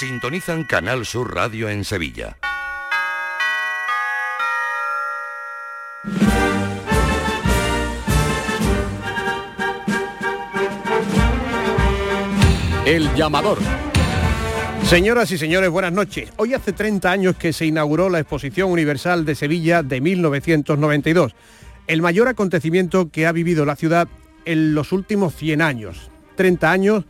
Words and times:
Sintonizan 0.00 0.64
Canal 0.64 1.04
Sur 1.04 1.34
Radio 1.34 1.68
en 1.68 1.84
Sevilla. 1.84 2.38
El 12.86 13.14
llamador. 13.14 13.58
Señoras 14.84 15.30
y 15.32 15.36
señores, 15.36 15.68
buenas 15.68 15.92
noches. 15.92 16.32
Hoy 16.38 16.54
hace 16.54 16.72
30 16.72 17.10
años 17.10 17.36
que 17.36 17.52
se 17.52 17.66
inauguró 17.66 18.08
la 18.08 18.20
Exposición 18.20 18.70
Universal 18.70 19.26
de 19.26 19.34
Sevilla 19.34 19.82
de 19.82 20.00
1992, 20.00 21.34
el 21.88 22.00
mayor 22.00 22.28
acontecimiento 22.28 23.10
que 23.10 23.26
ha 23.26 23.32
vivido 23.32 23.66
la 23.66 23.76
ciudad 23.76 24.08
en 24.46 24.74
los 24.74 24.92
últimos 24.92 25.34
100 25.34 25.60
años. 25.60 26.10
30 26.36 26.70
años 26.72 27.04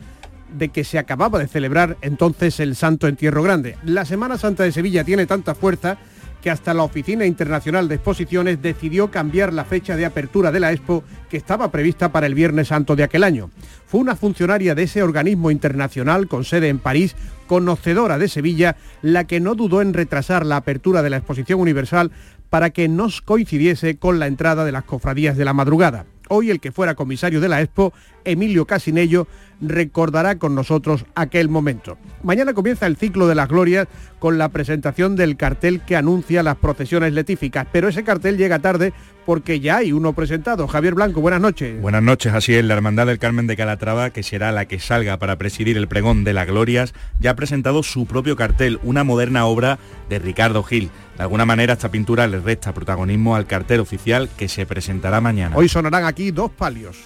de 0.52 0.68
que 0.68 0.84
se 0.84 0.98
acababa 0.98 1.38
de 1.38 1.48
celebrar 1.48 1.96
entonces 2.02 2.60
el 2.60 2.76
Santo 2.76 3.08
Entierro 3.08 3.42
Grande. 3.42 3.76
La 3.84 4.04
Semana 4.04 4.38
Santa 4.38 4.64
de 4.64 4.72
Sevilla 4.72 5.04
tiene 5.04 5.26
tanta 5.26 5.54
fuerza 5.54 5.98
que 6.40 6.50
hasta 6.50 6.74
la 6.74 6.82
Oficina 6.82 7.26
Internacional 7.26 7.88
de 7.88 7.96
Exposiciones 7.96 8.62
decidió 8.62 9.10
cambiar 9.10 9.52
la 9.52 9.64
fecha 9.64 9.96
de 9.96 10.06
apertura 10.06 10.50
de 10.50 10.60
la 10.60 10.72
Expo 10.72 11.04
que 11.28 11.36
estaba 11.36 11.70
prevista 11.70 12.12
para 12.12 12.26
el 12.26 12.34
Viernes 12.34 12.68
Santo 12.68 12.96
de 12.96 13.04
aquel 13.04 13.24
año. 13.24 13.50
Fue 13.86 14.00
una 14.00 14.16
funcionaria 14.16 14.74
de 14.74 14.84
ese 14.84 15.02
organismo 15.02 15.50
internacional 15.50 16.28
con 16.28 16.44
sede 16.44 16.68
en 16.68 16.78
París, 16.78 17.14
conocedora 17.46 18.18
de 18.18 18.28
Sevilla, 18.28 18.76
la 19.02 19.24
que 19.24 19.40
no 19.40 19.54
dudó 19.54 19.82
en 19.82 19.92
retrasar 19.92 20.46
la 20.46 20.56
apertura 20.56 21.02
de 21.02 21.10
la 21.10 21.18
Exposición 21.18 21.60
Universal 21.60 22.10
para 22.48 22.70
que 22.70 22.88
no 22.88 23.08
coincidiese 23.24 23.96
con 23.96 24.18
la 24.18 24.26
entrada 24.26 24.64
de 24.64 24.72
las 24.72 24.84
cofradías 24.84 25.36
de 25.36 25.44
la 25.44 25.52
madrugada. 25.52 26.06
Hoy 26.28 26.50
el 26.50 26.60
que 26.60 26.72
fuera 26.72 26.94
comisario 26.94 27.40
de 27.40 27.48
la 27.48 27.60
Expo, 27.60 27.92
Emilio 28.24 28.66
Casinello, 28.66 29.26
recordará 29.60 30.38
con 30.38 30.54
nosotros 30.54 31.04
aquel 31.14 31.48
momento. 31.48 31.98
Mañana 32.22 32.54
comienza 32.54 32.86
el 32.86 32.96
ciclo 32.96 33.26
de 33.26 33.34
las 33.34 33.48
glorias 33.48 33.88
con 34.18 34.38
la 34.38 34.48
presentación 34.48 35.16
del 35.16 35.36
cartel 35.36 35.80
que 35.82 35.96
anuncia 35.96 36.42
las 36.42 36.56
procesiones 36.56 37.12
letíficas, 37.12 37.66
pero 37.72 37.88
ese 37.88 38.04
cartel 38.04 38.36
llega 38.36 38.58
tarde 38.58 38.92
porque 39.26 39.60
ya 39.60 39.78
hay 39.78 39.92
uno 39.92 40.12
presentado. 40.12 40.66
Javier 40.66 40.94
Blanco, 40.94 41.20
buenas 41.20 41.40
noches. 41.40 41.80
Buenas 41.80 42.02
noches, 42.02 42.32
así 42.32 42.54
es. 42.54 42.64
La 42.64 42.74
Hermandad 42.74 43.06
del 43.06 43.18
Carmen 43.18 43.46
de 43.46 43.56
Calatrava, 43.56 44.10
que 44.10 44.22
será 44.22 44.50
la 44.50 44.64
que 44.64 44.80
salga 44.80 45.18
para 45.18 45.36
presidir 45.36 45.76
el 45.76 45.88
pregón 45.88 46.24
de 46.24 46.32
las 46.32 46.46
glorias, 46.46 46.94
ya 47.20 47.32
ha 47.32 47.36
presentado 47.36 47.82
su 47.82 48.06
propio 48.06 48.36
cartel, 48.36 48.80
una 48.82 49.04
moderna 49.04 49.46
obra 49.46 49.78
de 50.08 50.18
Ricardo 50.18 50.62
Gil. 50.62 50.90
De 51.16 51.22
alguna 51.22 51.44
manera 51.44 51.74
esta 51.74 51.90
pintura 51.90 52.26
le 52.26 52.40
resta 52.40 52.72
protagonismo 52.72 53.36
al 53.36 53.46
cartel 53.46 53.80
oficial 53.80 54.28
que 54.36 54.48
se 54.48 54.66
presentará 54.66 55.20
mañana. 55.20 55.56
Hoy 55.56 55.68
sonarán 55.68 56.04
aquí 56.04 56.30
dos 56.30 56.50
palios. 56.50 56.96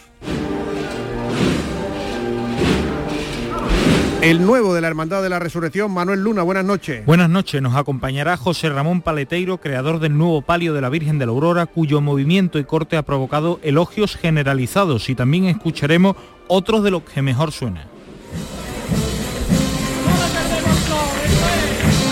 El 4.24 4.40
nuevo 4.40 4.72
de 4.72 4.80
la 4.80 4.88
Hermandad 4.88 5.22
de 5.22 5.28
la 5.28 5.38
Resurrección, 5.38 5.92
Manuel 5.92 6.22
Luna, 6.22 6.42
buenas 6.42 6.64
noches. 6.64 7.04
Buenas 7.04 7.28
noches, 7.28 7.60
nos 7.60 7.76
acompañará 7.76 8.38
José 8.38 8.70
Ramón 8.70 9.02
Paleteiro, 9.02 9.58
creador 9.58 10.00
del 10.00 10.16
nuevo 10.16 10.40
palio 10.40 10.72
de 10.72 10.80
la 10.80 10.88
Virgen 10.88 11.18
de 11.18 11.26
la 11.26 11.32
Aurora, 11.32 11.66
cuyo 11.66 12.00
movimiento 12.00 12.58
y 12.58 12.64
corte 12.64 12.96
ha 12.96 13.02
provocado 13.02 13.60
elogios 13.62 14.16
generalizados 14.16 15.10
y 15.10 15.14
también 15.14 15.44
escucharemos 15.44 16.16
otros 16.48 16.82
de 16.82 16.92
los 16.92 17.02
que 17.02 17.20
mejor 17.20 17.52
suenan. 17.52 17.86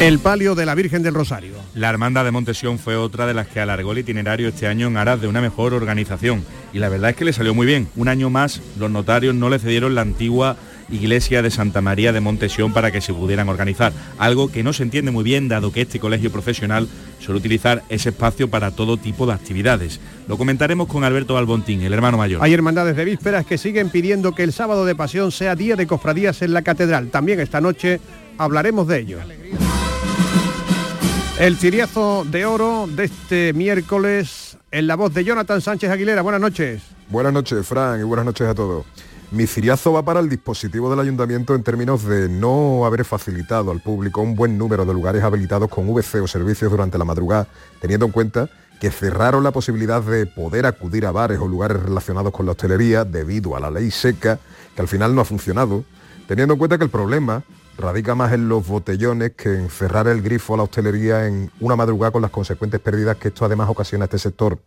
El 0.03 0.19
palio 0.19 0.55
de 0.55 0.67
la 0.67 0.75
Virgen 0.75 1.03
del 1.03 1.15
Rosario. 1.15 1.55
La 1.75 1.89
Hermandad 1.89 2.25
de 2.25 2.33
Montesión 2.33 2.79
fue 2.79 2.97
otra 2.97 3.25
de 3.25 3.33
las 3.33 3.47
que 3.47 3.61
alargó 3.61 3.93
el 3.93 3.99
itinerario 3.99 4.49
este 4.49 4.67
año 4.67 4.89
en 4.89 4.99
aras 4.99 5.21
de 5.23 5.29
una 5.29 5.41
mejor 5.41 5.73
organización. 5.73 6.45
Y 6.75 6.79
la 6.81 6.89
verdad 6.89 7.11
es 7.11 7.17
que 7.17 7.25
le 7.25 7.33
salió 7.33 7.55
muy 7.55 7.67
bien. 7.67 7.89
Un 7.97 8.09
año 8.09 8.29
más 8.29 8.61
los 8.79 8.91
notarios 8.91 9.35
no 9.35 9.49
le 9.49 9.61
cedieron 9.61 9.95
la 9.95 10.01
antigua 10.01 10.57
iglesia 10.93 11.43
de 11.43 11.51
Santa 11.51 11.81
María 11.81 12.13
de 12.13 12.21
Montesión 12.21 12.73
para 12.73 12.93
que 12.93 13.01
se 13.01 13.13
pudieran 13.13 13.49
organizar, 13.49 13.93
algo 14.19 14.53
que 14.53 14.63
no 14.63 14.73
se 14.73 14.85
entiende 14.85 15.11
muy 15.11 15.25
bien 15.25 15.49
dado 15.49 15.73
que 15.73 15.81
este 15.81 15.99
colegio 15.99 16.31
profesional 16.31 16.89
suele 17.19 17.39
utilizar 17.39 17.83
ese 17.89 18.11
espacio 18.11 18.49
para 18.49 18.71
todo 18.71 18.97
tipo 18.97 19.27
de 19.27 19.33
actividades. 19.33 20.01
Lo 20.29 20.39
comentaremos 20.39 20.87
con 20.87 21.05
Alberto 21.05 21.37
Albontín, 21.37 21.83
el 21.83 21.93
hermano 21.93 22.19
mayor. 22.19 22.43
Hay 22.43 22.53
hermandades 22.53 22.97
de 22.97 23.05
vísperas 23.05 23.47
que 23.47 23.59
siguen 23.59 23.91
pidiendo 23.91 24.35
que 24.35 24.43
el 24.43 24.53
sábado 24.53 24.85
de 24.85 24.95
pasión 24.95 25.33
sea 25.33 25.57
día 25.57 25.77
de 25.77 25.87
cofradías 25.87 26.43
en 26.43 26.53
la 26.53 26.63
catedral. 26.63 27.09
También 27.09 27.41
esta 27.41 27.61
noche 27.61 28.01
hablaremos 28.39 28.87
de 28.87 28.99
ello. 28.99 29.19
El 31.39 31.57
ciriazo 31.57 32.25
de 32.25 32.45
oro 32.45 32.87
de 32.87 33.05
este 33.05 33.53
miércoles 33.53 34.59
en 34.71 34.87
la 34.87 34.97
voz 34.97 35.13
de 35.15 35.25
Jonathan 35.25 35.61
Sánchez 35.61 35.91
Aguilera. 35.91 36.23
Buenas 36.23 36.41
noches. 36.41 36.83
Buenas 37.09 37.33
noches, 37.33 37.67
Fran, 37.67 38.01
y 38.01 38.05
buenas 38.05 38.25
noches 38.25 38.47
a 38.47 38.55
todos. 38.55 38.87
Mi 39.33 39.47
ciriazo 39.47 39.95
va 39.95 40.03
para 40.03 40.21
el 40.21 40.29
dispositivo 40.29 40.91
del 40.91 41.01
ayuntamiento 41.01 41.55
en 41.55 41.63
términos 41.63 42.05
de 42.05 42.29
no 42.29 42.85
haber 42.85 43.03
facilitado 43.03 43.71
al 43.71 43.81
público 43.81 44.21
un 44.21 44.35
buen 44.35 44.59
número 44.59 44.85
de 44.85 44.93
lugares 44.93 45.23
habilitados 45.23 45.71
con 45.71 45.89
VC 45.89 46.17
o 46.17 46.29
servicios 46.29 46.71
durante 46.71 46.99
la 46.99 47.07
madrugada, 47.07 47.49
teniendo 47.81 48.05
en 48.05 48.13
cuenta 48.13 48.51
que 48.79 48.91
cerraron 48.91 49.43
la 49.43 49.51
posibilidad 49.51 50.03
de 50.03 50.27
poder 50.27 50.67
acudir 50.67 51.07
a 51.07 51.13
bares 51.13 51.39
o 51.39 51.49
lugares 51.49 51.83
relacionados 51.83 52.31
con 52.31 52.45
la 52.45 52.53
hostelería 52.53 53.07
debido 53.07 53.57
a 53.57 53.61
la 53.61 53.71
ley 53.71 53.91
seca, 53.91 54.39
que 54.77 54.83
al 54.83 54.89
final 54.89 55.15
no 55.15 55.23
ha 55.23 55.25
funcionado, 55.25 55.83
teniendo 56.29 56.53
en 56.53 56.59
cuenta 56.59 56.77
que 56.77 56.85
el 56.85 56.91
problema 56.91 57.43
radica 57.83 58.15
más 58.15 58.33
en 58.33 58.49
los 58.49 58.67
botellones 58.67 59.33
que 59.33 59.49
en 59.51 59.69
cerrar 59.69 60.07
el 60.07 60.23
grifo 60.23 60.55
a 60.55 60.57
la 60.57 60.63
hostelería 60.63 61.27
en 61.27 61.51
una 61.61 61.75
madrugada 61.75 62.13
con 62.13 62.23
las 62.23 62.31
consecuentes 62.31 62.81
pérdidas 62.81 63.17
que 63.17 63.29
esto 63.29 63.45
además 63.45 63.69
ocasiona 63.69 64.05
a 64.05 64.07
este 64.07 64.19
sector. 64.19 64.59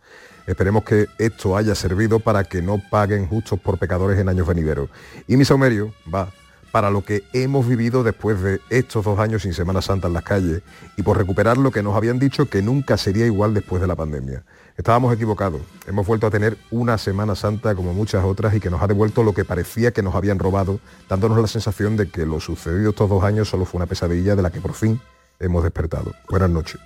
Esperemos 0.45 0.83
que 0.83 1.07
esto 1.17 1.57
haya 1.57 1.73
servido 1.73 2.19
para 2.19 2.43
que 2.43 2.61
no 2.61 2.79
paguen 2.91 3.27
justos 3.27 3.59
por 3.59 3.79
pecadores 3.79 4.19
en 4.19 4.29
años 4.29 4.45
venideros. 4.45 4.89
Y 5.27 5.37
mi 5.37 5.45
saumerio 5.45 5.93
va 6.13 6.29
para 6.71 6.89
lo 6.89 7.05
que 7.05 7.23
hemos 7.31 7.65
vivido 7.65 8.03
después 8.03 8.41
de 8.41 8.59
estos 8.69 9.05
dos 9.05 9.17
años 9.17 9.43
sin 9.43 9.53
Semana 9.53 9.81
Santa 9.81 10.09
en 10.09 10.13
las 10.13 10.23
calles 10.23 10.61
y 10.97 11.01
por 11.01 11.17
recuperar 11.17 11.57
lo 11.57 11.71
que 11.71 11.81
nos 11.81 11.95
habían 11.95 12.19
dicho 12.19 12.49
que 12.49 12.61
nunca 12.61 12.97
sería 12.97 13.25
igual 13.25 13.53
después 13.53 13.81
de 13.81 13.87
la 13.87 13.95
pandemia. 13.95 14.43
Estábamos 14.77 15.13
equivocados, 15.13 15.61
hemos 15.87 16.05
vuelto 16.05 16.27
a 16.27 16.29
tener 16.29 16.57
una 16.69 16.97
Semana 16.97 17.33
Santa 17.35 17.75
como 17.75 17.93
muchas 17.93 18.25
otras 18.25 18.53
y 18.55 18.59
que 18.59 18.69
nos 18.69 18.81
ha 18.81 18.87
devuelto 18.87 19.23
lo 19.23 19.33
que 19.33 19.45
parecía 19.45 19.91
que 19.91 20.03
nos 20.03 20.15
habían 20.15 20.37
robado, 20.37 20.81
dándonos 21.07 21.39
la 21.39 21.47
sensación 21.47 21.95
de 21.95 22.09
que 22.09 22.25
lo 22.25 22.41
sucedido 22.41 22.89
estos 22.89 23.09
dos 23.09 23.23
años 23.23 23.47
solo 23.47 23.63
fue 23.63 23.77
una 23.77 23.85
pesadilla 23.85 24.35
de 24.35 24.41
la 24.41 24.49
que 24.49 24.59
por 24.59 24.73
fin 24.73 24.99
hemos 25.39 25.63
despertado. 25.63 26.13
Buenas 26.29 26.49
noches. 26.49 26.81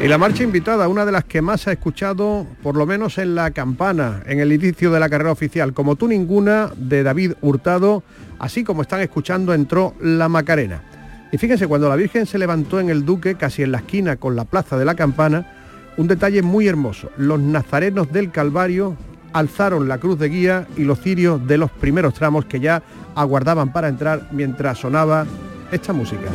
Y 0.00 0.06
la 0.06 0.18
marcha 0.18 0.44
invitada, 0.44 0.86
una 0.86 1.04
de 1.04 1.12
las 1.12 1.24
que 1.24 1.42
más 1.42 1.66
ha 1.66 1.72
escuchado, 1.72 2.46
por 2.62 2.76
lo 2.76 2.86
menos 2.86 3.18
en 3.18 3.34
la 3.34 3.50
campana, 3.50 4.22
en 4.24 4.38
el 4.38 4.52
inicio 4.52 4.92
de 4.92 5.00
la 5.00 5.08
carrera 5.08 5.32
oficial, 5.32 5.74
como 5.74 5.96
tú 5.96 6.06
ninguna, 6.06 6.70
de 6.76 7.02
David 7.02 7.32
Hurtado, 7.42 8.04
así 8.38 8.62
como 8.62 8.82
están 8.82 9.00
escuchando, 9.00 9.52
entró 9.52 9.94
la 10.00 10.28
Macarena. 10.28 10.80
Y 11.32 11.38
fíjense, 11.38 11.66
cuando 11.66 11.88
la 11.88 11.96
Virgen 11.96 12.26
se 12.26 12.38
levantó 12.38 12.80
en 12.80 12.90
el 12.90 13.04
Duque, 13.04 13.36
casi 13.36 13.62
en 13.62 13.72
la 13.72 13.78
esquina 13.78 14.16
con 14.16 14.34
la 14.34 14.44
plaza 14.44 14.76
de 14.76 14.84
la 14.84 14.96
campana, 14.96 15.46
un 15.96 16.08
detalle 16.08 16.42
muy 16.42 16.66
hermoso. 16.66 17.10
Los 17.16 17.40
nazarenos 17.40 18.12
del 18.12 18.30
Calvario 18.30 18.96
alzaron 19.32 19.88
la 19.88 19.98
cruz 19.98 20.18
de 20.18 20.28
guía 20.28 20.66
y 20.76 20.82
los 20.82 21.00
cirios 21.00 21.46
de 21.46 21.58
los 21.58 21.70
primeros 21.70 22.14
tramos 22.14 22.46
que 22.46 22.60
ya 22.60 22.82
aguardaban 23.14 23.72
para 23.72 23.88
entrar 23.88 24.28
mientras 24.32 24.78
sonaba 24.78 25.26
esta 25.70 25.92
música. 25.92 26.28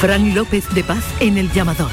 Fran 0.00 0.32
López 0.32 0.64
de 0.74 0.84
Paz 0.84 1.02
en 1.18 1.38
el 1.38 1.50
llamador. 1.50 1.90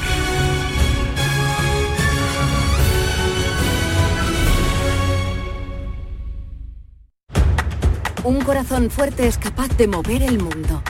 Un 8.22 8.40
corazón 8.42 8.90
fuerte 8.90 9.26
es 9.26 9.38
capaz 9.38 9.76
de 9.76 9.88
mover 9.88 10.22
el 10.22 10.38
mundo. 10.38 10.84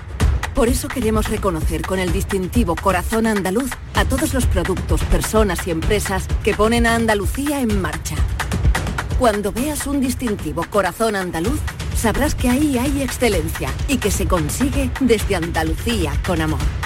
Por 0.54 0.68
eso 0.68 0.88
queremos 0.88 1.30
reconocer 1.30 1.80
con 1.80 1.98
el 1.98 2.12
distintivo 2.12 2.76
Corazón 2.76 3.26
Andaluz 3.26 3.70
a 3.94 4.04
todos 4.04 4.34
los 4.34 4.44
productos, 4.44 5.00
personas 5.04 5.66
y 5.66 5.70
empresas 5.70 6.28
que 6.44 6.52
ponen 6.52 6.86
a 6.86 6.96
Andalucía 6.96 7.60
en 7.60 7.80
marcha. 7.80 8.16
Cuando 9.18 9.52
veas 9.52 9.86
un 9.86 10.02
distintivo 10.02 10.66
Corazón 10.68 11.16
Andaluz, 11.16 11.60
sabrás 11.96 12.34
que 12.34 12.50
ahí 12.50 12.76
hay 12.76 13.00
excelencia 13.00 13.70
y 13.88 13.96
que 13.96 14.10
se 14.10 14.28
consigue 14.28 14.90
desde 15.00 15.36
Andalucía 15.36 16.12
con 16.26 16.42
amor. 16.42 16.85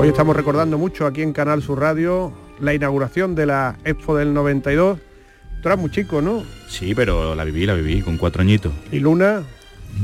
Hoy 0.00 0.08
estamos 0.08 0.34
recordando 0.34 0.78
mucho 0.78 1.04
aquí 1.04 1.20
en 1.20 1.34
Canal 1.34 1.62
Sur 1.62 1.78
Radio 1.80 2.32
la 2.58 2.72
inauguración 2.72 3.34
de 3.34 3.44
la 3.44 3.76
Expo 3.84 4.16
del 4.16 4.32
92. 4.32 4.98
Tú 5.62 5.68
eras 5.68 5.78
muy 5.78 5.90
chico, 5.90 6.22
¿no? 6.22 6.42
Sí, 6.68 6.94
pero 6.94 7.34
la 7.34 7.44
viví, 7.44 7.66
la 7.66 7.74
viví 7.74 8.00
con 8.00 8.16
cuatro 8.16 8.40
añitos. 8.40 8.72
Y 8.90 8.98
Luna, 8.98 9.42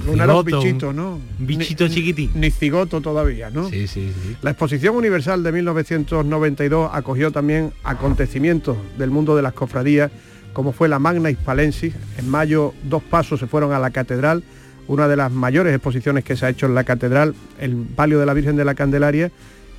Luna 0.06 0.24
era 0.24 0.34
un 0.36 0.44
bichito, 0.44 0.92
¿no? 0.92 1.14
un 1.38 1.46
bichito 1.46 1.84
Ni- 1.84 1.94
chiquitín. 1.94 2.30
Ni 2.34 2.50
cigoto 2.50 3.00
todavía, 3.00 3.48
¿no? 3.48 3.70
Sí, 3.70 3.86
sí, 3.86 4.12
sí. 4.22 4.36
La 4.42 4.50
Exposición 4.50 4.96
Universal 4.96 5.42
de 5.42 5.52
1992 5.52 6.90
acogió 6.92 7.30
también 7.32 7.72
acontecimientos 7.82 8.76
del 8.98 9.10
mundo 9.10 9.34
de 9.34 9.40
las 9.42 9.54
cofradías, 9.54 10.10
como 10.52 10.72
fue 10.72 10.88
la 10.88 10.98
Magna 10.98 11.30
Hispalensis. 11.30 11.94
En 12.18 12.28
mayo 12.28 12.74
dos 12.84 13.02
pasos 13.02 13.40
se 13.40 13.46
fueron 13.46 13.72
a 13.72 13.78
la 13.78 13.90
catedral, 13.92 14.42
una 14.88 15.08
de 15.08 15.16
las 15.16 15.32
mayores 15.32 15.74
exposiciones 15.74 16.22
que 16.22 16.36
se 16.36 16.44
ha 16.44 16.50
hecho 16.50 16.66
en 16.66 16.74
la 16.74 16.84
catedral, 16.84 17.34
el 17.58 17.74
palio 17.76 18.18
de 18.20 18.26
la 18.26 18.34
Virgen 18.34 18.56
de 18.56 18.64
la 18.66 18.74
Candelaria 18.74 19.30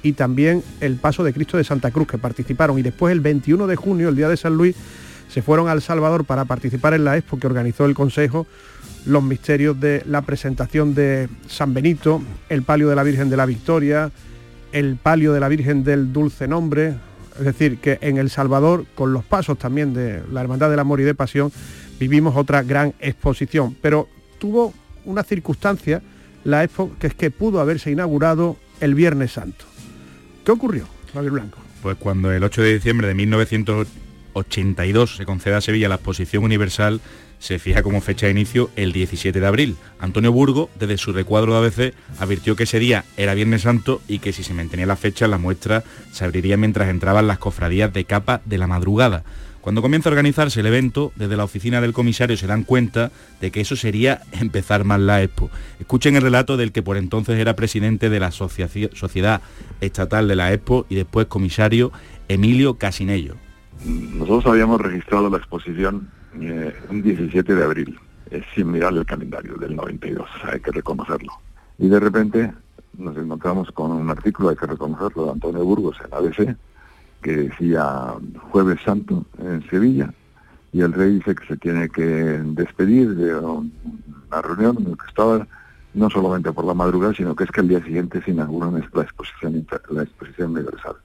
y 0.07 0.13
también 0.13 0.63
el 0.79 0.95
paso 0.95 1.23
de 1.23 1.33
Cristo 1.33 1.57
de 1.57 1.63
Santa 1.63 1.91
Cruz 1.91 2.07
que 2.07 2.17
participaron. 2.17 2.79
Y 2.79 2.81
después 2.81 3.11
el 3.11 3.19
21 3.19 3.67
de 3.67 3.75
junio, 3.75 4.09
el 4.09 4.15
día 4.15 4.29
de 4.29 4.37
San 4.37 4.55
Luis, 4.55 4.75
se 5.29 5.41
fueron 5.41 5.67
a 5.67 5.73
El 5.73 5.81
Salvador 5.81 6.23
para 6.23 6.45
participar 6.45 6.93
en 6.93 7.03
la 7.03 7.17
expo 7.17 7.37
que 7.37 7.47
organizó 7.47 7.85
el 7.85 7.93
Consejo 7.93 8.47
los 9.05 9.23
misterios 9.23 9.79
de 9.79 10.03
la 10.05 10.21
presentación 10.21 10.93
de 10.93 11.29
San 11.47 11.73
Benito, 11.73 12.21
el 12.49 12.63
palio 12.63 12.89
de 12.89 12.95
la 12.95 13.03
Virgen 13.03 13.29
de 13.29 13.37
la 13.37 13.45
Victoria, 13.45 14.11
el 14.71 14.97
palio 14.97 15.33
de 15.33 15.39
la 15.39 15.47
Virgen 15.47 15.83
del 15.83 16.11
Dulce 16.11 16.47
Nombre, 16.47 16.95
es 17.37 17.45
decir, 17.45 17.79
que 17.79 17.99
en 18.01 18.17
El 18.17 18.29
Salvador, 18.29 18.85
con 18.95 19.13
los 19.13 19.23
pasos 19.23 19.57
también 19.57 19.93
de 19.93 20.23
la 20.31 20.41
Hermandad 20.41 20.69
del 20.69 20.79
Amor 20.79 20.99
y 20.99 21.03
de 21.03 21.15
Pasión, 21.15 21.51
vivimos 21.99 22.35
otra 22.35 22.63
gran 22.63 22.93
exposición. 22.99 23.77
Pero 23.81 24.07
tuvo 24.39 24.73
una 25.05 25.23
circunstancia, 25.23 26.01
la 26.43 26.63
expo, 26.63 26.91
que 26.99 27.07
es 27.07 27.13
que 27.13 27.31
pudo 27.31 27.59
haberse 27.59 27.91
inaugurado 27.91 28.57
el 28.81 28.95
Viernes 28.95 29.33
Santo. 29.33 29.66
¿Qué 30.47 30.53
ocurrió, 30.53 30.87
Javier 31.13 31.33
Blanco? 31.33 31.59
Pues 31.81 31.97
cuando 31.97 32.31
el 32.31 32.41
8 32.41 32.61
de 32.61 32.75
diciembre 32.75 33.09
de 33.09 33.15
1982 33.15 35.17
se 35.17 35.25
concede 35.25 35.55
a 35.55 35.59
Sevilla 35.59 35.89
la 35.89 35.95
exposición 35.95 36.45
universal, 36.45 37.01
se 37.37 37.59
fija 37.59 37.83
como 37.83 37.99
fecha 37.99 38.27
de 38.27 38.31
inicio 38.31 38.69
el 38.77 38.93
17 38.93 39.41
de 39.41 39.45
abril. 39.45 39.75
Antonio 39.99 40.31
Burgo, 40.31 40.69
desde 40.79 40.97
su 40.97 41.11
recuadro 41.11 41.51
de 41.51 41.67
ABC, 41.67 41.93
advirtió 42.21 42.55
que 42.55 42.63
ese 42.63 42.79
día 42.79 43.03
era 43.17 43.33
Viernes 43.33 43.63
Santo 43.63 44.01
y 44.07 44.19
que 44.19 44.31
si 44.31 44.41
se 44.41 44.53
mantenía 44.53 44.85
la 44.85 44.95
fecha, 44.95 45.27
la 45.27 45.37
muestra 45.37 45.83
se 46.13 46.23
abriría 46.23 46.55
mientras 46.55 46.87
entraban 46.87 47.27
las 47.27 47.39
cofradías 47.39 47.91
de 47.91 48.05
capa 48.05 48.39
de 48.45 48.57
la 48.57 48.67
madrugada. 48.67 49.25
Cuando 49.67 49.81
comienza 49.81 50.07
a 50.07 50.13
organizarse 50.13 50.61
el 50.61 50.65
evento, 50.65 51.11
desde 51.17 51.35
la 51.35 51.43
oficina 51.43 51.81
del 51.81 51.91
comisario 51.91 52.37
se 52.37 52.47
dan 52.47 52.63
cuenta 52.63 53.11
de 53.41 53.51
que 53.51 53.59
eso 53.59 53.75
sería 53.75 54.21
empezar 54.31 54.85
mal 54.85 55.05
la 55.05 55.21
expo. 55.21 55.49
Escuchen 55.77 56.15
el 56.15 56.21
relato 56.21 56.55
del 56.55 56.71
que 56.71 56.81
por 56.81 56.95
entonces 56.95 57.37
era 57.37 57.53
presidente 57.53 58.09
de 58.09 58.21
la 58.21 58.31
Sociedad 58.31 59.41
Estatal 59.81 60.29
de 60.29 60.35
la 60.37 60.53
expo 60.53 60.85
y 60.87 60.95
después 60.95 61.27
comisario 61.27 61.91
Emilio 62.29 62.75
Casinello. 62.75 63.35
Nosotros 63.83 64.45
habíamos 64.45 64.79
registrado 64.79 65.29
la 65.29 65.37
exposición 65.37 66.11
eh, 66.39 66.73
un 66.89 67.01
17 67.01 67.53
de 67.53 67.63
abril, 67.65 67.99
sin 68.55 68.71
mirar 68.71 68.93
el 68.93 69.05
calendario 69.05 69.55
del 69.55 69.75
92, 69.75 70.29
hay 70.43 70.61
que 70.61 70.71
reconocerlo. 70.71 71.33
Y 71.77 71.89
de 71.89 71.99
repente 71.99 72.53
nos 72.97 73.17
encontramos 73.17 73.69
con 73.73 73.91
un 73.91 74.09
artículo, 74.09 74.47
hay 74.47 74.55
que 74.55 74.65
reconocerlo, 74.65 75.25
de 75.25 75.31
Antonio 75.31 75.65
Burgos 75.65 75.97
en 76.05 76.13
ABC, 76.13 76.57
que 77.21 77.35
decía 77.35 78.13
Jueves 78.51 78.79
Santo 78.83 79.25
en 79.39 79.67
Sevilla, 79.69 80.13
y 80.71 80.81
el 80.81 80.93
rey 80.93 81.15
dice 81.15 81.35
que 81.35 81.45
se 81.45 81.57
tiene 81.57 81.89
que 81.89 82.03
despedir 82.03 83.15
de 83.15 83.35
una 83.35 84.41
reunión 84.41 84.77
en 84.79 84.91
la 84.91 84.97
que 84.97 85.07
estaba 85.07 85.47
no 85.93 86.09
solamente 86.09 86.51
por 86.51 86.65
la 86.65 86.73
madrugada, 86.73 87.13
sino 87.13 87.35
que 87.35 87.45
es 87.45 87.51
que 87.51 87.61
el 87.61 87.69
día 87.69 87.83
siguiente 87.83 88.21
se 88.21 88.31
inaugura 88.31 88.69
la 88.69 89.01
exposición, 89.01 89.65
la 89.89 90.03
exposición 90.03 90.51
universal. 90.51 90.95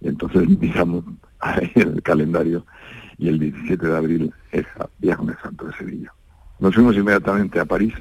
Y 0.00 0.08
entonces 0.08 0.46
miramos 0.60 1.04
el 1.74 2.02
calendario 2.02 2.66
y 3.16 3.28
el 3.28 3.38
17 3.38 3.86
de 3.86 3.96
abril 3.96 4.34
es 4.52 4.66
Viernes 4.98 5.36
Santo 5.42 5.66
de 5.66 5.72
Sevilla. 5.74 6.12
Nos 6.58 6.74
fuimos 6.74 6.96
inmediatamente 6.96 7.60
a 7.60 7.64
París 7.64 7.94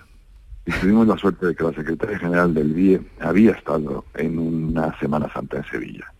y 0.65 0.71
tuvimos 0.71 1.07
la 1.07 1.17
suerte 1.17 1.45
de 1.45 1.55
que 1.55 1.63
la 1.63 1.73
secretaria 1.73 2.19
general 2.19 2.53
del 2.53 2.73
BIE 2.73 3.01
había 3.21 3.51
estado 3.51 4.05
en 4.15 4.39
una 4.39 4.97
Semana 4.99 5.31
Santa 5.31 5.57
en 5.57 5.65
Sevilla 5.65 6.12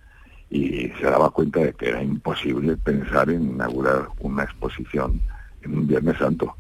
y 0.54 0.90
se 1.00 1.06
daba 1.06 1.32
cuenta 1.32 1.62
de 1.62 1.74
que 1.74 1.90
era 1.90 2.04
imposible 2.04 2.78
pensar 2.78 3.30
en 3.32 3.42
inaugurar 3.54 4.08
una 4.20 4.44
exposición 4.44 5.20
en 5.64 5.80
un 5.80 5.88
Viernes 5.88 6.18
Santo. 6.20 6.56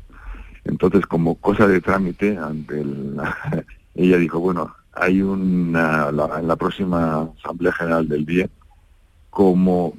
Entonces, 0.64 1.06
como 1.06 1.36
cosa 1.36 1.68
de 1.68 1.80
trámite, 1.80 2.36
ante 2.38 2.82
el, 2.82 3.16
ella 3.96 4.18
dijo, 4.18 4.40
bueno, 4.40 4.74
hay 4.94 5.22
una, 5.22 6.12
la- 6.12 6.40
en 6.40 6.48
la 6.48 6.56
próxima 6.56 7.30
Asamblea 7.40 7.72
General 7.74 8.08
del 8.08 8.26
BIE, 8.26 8.50
como 9.30 9.94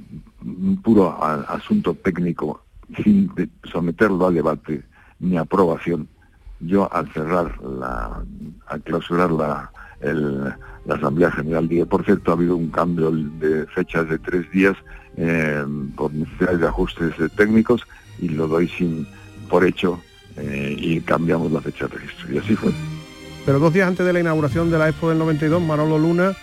un 0.44 0.81
puro 0.82 1.23
asunto 1.49 1.94
técnico, 1.94 2.64
sin 3.02 3.31
someterlo 3.64 4.26
a 4.26 4.31
debate 4.32 4.82
ni 5.20 5.37
aprobación, 5.37 6.08
yo 6.61 6.93
al 6.93 7.12
cerrar 7.12 7.61
la, 7.62 8.25
al 8.67 8.82
clausurar 8.82 9.31
la, 9.31 9.70
el- 10.00 10.52
la 10.86 10.96
Asamblea 10.96 11.31
General 11.31 11.69
dije, 11.69 11.86
por 11.86 12.04
cierto, 12.04 12.31
ha 12.31 12.34
habido 12.34 12.56
un 12.56 12.69
cambio 12.69 13.10
de 13.10 13.66
fechas 13.66 14.08
de 14.08 14.19
tres 14.19 14.50
días 14.50 14.76
eh, 15.16 15.64
por 15.96 16.12
necesidades 16.12 16.60
de 16.60 16.66
ajustes 16.66 17.12
eh, 17.20 17.28
técnicos 17.36 17.82
y 18.19 18.28
lo 18.28 18.48
doy 18.48 18.69
sin 18.69 19.06
por 19.48 19.64
hecho 19.64 20.00
eh, 20.36 20.75
y 20.78 21.00
cambiamos 21.00 21.52
la 21.52 21.60
fecha 21.60 21.86
de 21.86 21.96
registro. 21.96 22.32
Y 22.32 22.38
así 22.38 22.54
fue. 22.54 22.72
Pero 23.46 23.58
dos 23.58 23.72
días 23.72 23.88
antes 23.88 24.04
de 24.04 24.12
la 24.12 24.20
inauguración 24.20 24.70
de 24.70 24.78
la 24.78 24.88
Expo 24.88 25.08
del 25.08 25.19
92, 25.19 25.62
Manolo 25.62 25.98
Luna, 25.98 26.34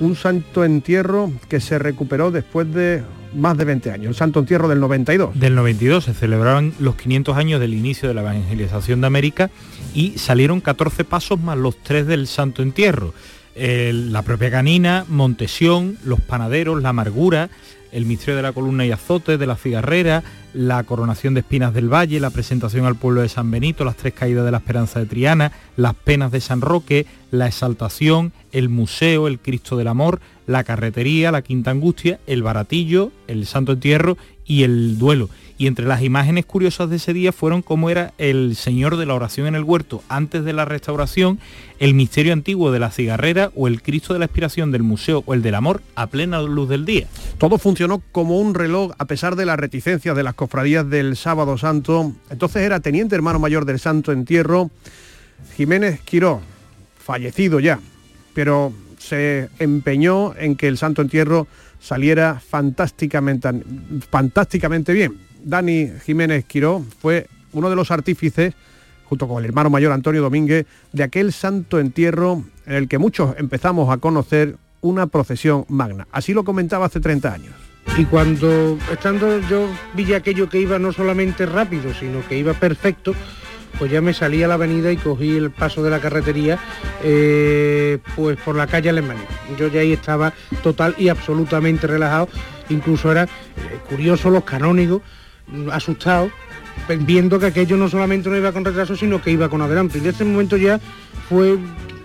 un 0.00 0.16
santo 0.16 0.64
entierro 0.64 1.30
que 1.48 1.60
se 1.60 1.78
recuperó 1.78 2.30
después 2.30 2.72
de 2.72 3.02
más 3.34 3.56
de 3.56 3.64
20 3.64 3.90
años, 3.92 4.08
el 4.08 4.14
santo 4.14 4.40
entierro 4.40 4.66
del 4.66 4.80
92. 4.80 5.38
Del 5.38 5.54
92 5.54 6.04
se 6.04 6.14
celebraban 6.14 6.72
los 6.80 6.96
500 6.96 7.36
años 7.36 7.60
del 7.60 7.74
inicio 7.74 8.08
de 8.08 8.14
la 8.14 8.22
evangelización 8.22 9.00
de 9.02 9.06
América 9.06 9.50
y 9.94 10.18
salieron 10.18 10.60
14 10.60 11.04
pasos 11.04 11.40
más 11.40 11.56
los 11.56 11.76
tres 11.82 12.06
del 12.06 12.26
Santo 12.26 12.62
Entierro. 12.62 13.14
La 13.54 14.22
propia 14.22 14.50
canina, 14.50 15.04
Montesión, 15.08 15.98
los 16.04 16.20
panaderos, 16.20 16.80
la 16.82 16.90
amargura, 16.90 17.50
el 17.92 18.06
misterio 18.06 18.36
de 18.36 18.42
la 18.42 18.52
columna 18.52 18.86
y 18.86 18.92
azote, 18.92 19.38
de 19.38 19.46
la 19.46 19.56
figarrera, 19.56 20.22
la 20.54 20.82
coronación 20.84 21.34
de 21.34 21.40
espinas 21.40 21.74
del 21.74 21.92
valle, 21.92 22.20
la 22.20 22.30
presentación 22.30 22.86
al 22.86 22.96
pueblo 22.96 23.22
de 23.22 23.28
San 23.28 23.50
Benito, 23.50 23.84
las 23.84 23.96
tres 23.96 24.14
caídas 24.14 24.44
de 24.44 24.50
la 24.50 24.58
esperanza 24.58 25.00
de 25.00 25.06
Triana, 25.06 25.52
las 25.76 25.94
penas 25.94 26.30
de 26.32 26.40
San 26.40 26.60
Roque, 26.60 27.06
la 27.30 27.46
exaltación, 27.46 28.32
el 28.52 28.68
museo, 28.68 29.28
el 29.28 29.38
Cristo 29.38 29.76
del 29.76 29.88
Amor, 29.88 30.20
la 30.46 30.64
carretería, 30.64 31.30
la 31.30 31.42
quinta 31.42 31.70
angustia, 31.70 32.20
el 32.26 32.42
baratillo, 32.42 33.12
el 33.28 33.46
santo 33.46 33.72
entierro 33.72 34.16
y 34.44 34.62
el 34.64 34.98
duelo. 34.98 35.28
Y 35.60 35.66
entre 35.66 35.84
las 35.84 36.00
imágenes 36.00 36.46
curiosas 36.46 36.88
de 36.88 36.96
ese 36.96 37.12
día 37.12 37.32
fueron 37.32 37.60
cómo 37.60 37.90
era 37.90 38.14
el 38.16 38.56
Señor 38.56 38.96
de 38.96 39.04
la 39.04 39.12
oración 39.12 39.46
en 39.46 39.54
el 39.54 39.62
huerto 39.62 40.02
antes 40.08 40.42
de 40.42 40.54
la 40.54 40.64
restauración, 40.64 41.38
el 41.78 41.92
misterio 41.92 42.32
antiguo 42.32 42.72
de 42.72 42.78
la 42.78 42.90
cigarrera 42.90 43.52
o 43.54 43.68
el 43.68 43.82
Cristo 43.82 44.14
de 44.14 44.20
la 44.20 44.24
expiración 44.24 44.72
del 44.72 44.82
museo 44.82 45.22
o 45.26 45.34
el 45.34 45.42
del 45.42 45.54
amor 45.54 45.82
a 45.96 46.06
plena 46.06 46.40
luz 46.40 46.70
del 46.70 46.86
día. 46.86 47.08
Todo 47.36 47.58
funcionó 47.58 48.02
como 48.10 48.40
un 48.40 48.54
reloj 48.54 48.92
a 48.96 49.04
pesar 49.04 49.36
de 49.36 49.44
las 49.44 49.60
reticencias 49.60 50.16
de 50.16 50.22
las 50.22 50.32
cofradías 50.32 50.88
del 50.88 51.14
Sábado 51.14 51.58
Santo. 51.58 52.14
Entonces 52.30 52.62
era 52.62 52.80
teniente 52.80 53.14
hermano 53.14 53.38
mayor 53.38 53.66
del 53.66 53.78
Santo 53.78 54.12
Entierro, 54.12 54.70
Jiménez 55.58 56.00
Quiró, 56.00 56.40
fallecido 57.04 57.60
ya, 57.60 57.80
pero 58.32 58.72
se 58.96 59.50
empeñó 59.58 60.34
en 60.36 60.56
que 60.56 60.68
el 60.68 60.78
Santo 60.78 61.02
Entierro 61.02 61.46
saliera 61.80 62.40
fantásticamente, 62.40 63.50
fantásticamente 64.10 64.94
bien. 64.94 65.28
Dani 65.44 65.90
Jiménez 66.04 66.44
Quiró 66.44 66.84
fue 67.00 67.26
uno 67.52 67.70
de 67.70 67.76
los 67.76 67.90
artífices, 67.90 68.54
junto 69.04 69.26
con 69.26 69.42
el 69.42 69.48
hermano 69.48 69.70
mayor 69.70 69.92
Antonio 69.92 70.22
Domínguez, 70.22 70.66
de 70.92 71.02
aquel 71.02 71.32
Santo 71.32 71.78
Entierro 71.78 72.44
en 72.66 72.74
el 72.74 72.88
que 72.88 72.98
muchos 72.98 73.34
empezamos 73.38 73.92
a 73.92 73.98
conocer 73.98 74.56
una 74.80 75.06
procesión 75.06 75.64
magna. 75.68 76.06
Así 76.12 76.32
lo 76.32 76.44
comentaba 76.44 76.86
hace 76.86 77.00
30 77.00 77.32
años. 77.32 77.54
Y 77.96 78.04
cuando 78.04 78.78
estando 78.90 79.40
yo 79.48 79.68
vi 79.94 80.14
aquello 80.14 80.48
que 80.48 80.60
iba 80.60 80.78
no 80.78 80.92
solamente 80.92 81.44
rápido, 81.44 81.92
sino 81.92 82.26
que 82.26 82.38
iba 82.38 82.54
perfecto, 82.54 83.14
pues 83.78 83.90
ya 83.90 84.00
me 84.00 84.14
salí 84.14 84.42
a 84.42 84.48
la 84.48 84.54
avenida 84.54 84.92
y 84.92 84.96
cogí 84.96 85.36
el 85.36 85.50
paso 85.50 85.82
de 85.82 85.90
la 85.90 86.00
carretería 86.00 86.58
eh, 87.02 87.98
pues 88.16 88.38
por 88.38 88.54
la 88.56 88.66
calle 88.66 88.90
Alemania. 88.90 89.26
Yo 89.58 89.68
ya 89.68 89.80
ahí 89.80 89.92
estaba 89.92 90.32
total 90.62 90.94
y 90.98 91.08
absolutamente 91.08 91.86
relajado. 91.86 92.28
Incluso 92.68 93.10
era 93.10 93.24
eh, 93.24 93.28
curioso 93.88 94.30
los 94.30 94.44
canónigos 94.44 95.02
asustado, 95.72 96.30
viendo 97.00 97.38
que 97.38 97.46
aquello 97.46 97.76
no 97.76 97.88
solamente 97.88 98.28
no 98.28 98.36
iba 98.36 98.52
con 98.52 98.64
retraso, 98.64 98.96
sino 98.96 99.20
que 99.22 99.30
iba 99.30 99.48
con 99.48 99.62
adelante. 99.62 99.98
Y 99.98 100.00
de 100.00 100.10
ese 100.10 100.24
momento 100.24 100.56
ya 100.56 100.80
fue 101.28 101.58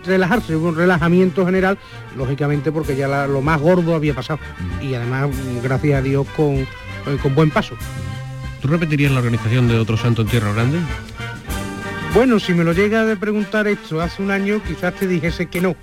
relajarse, 0.05 0.55
un 0.55 0.75
relajamiento 0.75 1.45
general, 1.45 1.77
lógicamente 2.15 2.71
porque 2.71 2.95
ya 2.95 3.27
lo 3.27 3.41
más 3.41 3.59
gordo 3.59 3.95
había 3.95 4.13
pasado. 4.13 4.39
Y 4.81 4.93
además, 4.93 5.29
gracias 5.63 5.99
a 5.99 6.01
Dios, 6.01 6.27
con, 6.35 6.55
eh, 6.55 6.67
con 7.21 7.35
buen 7.35 7.49
paso. 7.49 7.75
¿Tú 8.61 8.67
repetirías 8.67 9.11
la 9.11 9.19
organización 9.19 9.67
de 9.67 9.77
otro 9.77 9.97
santo 9.97 10.21
en 10.21 10.27
Tierra 10.27 10.53
Grande? 10.53 10.79
Bueno, 12.13 12.39
si 12.39 12.53
me 12.53 12.63
lo 12.63 12.71
llega 12.71 13.11
a 13.11 13.15
preguntar 13.17 13.67
esto 13.67 14.01
hace 14.01 14.23
un 14.23 14.31
año, 14.31 14.61
quizás 14.65 14.93
te 14.95 15.07
dijese 15.07 15.47
que 15.47 15.61
no. 15.61 15.75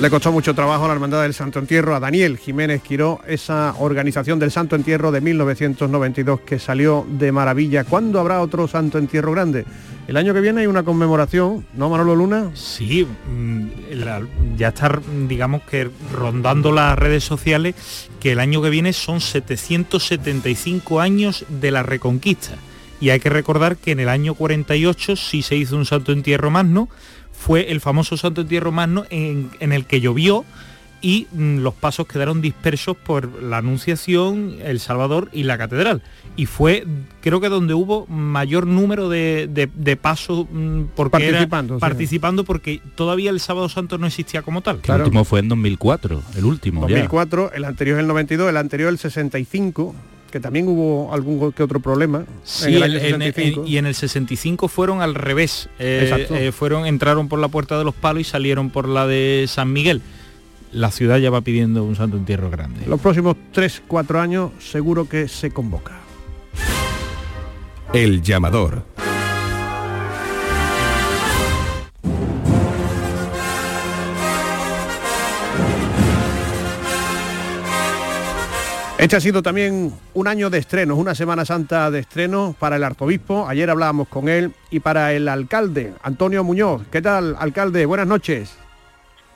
Le 0.00 0.08
costó 0.08 0.32
mucho 0.32 0.54
trabajo 0.54 0.86
a 0.86 0.88
la 0.88 0.94
Hermandad 0.94 1.20
del 1.20 1.34
Santo 1.34 1.58
Entierro, 1.58 1.94
a 1.94 2.00
Daniel 2.00 2.38
Jiménez 2.38 2.80
Quiró, 2.80 3.20
esa 3.26 3.74
organización 3.78 4.38
del 4.38 4.50
Santo 4.50 4.74
Entierro 4.74 5.12
de 5.12 5.20
1992 5.20 6.40
que 6.40 6.58
salió 6.58 7.06
de 7.06 7.30
maravilla. 7.32 7.84
¿Cuándo 7.84 8.18
habrá 8.18 8.40
otro 8.40 8.66
Santo 8.66 8.96
Entierro 8.96 9.32
grande? 9.32 9.66
El 10.08 10.16
año 10.16 10.32
que 10.32 10.40
viene 10.40 10.62
hay 10.62 10.68
una 10.68 10.84
conmemoración, 10.84 11.66
¿no, 11.74 11.90
Manolo 11.90 12.16
Luna? 12.16 12.50
Sí, 12.54 13.06
mm, 13.06 13.66
ya 14.56 14.68
está, 14.68 14.98
digamos 15.28 15.64
que 15.64 15.90
rondando 16.14 16.72
las 16.72 16.98
redes 16.98 17.22
sociales, 17.22 17.74
que 18.20 18.32
el 18.32 18.40
año 18.40 18.62
que 18.62 18.70
viene 18.70 18.94
son 18.94 19.20
775 19.20 20.98
años 20.98 21.44
de 21.50 21.72
la 21.72 21.82
Reconquista. 21.82 22.52
Y 23.02 23.10
hay 23.10 23.20
que 23.20 23.30
recordar 23.30 23.76
que 23.76 23.92
en 23.92 24.00
el 24.00 24.08
año 24.08 24.34
48 24.34 25.16
sí 25.16 25.42
se 25.42 25.56
hizo 25.56 25.76
un 25.76 25.86
Santo 25.86 26.12
Entierro 26.12 26.50
magno, 26.50 26.88
fue 27.40 27.72
el 27.72 27.80
famoso 27.80 28.18
Santo 28.18 28.42
Entierro 28.42 28.70
Magno 28.70 29.06
en, 29.08 29.50
el 29.60 29.86
que 29.86 30.02
llovió 30.02 30.44
y 31.00 31.26
mm, 31.32 31.60
los 31.60 31.72
pasos 31.72 32.06
quedaron 32.06 32.42
dispersos 32.42 32.98
por 32.98 33.42
la 33.42 33.56
Anunciación, 33.56 34.56
El 34.62 34.78
Salvador 34.78 35.30
y 35.32 35.44
la 35.44 35.56
Catedral. 35.56 36.02
Y 36.36 36.44
fue, 36.44 36.86
creo 37.22 37.40
que 37.40 37.48
donde 37.48 37.72
hubo 37.72 38.06
mayor 38.08 38.66
número 38.66 39.08
de, 39.08 39.98
pasos 40.00 40.46
mm, 40.52 40.82
porque 40.94 41.12
participando, 41.12 41.78
participando 41.78 42.44
porque 42.44 42.82
todavía 42.94 43.30
el 43.30 43.40
Sábado 43.40 43.70
Santo 43.70 43.96
no 43.96 44.06
existía 44.06 44.42
como 44.42 44.60
tal. 44.60 44.80
El 44.86 45.00
último 45.00 45.24
fue 45.24 45.40
en 45.40 45.48
2004, 45.48 46.22
el 46.36 46.44
último. 46.44 46.82
2004, 46.82 47.52
el 47.54 47.64
anterior 47.64 47.98
el 47.98 48.06
92, 48.06 48.50
el 48.50 48.56
anterior 48.58 48.90
el 48.90 48.98
65 48.98 49.94
que 50.30 50.40
también 50.40 50.68
hubo 50.68 51.12
algún 51.12 51.52
que 51.52 51.62
otro 51.62 51.80
problema. 51.80 52.24
Sí, 52.44 52.78
y 53.66 53.76
en 53.76 53.86
el 53.86 53.94
65 53.94 54.68
fueron 54.68 55.02
al 55.02 55.14
revés. 55.14 55.68
Eh, 55.78 56.26
eh, 56.30 56.52
fueron, 56.52 56.86
entraron 56.86 57.28
por 57.28 57.38
la 57.38 57.48
puerta 57.48 57.78
de 57.78 57.84
los 57.84 57.94
palos 57.94 58.20
y 58.22 58.24
salieron 58.24 58.70
por 58.70 58.88
la 58.88 59.06
de 59.06 59.46
San 59.48 59.72
Miguel. 59.72 60.02
La 60.72 60.90
ciudad 60.90 61.18
ya 61.18 61.30
va 61.30 61.40
pidiendo 61.40 61.84
un 61.84 61.96
santo 61.96 62.16
entierro 62.16 62.50
grande. 62.50 62.86
Los 62.86 63.00
próximos 63.00 63.36
3-4 63.54 64.20
años 64.20 64.50
seguro 64.60 65.08
que 65.08 65.26
se 65.28 65.50
convoca. 65.50 65.98
El 67.92 68.22
llamador. 68.22 68.84
Este 79.00 79.16
ha 79.16 79.20
sido 79.20 79.42
también 79.42 79.94
un 80.12 80.28
año 80.28 80.50
de 80.50 80.58
estrenos, 80.58 80.98
una 80.98 81.14
Semana 81.14 81.46
Santa 81.46 81.90
de 81.90 82.00
estrenos 82.00 82.54
para 82.54 82.76
el 82.76 82.84
arzobispo. 82.84 83.48
Ayer 83.48 83.70
hablábamos 83.70 84.08
con 84.08 84.28
él 84.28 84.52
y 84.70 84.80
para 84.80 85.14
el 85.14 85.26
alcalde, 85.26 85.94
Antonio 86.02 86.44
Muñoz. 86.44 86.82
¿Qué 86.92 87.00
tal, 87.00 87.34
alcalde? 87.38 87.86
Buenas 87.86 88.06
noches. 88.06 88.58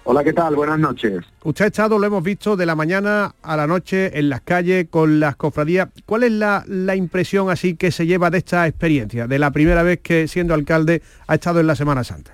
Hola, 0.04 0.22
¿qué 0.22 0.34
tal? 0.34 0.54
Buenas 0.54 0.78
noches. 0.78 1.24
Usted 1.44 1.64
ha 1.64 1.68
estado, 1.68 1.98
lo 1.98 2.06
hemos 2.06 2.22
visto, 2.22 2.56
de 2.56 2.66
la 2.66 2.74
mañana 2.74 3.36
a 3.40 3.56
la 3.56 3.66
noche 3.66 4.18
en 4.18 4.28
las 4.28 4.42
calles 4.42 4.88
con 4.90 5.18
las 5.18 5.34
cofradías. 5.36 5.88
¿Cuál 6.04 6.24
es 6.24 6.32
la, 6.32 6.94
impresión 6.94 7.48
así 7.48 7.74
que 7.74 7.90
se 7.90 8.06
lleva 8.06 8.28
de 8.28 8.36
esta 8.36 8.66
experiencia, 8.66 9.26
de 9.26 9.38
la 9.38 9.50
primera 9.50 9.82
vez 9.82 9.98
que 10.02 10.28
siendo 10.28 10.52
alcalde 10.52 11.00
ha 11.26 11.36
estado 11.36 11.60
en 11.60 11.68
la 11.68 11.74
Semana 11.74 12.04
Santa? 12.04 12.32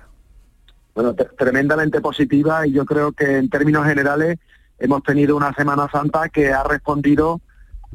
Bueno, 0.93 1.15
tremendamente 1.15 2.01
positiva 2.01 2.67
y 2.67 2.73
yo 2.73 2.83
creo 2.83 3.13
que 3.13 3.37
en 3.37 3.49
términos 3.49 3.85
generales 3.85 4.37
hemos 4.81 5.03
tenido 5.03 5.37
una 5.37 5.53
Semana 5.53 5.87
Santa 5.91 6.27
que 6.29 6.51
ha 6.51 6.63
respondido 6.63 7.39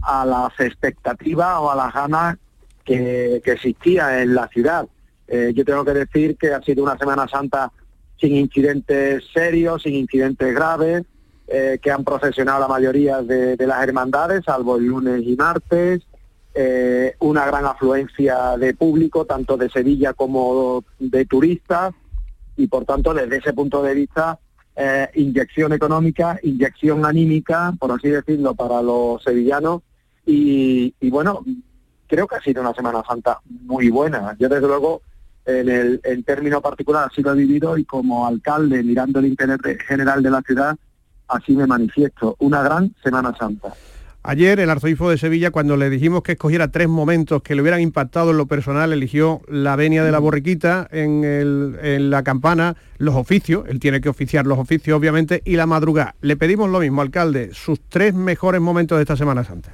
a 0.03 0.25
las 0.25 0.59
expectativas 0.61 1.59
o 1.59 1.71
a 1.71 1.75
las 1.75 1.93
ganas 1.93 2.37
que, 2.85 3.43
existía 3.45 4.23
en 4.23 4.35
la 4.35 4.47
ciudad. 4.49 4.87
Eh, 5.27 5.53
yo 5.55 5.65
tengo 5.65 5.85
que 5.85 5.93
decir 5.93 6.37
que 6.37 6.55
ha 6.55 6.63
sido 6.63 6.85
una 6.85 6.97
Semana 6.97 7.27
Santa 7.27 7.73
sin 8.21 8.37
incidentes 8.37 9.25
serios, 9.35 9.83
sin 9.83 9.95
incidentes 9.95 10.55
graves, 10.55 11.03
eh, 11.49 11.79
que 11.83 11.91
han 11.91 12.05
procesionado 12.05 12.61
la 12.61 12.69
mayoría 12.69 13.21
de, 13.21 13.57
las 13.59 13.83
hermandades, 13.83 14.45
salvo 14.45 14.77
el 14.77 14.87
lunes 14.87 15.23
y 15.25 15.35
martes, 15.35 16.03
eh, 16.55 17.17
una 17.19 17.45
gran 17.47 17.67
afluencia 17.67 18.57
de 18.57 18.75
público, 18.75 19.25
tanto 19.25 19.57
de 19.57 19.69
Sevilla 19.69 20.13
como 20.13 20.85
de 21.01 21.27
turistas, 21.27 21.93
y 22.57 22.69
por 22.69 22.85
tanto 22.85 23.13
desde 23.13 23.39
ese 23.39 23.53
punto 23.53 23.83
de 23.83 23.95
vista 23.95 24.39
eh, 24.77 25.09
inyección 25.15 25.73
económica, 25.73 26.39
inyección 26.43 27.05
anímica, 27.07 27.73
por 27.79 27.93
así 27.93 28.09
decirlo, 28.09 28.55
para 28.55 28.83
los 28.83 29.23
sevillanos. 29.23 29.83
Y, 30.27 30.93
bueno, 31.09 31.45
creo 32.07 32.27
que 32.27 32.37
ha 32.37 32.43
sido 32.43 32.61
una 32.61 32.75
Semana 32.75 33.03
Santa 33.07 33.41
muy 33.45 33.89
buena. 33.89 34.37
Yo 34.39 34.49
desde 34.49 34.67
luego, 34.67 35.03
en 35.47 35.69
el 35.69 36.01
en 36.05 36.23
término 36.25 36.61
particular, 36.61 37.09
así 37.11 37.23
lo 37.23 37.33
he 37.33 37.37
vivido 37.37 37.79
y 37.79 37.85
como 37.85 38.27
alcalde, 38.27 38.83
mirando 38.83 39.21
el 39.21 39.27
interés 39.27 39.79
general 39.87 40.23
de 40.23 40.31
la 40.31 40.43
ciudad, 40.43 40.77
así 41.29 41.53
me 41.57 41.67
manifiesto. 41.67 42.37
Una 42.41 42.63
gran 42.63 42.95
Semana 43.03 43.35
Santa. 43.37 43.73
Ayer 44.29 44.59
el 44.59 44.69
arzobispo 44.71 45.09
de 45.09 45.19
Sevilla, 45.19 45.53
cuando 45.53 45.77
le 45.77 45.89
dijimos 45.89 46.25
que 46.25 46.33
escogiera 46.33 46.67
tres 46.67 46.89
momentos 46.89 47.43
que 47.43 47.55
le 47.55 47.63
hubieran 47.63 47.81
impactado 47.81 48.33
en 48.33 48.39
lo 48.39 48.47
personal, 48.47 48.93
eligió 48.93 49.41
la 49.47 49.77
venia 49.77 50.03
de 50.03 50.11
la 50.11 50.19
borriquita 50.19 50.89
en, 50.91 52.11
la 52.11 52.25
campana, 52.25 52.75
los 52.99 53.15
oficios, 53.15 53.69
él 53.69 53.79
tiene 53.79 54.01
que 54.01 54.09
oficiar 54.09 54.45
los 54.45 54.59
oficios 54.59 54.99
obviamente, 54.99 55.43
y 55.45 55.55
la 55.55 55.67
madrugada. 55.67 56.17
Le 56.23 56.37
pedimos 56.37 56.69
lo 56.69 56.81
mismo, 56.81 57.03
alcalde, 57.03 57.51
sus 57.55 57.79
tres 57.89 58.15
mejores 58.15 58.61
momentos 58.61 58.99
de 58.99 59.03
esta 59.03 59.17
Semana 59.17 59.45
Santa. 59.45 59.71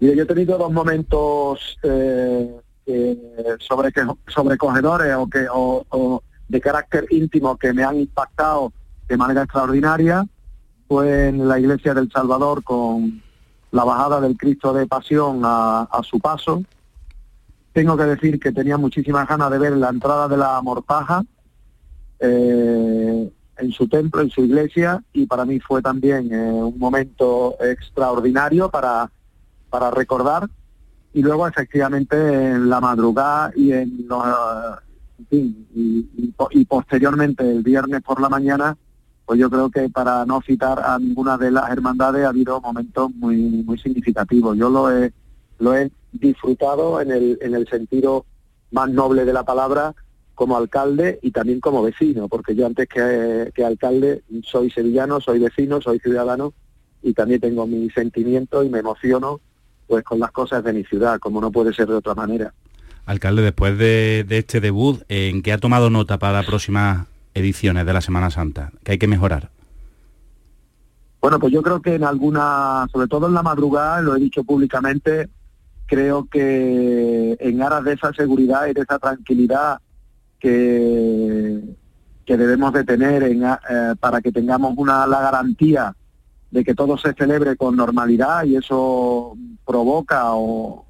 yo 0.00 0.10
he 0.10 0.24
tenido 0.24 0.56
dos 0.56 0.72
momentos 0.72 1.78
eh, 1.82 2.56
eh, 2.86 3.18
sobre, 3.58 3.92
sobrecogedores 4.28 5.14
o, 5.14 5.28
que, 5.28 5.46
o 5.50 6.22
de 6.48 6.60
carácter 6.62 7.04
íntimo 7.10 7.54
que 7.58 7.74
me 7.74 7.84
han 7.84 7.98
impactado 7.98 8.72
de 9.06 9.16
manera 9.18 9.42
extraordinaria 9.42 10.26
fue 10.88 11.28
en 11.28 11.46
la 11.46 11.60
iglesia 11.60 11.92
del 11.92 12.10
Salvador 12.10 12.64
con 12.64 13.22
la 13.70 13.84
bajada 13.84 14.20
del 14.20 14.36
Cristo 14.38 14.72
de 14.72 14.86
Pasión 14.86 15.42
a, 15.44 15.86
su 16.02 16.18
paso. 16.18 16.62
Tengo 17.74 17.96
que 17.96 18.04
decir 18.04 18.40
que 18.40 18.52
tenía 18.52 18.78
muchísimas 18.78 19.28
ganas 19.28 19.50
de 19.50 19.58
ver 19.58 19.76
la 19.76 19.90
entrada 19.90 20.26
de 20.26 20.38
la 20.38 20.60
mortaja 20.62 21.22
eh, 22.18 23.30
en 23.58 23.72
su 23.72 23.86
templo, 23.86 24.22
en 24.22 24.30
su 24.30 24.42
iglesia, 24.44 25.02
y 25.12 25.26
para 25.26 25.44
mí 25.44 25.60
fue 25.60 25.82
también 25.82 26.32
eh, 26.32 26.52
un 26.52 26.78
momento 26.78 27.56
extraordinario 27.60 28.70
para, 28.70 29.10
para 29.68 29.90
recordar. 29.90 30.48
Y 31.12 31.22
luego 31.22 31.46
efectivamente 31.46 32.16
en 32.16 32.70
la 32.70 32.80
madrugada 32.80 33.52
y 33.54 33.72
en 33.72 34.08
y 35.30 36.64
posteriormente 36.64 37.50
el 37.50 37.62
viernes 37.62 38.02
por 38.02 38.20
la 38.20 38.28
mañana 38.28 38.76
pues 39.28 39.38
yo 39.38 39.50
creo 39.50 39.70
que 39.70 39.90
para 39.90 40.24
no 40.24 40.40
citar 40.40 40.80
a 40.82 40.98
ninguna 40.98 41.36
de 41.36 41.50
las 41.50 41.70
hermandades 41.70 42.24
ha 42.24 42.30
habido 42.30 42.62
momentos 42.62 43.14
muy 43.14 43.36
muy 43.36 43.78
significativos. 43.78 44.56
Yo 44.56 44.70
lo 44.70 44.90
he 44.90 45.12
lo 45.58 45.76
he 45.76 45.90
disfrutado 46.12 47.02
en 47.02 47.10
el 47.10 47.38
en 47.42 47.54
el 47.54 47.68
sentido 47.68 48.24
más 48.70 48.88
noble 48.88 49.26
de 49.26 49.34
la 49.34 49.44
palabra 49.44 49.94
como 50.34 50.56
alcalde 50.56 51.18
y 51.20 51.30
también 51.30 51.60
como 51.60 51.82
vecino, 51.82 52.26
porque 52.26 52.54
yo 52.54 52.64
antes 52.64 52.88
que, 52.88 53.52
que 53.54 53.64
alcalde 53.66 54.22
soy 54.44 54.70
sevillano, 54.70 55.20
soy 55.20 55.40
vecino, 55.40 55.82
soy 55.82 55.98
ciudadano 55.98 56.54
y 57.02 57.12
también 57.12 57.42
tengo 57.42 57.66
mis 57.66 57.92
sentimientos 57.92 58.64
y 58.64 58.70
me 58.70 58.78
emociono 58.78 59.42
pues 59.86 60.04
con 60.04 60.20
las 60.20 60.30
cosas 60.30 60.64
de 60.64 60.72
mi 60.72 60.84
ciudad, 60.84 61.18
como 61.18 61.42
no 61.42 61.52
puede 61.52 61.74
ser 61.74 61.86
de 61.86 61.96
otra 61.96 62.14
manera. 62.14 62.54
Alcalde, 63.04 63.42
después 63.42 63.76
de, 63.76 64.24
de 64.26 64.38
este 64.38 64.62
debut, 64.62 65.02
¿en 65.10 65.42
qué 65.42 65.52
ha 65.52 65.58
tomado 65.58 65.90
nota 65.90 66.18
para 66.18 66.40
la 66.40 66.46
próxima 66.46 67.08
ediciones 67.38 67.86
de 67.86 67.92
la 67.92 68.00
Semana 68.00 68.30
Santa 68.30 68.72
que 68.84 68.92
hay 68.92 68.98
que 68.98 69.06
mejorar? 69.06 69.50
Bueno, 71.20 71.38
pues 71.38 71.52
yo 71.52 71.62
creo 71.62 71.82
que 71.82 71.94
en 71.94 72.04
alguna, 72.04 72.86
sobre 72.92 73.08
todo 73.08 73.26
en 73.26 73.34
la 73.34 73.42
madrugada, 73.42 74.00
lo 74.00 74.14
he 74.14 74.20
dicho 74.20 74.44
públicamente, 74.44 75.28
creo 75.86 76.28
que 76.28 77.36
en 77.40 77.62
aras 77.62 77.84
de 77.84 77.94
esa 77.94 78.12
seguridad 78.12 78.66
y 78.68 78.74
de 78.74 78.82
esa 78.82 78.98
tranquilidad 78.98 79.80
que, 80.38 81.60
que 82.24 82.36
debemos 82.36 82.72
de 82.72 82.84
tener 82.84 83.22
en, 83.24 83.42
eh, 83.42 83.94
para 83.98 84.20
que 84.20 84.30
tengamos 84.30 84.74
una, 84.76 85.06
la 85.06 85.20
garantía 85.20 85.94
de 86.50 86.64
que 86.64 86.74
todo 86.74 86.96
se 86.96 87.12
celebre 87.14 87.56
con 87.56 87.76
normalidad 87.76 88.44
y 88.44 88.56
eso 88.56 89.36
provoca 89.66 90.34
o 90.34 90.86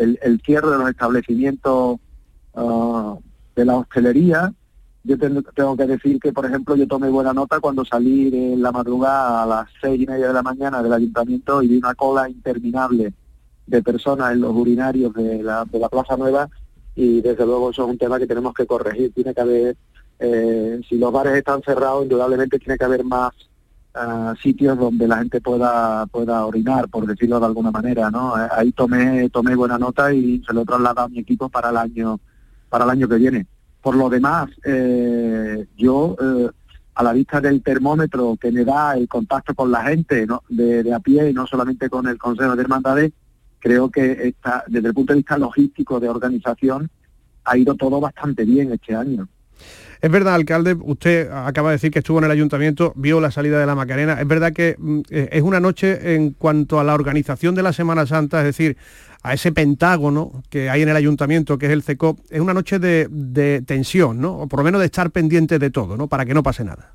el, 0.00 0.40
cierre 0.44 0.70
de 0.70 0.78
los 0.78 0.90
establecimientos 0.90 1.98
ah, 2.54 3.16
de 3.54 3.64
la 3.64 3.76
hostelería, 3.76 4.52
yo 5.04 5.18
tengo 5.18 5.76
que 5.76 5.86
decir 5.86 6.20
que, 6.20 6.32
por 6.32 6.46
ejemplo, 6.46 6.76
yo 6.76 6.86
tomé 6.86 7.08
buena 7.08 7.32
nota 7.32 7.58
cuando 7.58 7.84
salí 7.84 8.28
en 8.32 8.62
la 8.62 8.70
madrugada 8.70 9.42
a 9.42 9.46
las 9.46 9.68
seis 9.80 10.00
y 10.00 10.06
media 10.06 10.28
de 10.28 10.32
la 10.32 10.42
mañana 10.42 10.82
del 10.82 10.92
ayuntamiento 10.92 11.60
y 11.62 11.68
vi 11.68 11.78
una 11.78 11.94
cola 11.94 12.28
interminable 12.30 13.12
de 13.66 13.82
personas 13.82 14.32
en 14.32 14.40
los 14.40 14.54
urinarios 14.54 15.12
de 15.14 15.42
la, 15.42 15.64
de 15.64 15.78
la 15.78 15.88
Plaza 15.88 16.16
Nueva 16.16 16.48
y 16.94 17.20
desde 17.20 17.46
luego 17.46 17.70
eso 17.70 17.84
es 17.84 17.90
un 17.90 17.98
tema 17.98 18.18
que 18.18 18.26
tenemos 18.26 18.54
que 18.54 18.66
corregir. 18.66 19.12
Tiene 19.12 19.34
que 19.34 19.40
haber, 19.40 19.76
eh, 20.20 20.80
si 20.88 20.98
los 20.98 21.12
bares 21.12 21.34
están 21.34 21.62
cerrados, 21.62 22.04
indudablemente 22.04 22.58
tiene 22.58 22.78
que 22.78 22.84
haber 22.84 23.04
más 23.04 23.32
ah, 23.94 24.34
sitios 24.40 24.78
donde 24.78 25.08
la 25.08 25.18
gente 25.18 25.40
pueda 25.40 26.06
pueda 26.06 26.46
orinar, 26.46 26.88
por 26.88 27.06
decirlo 27.06 27.40
de 27.40 27.46
alguna 27.46 27.70
manera, 27.70 28.10
¿no? 28.10 28.38
Eh, 28.38 28.48
ahí 28.52 28.72
tomé 28.72 29.28
tomé 29.30 29.56
buena 29.56 29.78
nota 29.78 30.12
y 30.12 30.42
se 30.46 30.52
lo 30.52 30.62
he 30.62 30.66
trasladado 30.66 31.06
a 31.06 31.08
mi 31.08 31.18
equipo 31.18 31.48
para 31.48 31.70
el 31.70 31.76
año 31.76 32.20
para 32.68 32.84
el 32.84 32.90
año 32.90 33.08
que 33.08 33.16
viene. 33.16 33.46
Por 33.82 33.96
lo 33.96 34.08
demás, 34.08 34.48
eh, 34.64 35.66
yo 35.76 36.16
a 36.94 37.02
la 37.02 37.12
vista 37.12 37.40
del 37.40 37.62
termómetro 37.62 38.36
que 38.40 38.52
me 38.52 38.64
da 38.64 38.96
el 38.96 39.08
contacto 39.08 39.54
con 39.54 39.70
la 39.70 39.84
gente 39.84 40.26
de, 40.48 40.94
a 40.94 41.00
pie 41.00 41.30
y 41.30 41.32
no 41.32 41.46
solamente 41.46 41.88
con 41.88 42.06
el 42.06 42.18
Consejo 42.18 42.54
de 42.54 42.62
Hermandades, 42.62 43.12
creo 43.58 43.90
que 43.90 44.34
desde 44.68 44.88
el 44.88 44.94
punto 44.94 45.12
de 45.12 45.18
vista 45.18 45.38
logístico 45.38 46.00
de 46.00 46.08
organización 46.08 46.90
ha 47.44 47.56
ido 47.56 47.74
todo 47.74 48.00
bastante 48.00 48.44
bien 48.44 48.72
este 48.72 48.94
año. 48.94 49.28
Es 50.00 50.10
verdad, 50.10 50.34
alcalde, 50.34 50.76
usted 50.80 51.30
acaba 51.30 51.70
de 51.70 51.76
decir 51.76 51.92
que 51.92 52.00
estuvo 52.00 52.18
en 52.18 52.24
el 52.24 52.32
ayuntamiento, 52.32 52.92
vio 52.96 53.20
la 53.20 53.30
salida 53.30 53.60
de 53.60 53.66
la 53.66 53.76
Macarena. 53.76 54.20
Es 54.20 54.26
verdad 54.26 54.52
que 54.52 54.74
mm, 54.76 55.00
eh, 55.10 55.28
es 55.30 55.42
una 55.42 55.60
noche 55.60 56.16
en 56.16 56.32
cuanto 56.32 56.80
a 56.80 56.84
la 56.84 56.94
organización 56.94 57.54
de 57.54 57.62
la 57.62 57.72
Semana 57.72 58.04
Santa, 58.04 58.40
es 58.40 58.46
decir, 58.46 58.76
a 59.22 59.34
ese 59.34 59.52
pentágono 59.52 60.42
que 60.50 60.68
hay 60.68 60.82
en 60.82 60.88
el 60.88 60.96
ayuntamiento, 60.96 61.56
que 61.56 61.66
es 61.66 61.72
el 61.72 61.82
CECOP, 61.82 62.18
es 62.30 62.40
una 62.40 62.54
noche 62.54 62.78
de, 62.78 63.62
tensión, 63.66 64.20
¿no? 64.20 64.32
O 64.38 64.48
por 64.48 64.60
lo 64.60 64.64
menos 64.64 64.80
de 64.80 64.86
estar 64.86 65.10
pendiente 65.10 65.58
de 65.58 65.70
todo, 65.70 65.96
¿no? 65.96 66.08
Para 66.08 66.24
que 66.24 66.34
no 66.34 66.42
pase 66.42 66.64
nada 66.64 66.94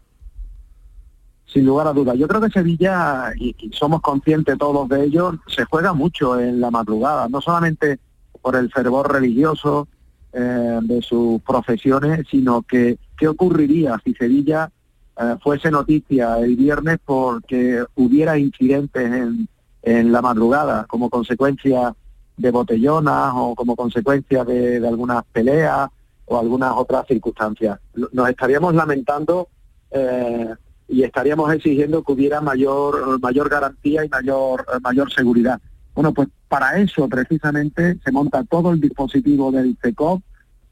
sin 1.45 1.65
lugar 1.65 1.87
a 1.87 1.93
dudas. 1.93 2.17
Yo 2.17 2.27
creo 2.27 2.41
que 2.41 2.49
Sevilla, 2.49 3.31
y, 3.39 3.55
somos 3.71 4.01
conscientes 4.01 4.57
todos 4.57 4.89
de 4.89 5.05
ello, 5.05 5.39
se 5.47 5.63
juega 5.63 5.93
mucho 5.93 6.37
en 6.39 6.59
la 6.59 6.69
madrugada, 6.69 7.29
no 7.29 7.39
solamente 7.39 7.99
por 8.41 8.57
el 8.57 8.69
fervor 8.69 9.11
religioso 9.11 9.87
eh, 10.33 10.79
de 10.83 11.01
sus 11.01 11.41
profesiones, 11.41 12.27
sino 12.29 12.61
que 12.63 12.99
qué 13.17 13.29
ocurriría 13.29 13.99
si 14.03 14.13
Sevilla 14.13 14.69
eh, 15.17 15.35
fuese 15.41 15.71
noticia 15.71 16.37
el 16.39 16.57
viernes 16.57 16.99
porque 17.03 17.83
hubiera 17.95 18.37
incidentes 18.37 19.09
en, 19.09 19.47
en 19.83 20.11
la 20.11 20.21
madrugada 20.21 20.85
como 20.85 21.09
consecuencia 21.09 21.95
de 22.37 22.51
botellonas 22.51 23.33
o 23.35 23.55
como 23.55 23.75
consecuencia 23.75 24.45
de, 24.45 24.79
de 24.79 24.87
algunas 24.87 25.23
peleas 25.25 25.89
o 26.25 26.37
algunas 26.37 26.73
otras 26.75 27.07
circunstancias. 27.07 27.79
Nos 28.11 28.29
estaríamos 28.29 28.75
lamentando 28.75 29.49
eh, 29.91 30.53
y 30.87 31.03
estaríamos 31.03 31.53
exigiendo 31.53 32.03
que 32.03 32.11
hubiera 32.11 32.41
mayor, 32.41 33.19
mayor 33.19 33.49
garantía 33.49 34.05
y 34.05 34.09
mayor, 34.09 34.65
mayor 34.81 35.11
seguridad. 35.11 35.59
Bueno, 35.93 36.13
pues 36.13 36.27
para 36.47 36.77
eso 36.79 37.07
precisamente 37.09 37.97
se 38.03 38.11
monta 38.11 38.43
todo 38.43 38.71
el 38.71 38.79
dispositivo 38.79 39.51
del 39.51 39.77
CECOP 39.81 40.21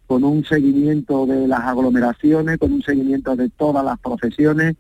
con 0.07 0.23
un 0.23 0.45
seguimiento 0.45 1.25
de 1.25 1.47
las 1.47 1.61
aglomeraciones, 1.61 2.59
con 2.59 2.71
un 2.73 2.83
seguimiento 2.83 3.35
de 3.35 3.49
todas 3.49 3.83
las 3.83 3.97
profesiones, 3.99 4.75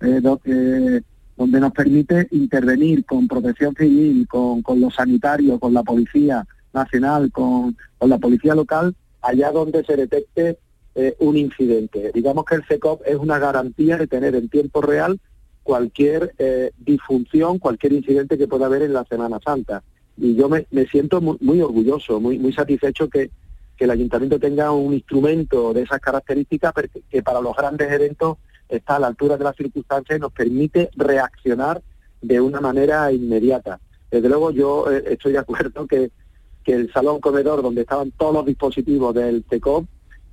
eh, 0.00 0.22
eh, 0.44 1.02
donde 1.38 1.60
nos 1.60 1.72
permite 1.72 2.26
intervenir 2.32 3.04
con 3.04 3.28
protección 3.28 3.72
civil, 3.76 4.26
con, 4.28 4.60
con 4.60 4.80
los 4.80 4.96
sanitarios, 4.96 5.60
con 5.60 5.72
la 5.72 5.84
Policía 5.84 6.44
Nacional, 6.74 7.30
con, 7.30 7.76
con 7.96 8.10
la 8.10 8.18
Policía 8.18 8.56
Local, 8.56 8.96
allá 9.22 9.52
donde 9.52 9.84
se 9.84 9.96
detecte 9.96 10.58
eh, 10.96 11.14
un 11.20 11.36
incidente. 11.36 12.10
Digamos 12.12 12.44
que 12.44 12.56
el 12.56 12.64
CECOP 12.64 13.02
es 13.06 13.14
una 13.14 13.38
garantía 13.38 13.96
de 13.96 14.08
tener 14.08 14.34
en 14.34 14.48
tiempo 14.48 14.82
real 14.82 15.20
cualquier 15.62 16.34
eh, 16.38 16.72
disfunción, 16.76 17.60
cualquier 17.60 17.92
incidente 17.92 18.36
que 18.36 18.48
pueda 18.48 18.66
haber 18.66 18.82
en 18.82 18.94
la 18.94 19.04
Semana 19.04 19.38
Santa. 19.44 19.84
Y 20.16 20.34
yo 20.34 20.48
me, 20.48 20.66
siento 20.90 21.20
muy, 21.20 21.60
orgulloso, 21.60 22.18
muy, 22.18 22.40
muy 22.40 22.52
satisfecho 22.52 23.08
que, 23.08 23.30
que 23.76 23.84
el 23.84 23.92
ayuntamiento 23.92 24.40
tenga 24.40 24.72
un 24.72 24.92
instrumento 24.92 25.72
de 25.72 25.82
esas 25.82 26.00
características 26.00 26.72
que 27.08 27.22
para 27.22 27.40
los 27.40 27.56
grandes 27.56 27.92
eventos 27.92 28.38
está 28.68 28.96
a 28.96 29.00
la 29.00 29.06
altura 29.08 29.36
de 29.36 29.44
las 29.44 29.56
circunstancias 29.56 30.18
y 30.18 30.20
nos 30.20 30.32
permite 30.32 30.90
reaccionar 30.96 31.82
de 32.20 32.40
una 32.40 32.60
manera 32.60 33.10
inmediata. 33.12 33.80
Desde 34.10 34.28
luego 34.28 34.50
yo 34.50 34.90
eh, 34.90 35.04
estoy 35.08 35.32
de 35.32 35.38
acuerdo 35.38 35.86
que, 35.86 36.10
que 36.64 36.74
el 36.74 36.92
salón 36.92 37.20
comedor 37.20 37.62
donde 37.62 37.82
estaban 37.82 38.10
todos 38.12 38.34
los 38.34 38.46
dispositivos 38.46 39.14
del 39.14 39.44
CECOP 39.48 39.86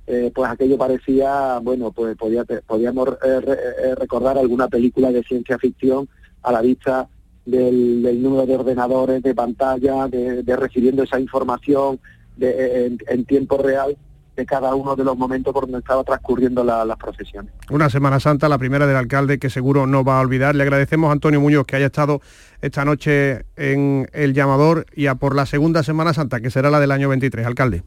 eh, 0.08 0.30
pues 0.32 0.48
aquello 0.48 0.78
parecía, 0.78 1.58
bueno, 1.58 1.90
pues 1.90 2.16
podía, 2.16 2.44
podíamos 2.44 3.08
eh, 3.24 3.94
recordar 3.96 4.38
alguna 4.38 4.68
película 4.68 5.10
de 5.10 5.24
ciencia 5.24 5.58
ficción 5.58 6.08
a 6.42 6.52
la 6.52 6.60
vista 6.60 7.08
del, 7.44 8.22
número 8.22 8.46
de 8.46 8.54
ordenadores, 8.54 9.22
de 9.22 9.34
pantalla, 9.34 10.06
de, 10.06 10.56
recibiendo 10.56 11.02
esa 11.02 11.18
información 11.18 11.98
en, 12.38 13.24
tiempo 13.24 13.58
real 13.58 13.96
de 14.36 14.46
cada 14.46 14.74
uno 14.74 14.94
de 14.94 15.02
los 15.02 15.16
momentos 15.16 15.52
por 15.52 15.64
donde 15.64 15.78
estaba 15.78 16.04
transcurriendo 16.04 16.62
las 16.62 16.96
procesiones. 16.96 17.52
Una 17.70 17.88
Semana 17.88 18.20
Santa, 18.20 18.48
la 18.48 18.58
primera 18.58 18.86
del 18.86 18.96
alcalde, 18.96 19.38
que 19.38 19.50
seguro 19.50 19.86
no 19.86 20.04
va 20.04 20.18
a 20.18 20.20
olvidar. 20.20 20.54
Le 20.54 20.62
agradecemos 20.62 21.08
a 21.08 21.12
Antonio 21.12 21.40
Muñoz 21.40 21.66
que 21.66 21.76
haya 21.76 21.86
estado 21.86 22.20
esta 22.60 22.84
noche 22.84 23.46
en 23.56 24.08
El 24.12 24.34
Llamador 24.34 24.86
y 24.94 25.06
a 25.06 25.14
por 25.14 25.34
la 25.34 25.46
segunda 25.46 25.82
Semana 25.82 26.12
Santa, 26.12 26.40
que 26.40 26.50
será 26.50 26.70
la 26.70 26.78
del 26.78 26.92
año 26.92 27.08
23. 27.08 27.46
Alcalde 27.46 27.82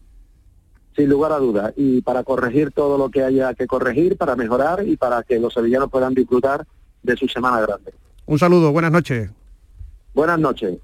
sin 0.95 1.07
lugar 1.07 1.31
a 1.31 1.38
dudas, 1.38 1.71
y 1.77 2.01
para 2.01 2.25
corregir 2.25 2.71
todo 2.71 2.97
lo 2.97 3.09
que 3.09 3.23
haya 3.23 3.53
que 3.53 3.67
corregir, 3.67 4.17
para 4.17 4.35
mejorar 4.35 4.85
y 4.85 4.97
para 4.97 5.23
que 5.23 5.39
los 5.39 5.53
sevillanos 5.53 5.89
puedan 5.89 6.13
disfrutar 6.13 6.65
de 7.03 7.15
su 7.15 7.25
Semana 7.29 7.62
Grande. 7.62 7.93
Un 8.25 8.38
saludo, 8.38 8.73
buenas 8.73 8.91
noches. 8.91 9.29
Buenas 10.13 10.39
noches. 10.39 10.77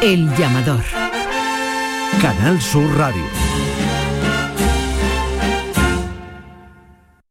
El 0.00 0.34
llamador. 0.36 0.80
Canal 2.22 2.60
Sur 2.60 2.88
Radio. 2.96 3.24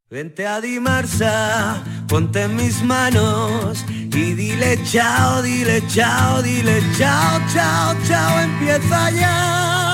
Vente 0.10 0.46
a 0.46 0.60
Dimarsa, 0.60 1.82
ponte 2.10 2.42
en 2.42 2.58
mis 2.58 2.84
manos 2.84 3.86
y 3.90 4.34
dile 4.34 4.78
chao, 4.84 5.42
dile 5.42 5.82
chao, 5.88 6.42
dile 6.42 6.84
chao, 6.98 7.40
chao, 7.54 7.96
chao, 8.06 8.40
empieza 8.42 9.12
ya 9.12 9.91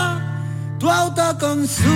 tu 0.80 0.90
autoconsumo, 0.90 1.88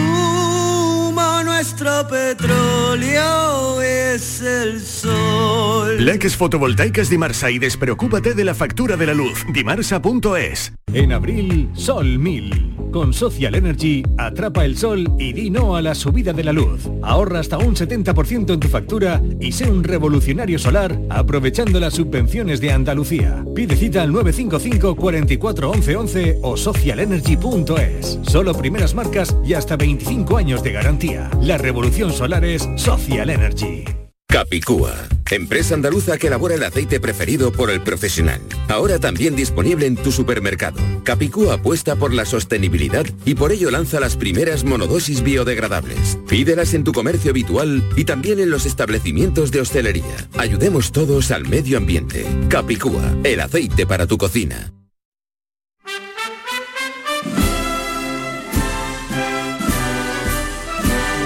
nuestro 1.43 2.07
petróleo 2.07 3.81
es 3.81 4.41
el 4.41 4.81
sol. 4.81 6.03
Leques 6.03 6.35
fotovoltaicas 6.35 7.09
Dimarsa 7.09 7.51
y 7.51 7.59
despreocúpate 7.59 8.33
de 8.33 8.43
la 8.43 8.55
factura 8.55 8.97
de 8.97 9.05
la 9.07 9.13
luz. 9.13 9.45
Dimarsa.es. 9.53 10.73
En 10.93 11.13
abril, 11.13 11.69
Sol 11.73 12.19
1000. 12.19 12.71
Con 12.91 13.13
Social 13.13 13.55
Energy, 13.55 14.03
atrapa 14.17 14.65
el 14.65 14.77
sol 14.77 15.09
y 15.17 15.31
di 15.31 15.49
no 15.49 15.77
a 15.77 15.81
la 15.81 15.95
subida 15.95 16.33
de 16.33 16.43
la 16.43 16.51
luz. 16.51 16.89
Ahorra 17.01 17.39
hasta 17.39 17.57
un 17.57 17.73
70% 17.73 18.53
en 18.53 18.59
tu 18.59 18.67
factura 18.67 19.21
y 19.39 19.53
sé 19.53 19.71
un 19.71 19.85
revolucionario 19.85 20.59
solar 20.59 20.99
aprovechando 21.09 21.79
las 21.79 21.93
subvenciones 21.93 22.59
de 22.59 22.73
Andalucía. 22.73 23.45
Pide 23.55 23.77
cita 23.77 24.01
al 24.01 24.11
955 24.11 24.97
44 24.97 25.71
11 25.71 25.95
11 25.95 26.39
o 26.41 26.57
socialenergy.es. 26.57 28.19
Solo 28.23 28.53
primeras 28.71 28.95
marcas 28.95 29.35
y 29.43 29.53
hasta 29.53 29.75
25 29.75 30.37
años 30.37 30.63
de 30.63 30.71
garantía. 30.71 31.29
La 31.41 31.57
revolución 31.57 32.13
solar 32.13 32.45
es 32.45 32.69
Social 32.77 33.29
Energy. 33.29 33.83
Capicúa, 34.29 34.95
empresa 35.29 35.75
andaluza 35.75 36.17
que 36.17 36.27
elabora 36.27 36.55
el 36.55 36.63
aceite 36.63 37.01
preferido 37.01 37.51
por 37.51 37.69
el 37.69 37.81
profesional. 37.81 38.39
Ahora 38.69 38.97
también 38.97 39.35
disponible 39.35 39.87
en 39.87 39.97
tu 39.97 40.13
supermercado. 40.13 40.79
Capicúa 41.03 41.55
apuesta 41.55 41.97
por 41.97 42.13
la 42.13 42.23
sostenibilidad 42.23 43.05
y 43.25 43.35
por 43.35 43.51
ello 43.51 43.71
lanza 43.71 43.99
las 43.99 44.15
primeras 44.15 44.63
monodosis 44.63 45.21
biodegradables. 45.21 46.17
Pídelas 46.29 46.73
en 46.73 46.85
tu 46.85 46.93
comercio 46.93 47.31
habitual 47.31 47.83
y 47.97 48.05
también 48.05 48.39
en 48.39 48.51
los 48.51 48.65
establecimientos 48.65 49.51
de 49.51 49.59
hostelería. 49.59 50.29
Ayudemos 50.37 50.93
todos 50.93 51.31
al 51.31 51.45
medio 51.45 51.77
ambiente. 51.77 52.25
Capicúa, 52.47 53.17
el 53.25 53.41
aceite 53.41 53.85
para 53.85 54.07
tu 54.07 54.17
cocina. 54.17 54.71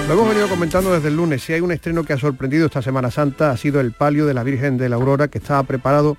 Lo 0.06 0.12
hemos 0.12 0.28
venido 0.28 0.48
comentando 0.48 0.92
desde 0.92 1.08
el 1.08 1.16
lunes. 1.16 1.42
Si 1.42 1.52
hay 1.52 1.60
un 1.60 1.72
estreno 1.72 2.04
que 2.04 2.12
ha 2.12 2.18
sorprendido 2.18 2.66
esta 2.66 2.80
Semana 2.80 3.10
Santa 3.10 3.50
ha 3.50 3.56
sido 3.56 3.80
el 3.80 3.90
palio 3.90 4.24
de 4.24 4.34
la 4.34 4.44
Virgen 4.44 4.78
de 4.78 4.88
la 4.88 4.94
Aurora, 4.94 5.26
que 5.26 5.38
estaba 5.38 5.64
preparado 5.64 6.16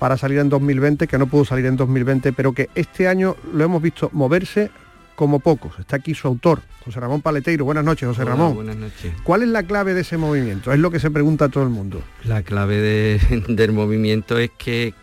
para 0.00 0.16
salir 0.16 0.38
en 0.38 0.48
2020, 0.48 1.06
que 1.06 1.18
no 1.18 1.28
pudo 1.28 1.44
salir 1.44 1.66
en 1.66 1.76
2020, 1.76 2.32
pero 2.32 2.52
que 2.52 2.68
este 2.74 3.06
año 3.06 3.36
lo 3.52 3.62
hemos 3.62 3.80
visto 3.80 4.10
moverse 4.12 4.72
como 5.14 5.38
pocos. 5.38 5.78
Está 5.78 5.96
aquí 5.96 6.14
su 6.14 6.26
autor, 6.26 6.62
José 6.84 6.98
Ramón 6.98 7.22
Paleteiro. 7.22 7.64
Buenas 7.64 7.84
noches, 7.84 8.08
José 8.08 8.24
Ramón. 8.24 8.56
Buenas 8.56 8.76
noches. 8.76 9.12
¿Cuál 9.22 9.44
es 9.44 9.48
la 9.50 9.62
clave 9.62 9.94
de 9.94 10.00
ese 10.00 10.16
movimiento? 10.16 10.72
Es 10.72 10.80
lo 10.80 10.90
que 10.90 10.98
se 10.98 11.12
pregunta 11.12 11.48
todo 11.48 11.62
el 11.62 11.70
mundo. 11.70 12.02
La 12.24 12.42
clave 12.42 13.20
del 13.48 13.72
movimiento 13.72 14.36
es 14.38 14.50
que, 14.58 14.94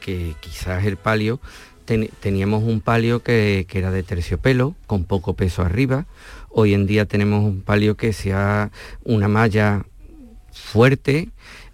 quizás 0.42 0.84
el 0.84 0.98
palio 0.98 1.40
teníamos 1.86 2.64
un 2.64 2.82
palio 2.82 3.22
que, 3.22 3.66
que, 3.70 3.78
era 3.78 3.92
de 3.92 4.02
terciopelo, 4.02 4.76
con 4.88 5.06
poco 5.06 5.36
peso 5.36 5.62
arriba, 5.62 6.08
Hoy 6.58 6.74
en 6.74 6.88
día 6.88 7.06
tenemos 7.06 7.44
un 7.44 7.64
palio 7.64 7.98
que 7.98 8.14
sea 8.14 8.72
una 9.04 9.28
malla 9.28 9.84
fuerte, 10.54 11.28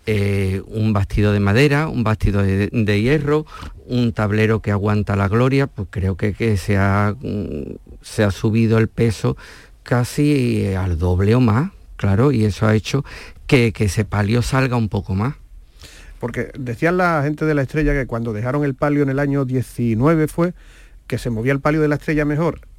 eh, 0.07 0.63
un 0.65 0.91
bastido 0.91 1.33
de 1.33 1.39
madera, 1.39 1.87
un 1.87 2.03
bastido 2.03 2.41
de, 2.41 2.67
de, 2.71 2.99
hierro, 2.99 3.45
un 3.85 4.11
tablero 4.11 4.63
que 4.63 4.71
aguanta 4.71 5.15
la 5.15 5.27
gloria, 5.27 5.67
pues 5.67 5.87
creo 5.91 6.17
que, 6.17 6.33
que 6.33 6.57
se, 6.57 6.77
ha, 6.77 7.13
mm, 7.21 7.75
se 8.01 8.23
ha 8.23 8.31
subido 8.31 8.79
el 8.79 8.87
peso 8.87 9.37
casi 9.83 10.73
al 10.73 10.97
doble 10.97 11.35
o 11.35 11.39
más, 11.39 11.69
claro, 11.95 12.31
y 12.31 12.45
eso 12.45 12.65
ha 12.65 12.73
hecho 12.73 13.05
que, 13.45 13.73
que 13.73 13.83
ese 13.83 14.03
palio 14.03 14.41
salga 14.41 14.77
un 14.77 14.89
poco 14.89 15.13
más. 15.13 15.35
Porque 16.19 16.49
decían 16.57 16.97
la 16.97 17.21
gente 17.21 17.45
de 17.45 17.53
la 17.53 17.61
estrella 17.61 17.93
que 17.93 18.07
cuando 18.07 18.33
dejaron 18.33 18.63
el 18.63 18.73
palio 18.73 19.03
en 19.03 19.09
el 19.09 19.19
año 19.19 19.45
19 19.45 20.27
fue 20.27 20.55
que 21.05 21.19
se 21.19 21.29
movía 21.29 21.53
el 21.53 21.59
palio 21.59 21.81
de 21.81 21.87
la 21.87 21.95
estrella 21.95 22.25
mejor 22.25 22.70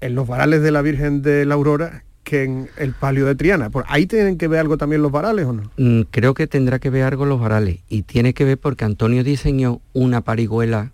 en 0.00 0.14
los 0.14 0.26
varales 0.26 0.62
de 0.62 0.70
la 0.70 0.82
Virgen 0.82 1.22
de 1.22 1.44
la 1.44 1.54
Aurora 1.54 2.04
que 2.24 2.44
en 2.44 2.68
el 2.76 2.92
palio 2.92 3.26
de 3.26 3.34
Triana. 3.34 3.70
¿Por 3.70 3.84
ahí 3.88 4.06
tienen 4.06 4.38
que 4.38 4.48
ver 4.48 4.60
algo 4.60 4.76
también 4.76 5.02
los 5.02 5.10
varales 5.10 5.46
o 5.46 5.52
no? 5.52 5.70
Mm, 5.76 6.02
creo 6.10 6.34
que 6.34 6.46
tendrá 6.46 6.78
que 6.78 6.90
ver 6.90 7.04
algo 7.04 7.26
los 7.26 7.40
varales 7.40 7.80
y 7.88 8.02
tiene 8.02 8.34
que 8.34 8.44
ver 8.44 8.58
porque 8.58 8.84
Antonio 8.84 9.24
diseñó 9.24 9.80
una 9.92 10.20
parihuela 10.20 10.92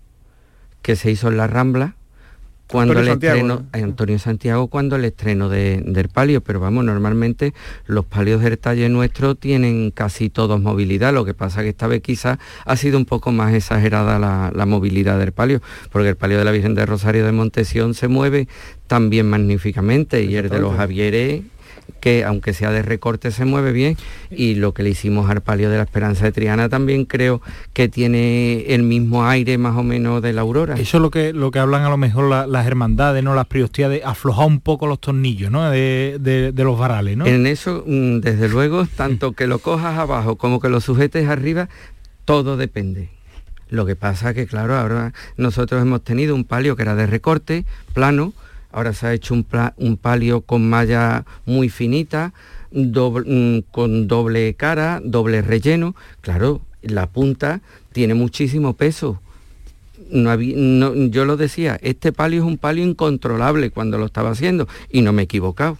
que 0.82 0.96
se 0.96 1.10
hizo 1.10 1.28
en 1.28 1.36
la 1.36 1.46
Rambla 1.46 1.96
cuando 2.68 2.92
Antonio 2.94 3.00
el 3.02 3.14
Santiago, 3.14 3.36
estreno, 3.36 3.54
¿no? 3.72 3.84
Antonio 3.84 4.18
Santiago 4.18 4.66
cuando 4.68 4.96
el 4.96 5.04
estreno 5.04 5.48
de- 5.48 5.82
del 5.86 6.08
palio, 6.08 6.40
pero 6.40 6.58
vamos, 6.60 6.84
normalmente 6.84 7.54
los 7.86 8.04
palios 8.04 8.42
del 8.42 8.58
talle 8.58 8.88
nuestro 8.88 9.34
tienen 9.36 9.90
casi 9.92 10.30
todos 10.30 10.60
movilidad, 10.60 11.14
lo 11.14 11.24
que 11.24 11.32
pasa 11.34 11.62
que 11.62 11.68
esta 11.68 11.86
vez 11.86 12.02
quizás 12.02 12.38
ha 12.64 12.76
sido 12.76 12.98
un 12.98 13.04
poco 13.04 13.30
más 13.30 13.54
exagerada 13.54 14.18
la, 14.18 14.50
la 14.54 14.66
movilidad 14.66 15.18
del 15.18 15.32
palio, 15.32 15.60
porque 15.92 16.08
el 16.08 16.16
palio 16.16 16.38
de 16.38 16.44
la 16.44 16.50
Virgen 16.50 16.74
de 16.74 16.86
Rosario 16.86 17.24
de 17.24 17.32
Montesión 17.32 17.94
se 17.94 18.08
mueve 18.08 18.48
también 18.88 19.28
magníficamente 19.30 20.22
y 20.24 20.34
el 20.36 20.48
de 20.48 20.58
los. 20.58 20.76
Javieres 20.76 21.42
que 22.00 22.24
aunque 22.24 22.52
sea 22.52 22.70
de 22.70 22.82
recorte 22.82 23.30
se 23.30 23.44
mueve 23.44 23.72
bien 23.72 23.96
y 24.30 24.54
lo 24.56 24.74
que 24.74 24.82
le 24.82 24.90
hicimos 24.90 25.28
al 25.30 25.40
palio 25.40 25.70
de 25.70 25.76
la 25.76 25.82
Esperanza 25.84 26.24
de 26.24 26.32
Triana 26.32 26.68
también 26.68 27.04
creo 27.04 27.40
que 27.72 27.88
tiene 27.88 28.66
el 28.74 28.82
mismo 28.82 29.26
aire 29.26 29.58
más 29.58 29.76
o 29.76 29.82
menos 29.82 30.22
de 30.22 30.32
la 30.32 30.42
Aurora. 30.42 30.74
Eso 30.74 30.98
es 30.98 31.00
lo 31.02 31.10
que, 31.10 31.32
lo 31.32 31.50
que 31.50 31.58
hablan 31.58 31.82
a 31.84 31.88
lo 31.88 31.96
mejor 31.96 32.28
la- 32.28 32.46
las 32.46 32.66
hermandades, 32.66 33.22
¿no? 33.24 33.34
Las 33.34 33.46
priostías 33.46 33.90
de 33.90 34.02
aflojar 34.04 34.46
un 34.46 34.60
poco 34.60 34.86
los 34.86 35.00
tornillos, 35.00 35.50
¿no? 35.50 35.68
De, 35.70 36.18
de- 36.20 36.52
de 36.52 36.64
los 36.64 36.78
varales, 36.78 37.16
¿no? 37.16 37.26
En 37.26 37.46
eso, 37.46 37.82
mm, 37.86 38.18
desde 38.20 38.48
luego, 38.48 38.86
tanto 38.96 39.32
que 39.32 39.46
lo 39.46 39.58
cojas 39.58 39.98
abajo 39.98 40.36
como 40.36 40.60
que 40.60 40.68
lo 40.68 40.80
sujetes 40.80 41.28
arriba, 41.28 41.68
todo 42.24 42.56
depende. 42.56 43.10
Lo 43.68 43.84
que 43.84 43.96
pasa 43.96 44.32
que, 44.32 44.46
claro, 44.46 44.76
ahora 44.76 45.12
nosotros 45.36 45.82
hemos 45.82 46.02
tenido 46.04 46.34
un 46.34 46.44
palio 46.44 46.76
que 46.76 46.82
era 46.82 46.94
de 46.94 47.06
recorte, 47.06 47.64
plano, 47.94 48.32
ahora 48.76 48.92
se 48.92 49.06
ha 49.06 49.14
hecho 49.14 49.32
un, 49.32 49.96
palio 49.96 50.42
con 50.42 50.68
malla 50.68 51.24
muy 51.46 51.70
finita, 51.70 52.34
mm, 52.72 53.58
con 53.70 54.06
doble 54.06 54.52
cara, 54.52 55.00
doble 55.02 55.40
relleno. 55.40 55.96
Claro, 56.20 56.60
la 56.82 57.06
punta 57.06 57.62
tiene 57.92 58.12
muchísimo 58.12 58.74
peso. 58.74 59.18
No- 60.10 60.36
yo 61.06 61.24
lo 61.24 61.38
decía, 61.38 61.78
este 61.80 62.12
palio 62.12 62.42
es 62.42 62.46
un 62.46 62.58
palio 62.58 62.84
incontrolable 62.84 63.70
cuando 63.70 63.96
lo 63.96 64.04
estaba 64.04 64.30
haciendo 64.30 64.68
y 64.90 65.00
no 65.00 65.14
me 65.14 65.22
he 65.22 65.24
equivocado. 65.24 65.78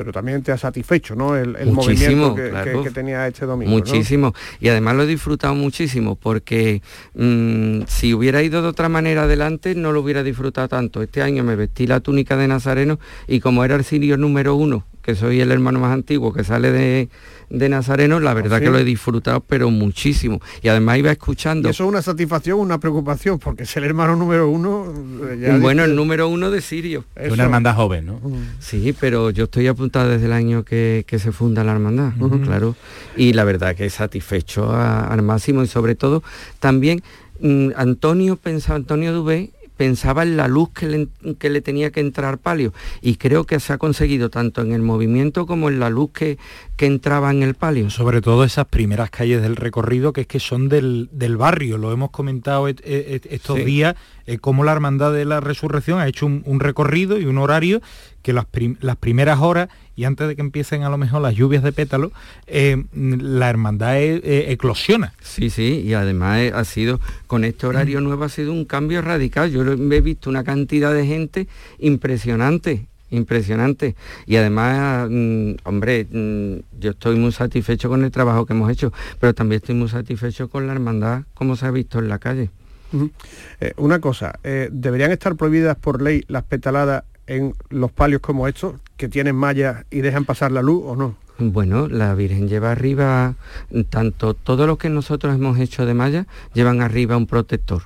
Pero 0.00 0.12
también 0.12 0.42
te 0.42 0.50
ha 0.50 0.56
satisfecho, 0.56 1.14
¿no? 1.14 1.36
El, 1.36 1.50
movimiento 1.72 2.34
que, 2.34 2.48
claro. 2.48 2.82
que- 2.82 2.88
que 2.88 2.90
tenía 2.94 3.26
este 3.26 3.44
domingo. 3.44 3.70
¿no? 3.70 3.76
Muchísimo. 3.76 4.32
Y 4.58 4.68
además 4.68 4.96
lo 4.96 5.02
he 5.02 5.06
disfrutado 5.06 5.54
muchísimo 5.54 6.16
porque 6.16 6.80
mm, 7.14 7.82
si 7.86 8.14
hubiera 8.14 8.42
ido 8.42 8.62
de 8.62 8.68
otra 8.68 8.88
manera 8.88 9.24
adelante 9.24 9.74
no 9.74 9.92
lo 9.92 10.00
hubiera 10.00 10.22
disfrutado 10.22 10.68
tanto. 10.68 11.02
Este 11.02 11.20
año 11.20 11.44
me 11.44 11.54
vestí 11.54 11.86
la 11.86 12.00
túnica 12.00 12.34
de 12.38 12.48
Nazareno 12.48 12.98
y 13.28 13.40
como 13.40 13.62
era 13.62 13.74
el 13.76 13.84
sirio 13.84 14.16
número 14.16 14.54
uno, 14.54 14.86
que 15.02 15.14
soy 15.14 15.42
el 15.42 15.52
hermano 15.52 15.80
más 15.80 15.92
antiguo 15.92 16.32
que 16.32 16.44
sale 16.44 16.72
de, 16.72 17.10
de 17.50 17.68
Nazareno, 17.68 18.20
la 18.20 18.32
verdad 18.32 18.58
¿sí? 18.58 18.64
que 18.64 18.70
lo 18.70 18.78
he 18.78 18.84
disfrutado 18.84 19.40
pero 19.40 19.70
muchísimo. 19.70 20.40
Y 20.62 20.68
además 20.68 20.98
iba 20.98 21.10
escuchando... 21.10 21.68
Y 21.68 21.72
eso 21.72 21.82
es 21.84 21.88
una 21.88 22.00
satisfacción, 22.00 22.58
una 22.60 22.78
preocupación, 22.78 23.38
porque 23.40 23.64
es 23.64 23.76
el 23.76 23.84
hermano 23.84 24.14
número 24.16 24.48
uno. 24.48 24.86
eh, 25.28 25.38
ya 25.40 25.58
bueno, 25.58 25.82
dice- 25.82 25.90
el 25.90 25.96
número 25.96 26.28
uno 26.28 26.50
de 26.50 26.60
Sirio. 26.60 27.04
Eso. 27.16 27.34
Una 27.34 27.42
hermandad 27.44 27.74
joven, 27.74 28.06
¿no? 28.06 28.20
Sí, 28.60 28.94
pero 28.98 29.30
yo 29.30 29.44
estoy 29.44 29.66
apuntado 29.66 30.08
desde 30.10 30.26
el 30.26 30.32
año 30.32 30.64
que, 30.64 31.04
que 31.06 31.18
se 31.18 31.32
funda 31.32 31.64
la 31.64 31.72
hermandad, 31.72 32.12
claro. 32.44 32.76
Y 33.16 33.32
la 33.32 33.44
verdad 33.44 33.74
que 33.74 33.90
satisfecho 33.90 34.70
a- 34.72 35.06
al 35.08 35.22
máximo 35.22 35.62
y 35.62 35.66
sobre 35.66 35.94
todo 35.96 36.22
también 36.60 37.02
mm, 37.40 37.70
Antonio 37.76 38.36
pensaba, 38.36 38.76
Antonio 38.76 39.12
Dubé 39.12 39.50
pensaba 39.80 40.24
en 40.24 40.36
la 40.36 40.46
luz 40.46 40.68
que 40.74 40.86
le, 40.86 41.08
que 41.38 41.48
le 41.48 41.62
tenía 41.62 41.90
que 41.90 42.00
entrar 42.00 42.36
palio 42.36 42.74
y 43.00 43.14
creo 43.16 43.44
que 43.44 43.58
se 43.60 43.72
ha 43.72 43.78
conseguido 43.78 44.28
tanto 44.28 44.60
en 44.60 44.72
el 44.72 44.82
movimiento 44.82 45.46
como 45.46 45.70
en 45.70 45.80
la 45.80 45.88
luz 45.88 46.10
que, 46.12 46.36
que 46.76 46.84
entraba 46.84 47.30
en 47.30 47.42
el 47.42 47.54
palio. 47.54 47.88
Sobre 47.88 48.20
todo 48.20 48.44
esas 48.44 48.66
primeras 48.66 49.08
calles 49.08 49.40
del 49.40 49.56
recorrido 49.56 50.12
que 50.12 50.20
es 50.22 50.26
que 50.26 50.38
son 50.38 50.68
del, 50.68 51.08
del 51.12 51.38
barrio, 51.38 51.78
lo 51.78 51.92
hemos 51.92 52.10
comentado 52.10 52.68
et- 52.68 52.82
et- 52.84 53.24
estos 53.30 53.56
Sí. 53.56 53.64
días, 53.64 53.94
eh, 54.26 54.38
cómo 54.38 54.64
la 54.64 54.72
Hermandad 54.72 55.12
de 55.12 55.24
la 55.24 55.40
Resurrección 55.40 55.98
ha 55.98 56.06
hecho 56.08 56.26
un, 56.26 56.42
un 56.46 56.60
recorrido 56.60 57.18
y 57.18 57.24
un 57.26 57.38
horario 57.38 57.80
que 58.22 58.32
las, 58.32 58.44
prim- 58.44 58.76
las 58.80 58.96
primeras 58.96 59.40
horas 59.40 59.68
y 59.96 60.04
antes 60.04 60.28
de 60.28 60.36
que 60.36 60.40
empiecen 60.42 60.82
a 60.82 60.88
lo 60.90 60.96
mejor 60.98 61.20
las 61.20 61.34
lluvias 61.34 61.62
de 61.62 61.72
pétalo, 61.72 62.10
eh, 62.46 62.84
la 62.94 63.50
hermandad 63.50 63.96
eh, 63.98 64.20
eh, 64.24 64.44
eclosiona. 64.48 65.12
Sí, 65.22 65.50
sí, 65.50 65.82
y 65.86 65.92
además 65.94 66.52
ha 66.54 66.64
sido, 66.64 67.00
con 67.26 67.44
este 67.44 67.66
horario 67.66 68.00
nuevo 68.00 68.24
ha 68.24 68.28
sido 68.30 68.52
un 68.52 68.64
cambio 68.64 69.02
radical. 69.02 69.50
Yo 69.50 69.62
he 69.62 70.00
visto 70.00 70.30
una 70.30 70.42
cantidad 70.44 70.94
de 70.94 71.06
gente 71.06 71.48
impresionante, 71.78 72.86
impresionante. 73.10 73.94
Y 74.26 74.36
además, 74.36 75.08
mm, 75.10 75.52
hombre, 75.64 76.06
mm, 76.10 76.80
yo 76.80 76.92
estoy 76.92 77.16
muy 77.16 77.32
satisfecho 77.32 77.88
con 77.90 78.02
el 78.04 78.10
trabajo 78.10 78.46
que 78.46 78.54
hemos 78.54 78.70
hecho, 78.70 78.92
pero 79.18 79.34
también 79.34 79.60
estoy 79.60 79.74
muy 79.74 79.88
satisfecho 79.88 80.48
con 80.48 80.66
la 80.66 80.72
hermandad, 80.72 81.24
como 81.34 81.56
se 81.56 81.66
ha 81.66 81.70
visto 81.70 81.98
en 81.98 82.08
la 82.08 82.18
calle. 82.18 82.48
Eh, 83.60 83.72
una 83.76 84.00
cosa, 84.00 84.38
eh, 84.44 84.68
¿deberían 84.72 85.10
estar 85.12 85.36
prohibidas 85.36 85.76
por 85.76 86.02
ley 86.02 86.24
las 86.28 86.42
petaladas 86.44 87.04
en 87.26 87.54
los 87.68 87.92
palios 87.92 88.20
como 88.20 88.48
estos, 88.48 88.74
que 88.96 89.08
tienen 89.08 89.36
mallas 89.36 89.84
y 89.90 90.00
dejan 90.00 90.24
pasar 90.24 90.50
la 90.52 90.62
luz 90.62 90.82
o 90.84 90.96
no? 90.96 91.16
Bueno, 91.38 91.88
la 91.88 92.14
Virgen 92.14 92.48
lleva 92.48 92.72
arriba, 92.72 93.34
tanto 93.88 94.34
todo 94.34 94.66
lo 94.66 94.76
que 94.76 94.90
nosotros 94.90 95.34
hemos 95.34 95.58
hecho 95.58 95.86
de 95.86 95.94
malla, 95.94 96.26
llevan 96.52 96.82
arriba 96.82 97.16
un 97.16 97.26
protector. 97.26 97.82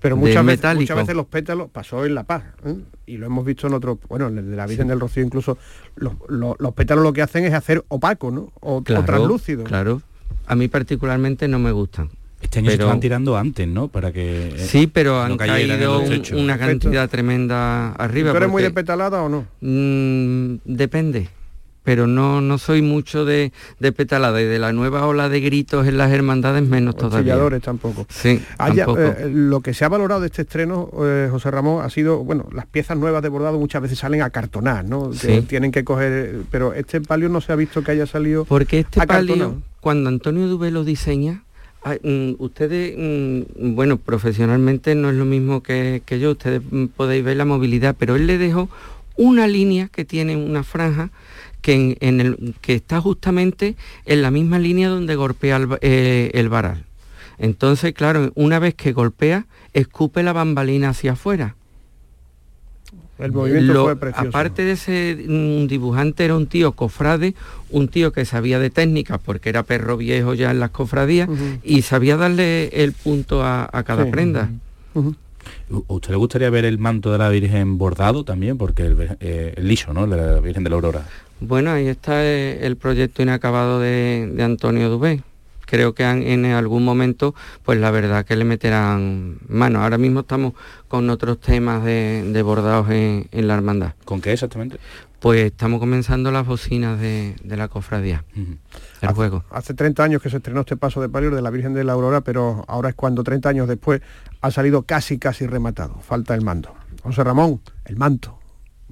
Pero 0.00 0.14
de 0.14 0.20
muchas 0.20 0.44
veces, 0.46 0.58
metálico. 0.58 0.80
muchas 0.82 0.96
veces 0.98 1.16
los 1.16 1.26
pétalos 1.26 1.70
pasó 1.70 2.04
en 2.06 2.14
La 2.14 2.22
Paz 2.22 2.44
¿eh? 2.64 2.76
y 3.06 3.16
lo 3.16 3.26
hemos 3.26 3.44
visto 3.44 3.66
en 3.66 3.74
otro, 3.74 3.98
bueno, 4.08 4.28
en 4.28 4.38
el 4.38 4.50
de 4.50 4.56
la 4.56 4.66
Virgen 4.66 4.86
del 4.86 5.00
Rocío 5.00 5.24
incluso, 5.24 5.58
los, 5.96 6.12
los- 6.28 6.54
los 6.60 6.72
pétalos 6.74 7.02
lo 7.02 7.12
que 7.12 7.20
hacen 7.22 7.44
es 7.44 7.52
hacer 7.52 7.84
opaco, 7.88 8.30
¿no? 8.30 8.52
O, 8.60 8.76
o 8.76 8.82
translúcido. 8.82 9.64
Claro. 9.64 10.00
A 10.46 10.54
mí 10.54 10.68
particularmente 10.68 11.48
no 11.48 11.58
me 11.58 11.72
gustan. 11.72 12.10
Este 12.40 12.60
año 12.60 12.70
se 12.70 12.76
Pero- 12.76 12.84
estaban 12.86 13.00
tirando 13.00 13.36
antes, 13.36 13.66
¿no? 13.66 13.88
Para 13.88 14.12
que 14.12 14.48
eh, 14.48 14.58
Sí, 14.58 14.86
pero 14.86 15.14
no 15.14 15.22
han 15.22 15.30
en 15.32 15.36
caído 15.38 16.00
una 16.34 16.56
cantidad 16.58 17.08
tremenda 17.10 17.92
arriba. 17.92 18.30
¿Tú 18.30 18.36
eres 18.36 18.48
muy 18.48 18.62
de 18.62 18.70
porque- 18.70 18.82
petalada 18.82 19.22
o 19.22 19.28
no? 19.28 19.46
Mm, 19.60 20.58
depende. 20.64 21.28
Pero 21.84 22.06
no, 22.06 22.42
no 22.42 22.58
soy 22.58 22.82
mucho 22.82 23.24
de, 23.24 23.50
de 23.80 23.92
petalada 23.92 24.42
y 24.42 24.44
de 24.44 24.58
la 24.58 24.74
nueva 24.74 25.06
ola 25.06 25.30
de 25.30 25.40
gritos 25.40 25.86
en 25.86 25.96
las 25.96 26.12
hermandades 26.12 26.62
menos 26.62 26.94
O 26.96 26.98
todavía. 26.98 27.32
chilladores 27.32 27.62
tampoco. 27.62 28.04
Sí, 28.10 28.42
Haya- 28.58 28.84
tampoco. 28.84 29.00
eh, 29.00 29.30
lo 29.32 29.60
que 29.62 29.72
se 29.72 29.86
ha 29.86 29.88
valorado 29.88 30.20
de 30.20 30.26
este 30.26 30.42
estreno, 30.42 30.90
eh, 31.02 31.28
José 31.30 31.50
Ramón, 31.50 31.82
ha 31.82 31.88
sido, 31.88 32.18
bueno, 32.24 32.46
las 32.52 32.66
piezas 32.66 32.98
nuevas 32.98 33.22
de 33.22 33.30
bordado 33.30 33.58
muchas 33.58 33.80
veces 33.80 33.98
salen 33.98 34.20
a 34.20 34.28
cartonar, 34.28 34.84
¿no? 34.84 35.10
Que 35.12 35.16
Sí. 35.40 35.42
tienen 35.48 35.72
que 35.72 35.82
coger, 35.82 36.40
pero 36.50 36.74
este 36.74 37.00
palio 37.00 37.30
no 37.30 37.40
se 37.40 37.52
ha 37.52 37.56
visto 37.56 37.82
que 37.82 37.92
haya 37.92 38.06
salido 38.06 38.44
Porque 38.44 38.80
este 38.80 39.06
palio, 39.06 39.62
cuando 39.80 40.10
Antonio 40.10 40.46
Dubé 40.46 40.70
lo 40.70 40.84
diseña, 40.84 41.44
ustedes, 42.38 42.94
mm, 42.96 43.74
bueno, 43.74 43.98
profesionalmente 43.98 44.94
no 44.94 45.10
es 45.10 45.16
lo 45.16 45.24
mismo 45.24 45.62
que, 45.62 46.02
yo, 46.20 46.32
ustedes 46.32 46.62
mm, 46.70 46.86
podéis 46.86 47.24
ver 47.24 47.36
la 47.36 47.44
movilidad, 47.44 47.96
pero 47.98 48.16
él 48.16 48.26
le 48.26 48.38
dejó 48.38 48.68
una 49.16 49.46
línea 49.46 49.88
que 49.88 50.04
tiene 50.04 50.36
una 50.36 50.62
franja 50.62 51.10
que, 51.62 51.96
en, 52.00 52.20
el, 52.20 52.54
que 52.60 52.74
está 52.74 53.00
justamente 53.00 53.76
en 54.06 54.22
la 54.22 54.30
misma 54.30 54.58
línea 54.58 54.88
donde 54.88 55.16
golpea 55.16 55.56
el, 55.56 55.68
eh, 55.80 56.30
el 56.34 56.48
varal. 56.48 56.84
Entonces, 57.38 57.92
claro, 57.94 58.32
una 58.34 58.58
vez 58.58 58.74
que 58.74 58.92
golpea, 58.92 59.46
escupe 59.72 60.22
la 60.22 60.32
bambalina 60.32 60.90
hacia 60.90 61.12
afuera. 61.12 61.54
El 63.18 63.32
movimiento 63.32 63.72
Lo- 63.72 63.84
fue 63.84 63.96
precioso. 63.96 64.28
Aparte 64.28 64.62
de 64.64 64.72
ese 64.72 65.16
dibujante 65.68 66.24
era 66.24 66.36
un 66.36 66.46
tío 66.46 66.72
cofrade, 66.72 67.34
un 67.70 67.88
tío 67.88 68.12
que 68.12 68.24
sabía 68.24 68.58
de 68.58 68.70
técnicas 68.70 69.18
porque 69.24 69.48
era 69.48 69.62
perro 69.64 69.96
viejo 69.96 70.34
ya 70.34 70.50
en 70.50 70.60
las 70.60 70.70
cofradías 70.70 71.28
y 71.64 71.82
sabía 71.82 72.16
darle 72.16 72.68
el 72.68 72.92
punto 72.92 73.42
a, 73.42 73.68
a 73.72 73.82
cada 73.82 74.04
Sí. 74.04 74.10
prenda. 74.10 74.50
¿A 74.94 75.92
usted 75.92 76.10
le 76.10 76.16
gustaría 76.16 76.50
ver 76.50 76.64
el 76.64 76.78
manto 76.78 77.10
de 77.10 77.18
la 77.18 77.28
Virgen 77.28 77.78
bordado 77.78 78.24
también? 78.24 78.56
Porque 78.58 78.82
el, 78.86 79.16
eh, 79.20 79.54
el 79.56 79.66
liso, 79.68 79.92
¿no? 79.92 80.04
El 80.04 80.10
de 80.10 80.16
la 80.16 80.40
Virgen 80.40 80.62
de 80.64 80.70
la 80.70 80.76
Aurora. 80.76 81.06
Bueno, 81.40 81.70
ahí 81.72 81.86
está 81.88 82.24
eh, 82.24 82.66
el 82.66 82.76
proyecto 82.76 83.22
inacabado 83.22 83.80
de, 83.80 84.30
de 84.34 84.42
Antonio 84.42 84.88
Dubé, 84.90 85.22
creo 85.68 85.94
que 85.94 86.04
en 86.04 86.46
algún 86.46 86.82
momento, 86.84 87.34
pues 87.62 87.78
la 87.78 87.90
verdad 87.90 88.24
que 88.24 88.36
le 88.36 88.44
meterán 88.44 89.38
mano. 89.48 89.82
Ahora 89.82 89.98
mismo 89.98 90.20
estamos 90.20 90.54
con 90.88 91.10
otros 91.10 91.40
temas 91.40 91.84
de, 91.84 92.42
bordados 92.42 92.88
en, 92.90 93.28
la 93.32 93.54
hermandad. 93.54 93.92
¿Con 94.04 94.22
qué 94.22 94.32
exactamente? 94.32 94.78
Pues 95.20 95.44
estamos 95.44 95.78
comenzando 95.78 96.30
las 96.30 96.46
bocinas 96.46 96.98
de, 96.98 97.36
la 97.44 97.68
cofradía, 97.68 98.24
el 99.02 99.08
juego. 99.10 99.44
Hace 99.50 99.74
30 99.74 100.02
años 100.02 100.22
que 100.22 100.30
se 100.30 100.38
estrenó 100.38 100.60
este 100.60 100.76
paso 100.76 101.02
de 101.02 101.08
palio 101.10 101.30
de 101.30 101.42
la 101.42 101.50
Virgen 101.50 101.74
de 101.74 101.84
la 101.84 101.92
Aurora, 101.92 102.22
pero 102.22 102.64
ahora 102.66 102.88
es 102.88 102.94
cuando 102.94 103.22
30 103.22 103.48
años 103.48 103.68
después 103.68 104.00
ha 104.40 104.50
salido 104.50 104.82
casi, 104.82 105.18
casi 105.18 105.46
rematado. 105.46 105.98
Falta 106.00 106.34
el 106.34 106.40
mando. 106.40 106.74
José 107.02 107.24
Ramón, 107.24 107.60
el 107.84 107.96
manto. 107.96 108.38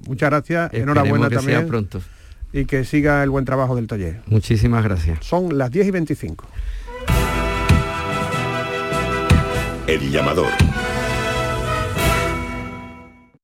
Muchas 0.05 0.29
gracias, 0.29 0.73
enhorabuena 0.73 1.29
también. 1.29 1.67
pronto. 1.67 2.01
Y 2.53 2.65
que 2.65 2.85
siga 2.85 3.23
el 3.23 3.29
buen 3.29 3.45
trabajo 3.45 3.75
del 3.75 3.87
taller. 3.87 4.21
Muchísimas 4.27 4.83
gracias. 4.83 5.25
Son 5.25 5.57
las 5.57 5.71
10 5.71 5.87
y 5.87 5.91
25. 5.91 6.45
El 9.87 10.11
llamador. 10.11 10.51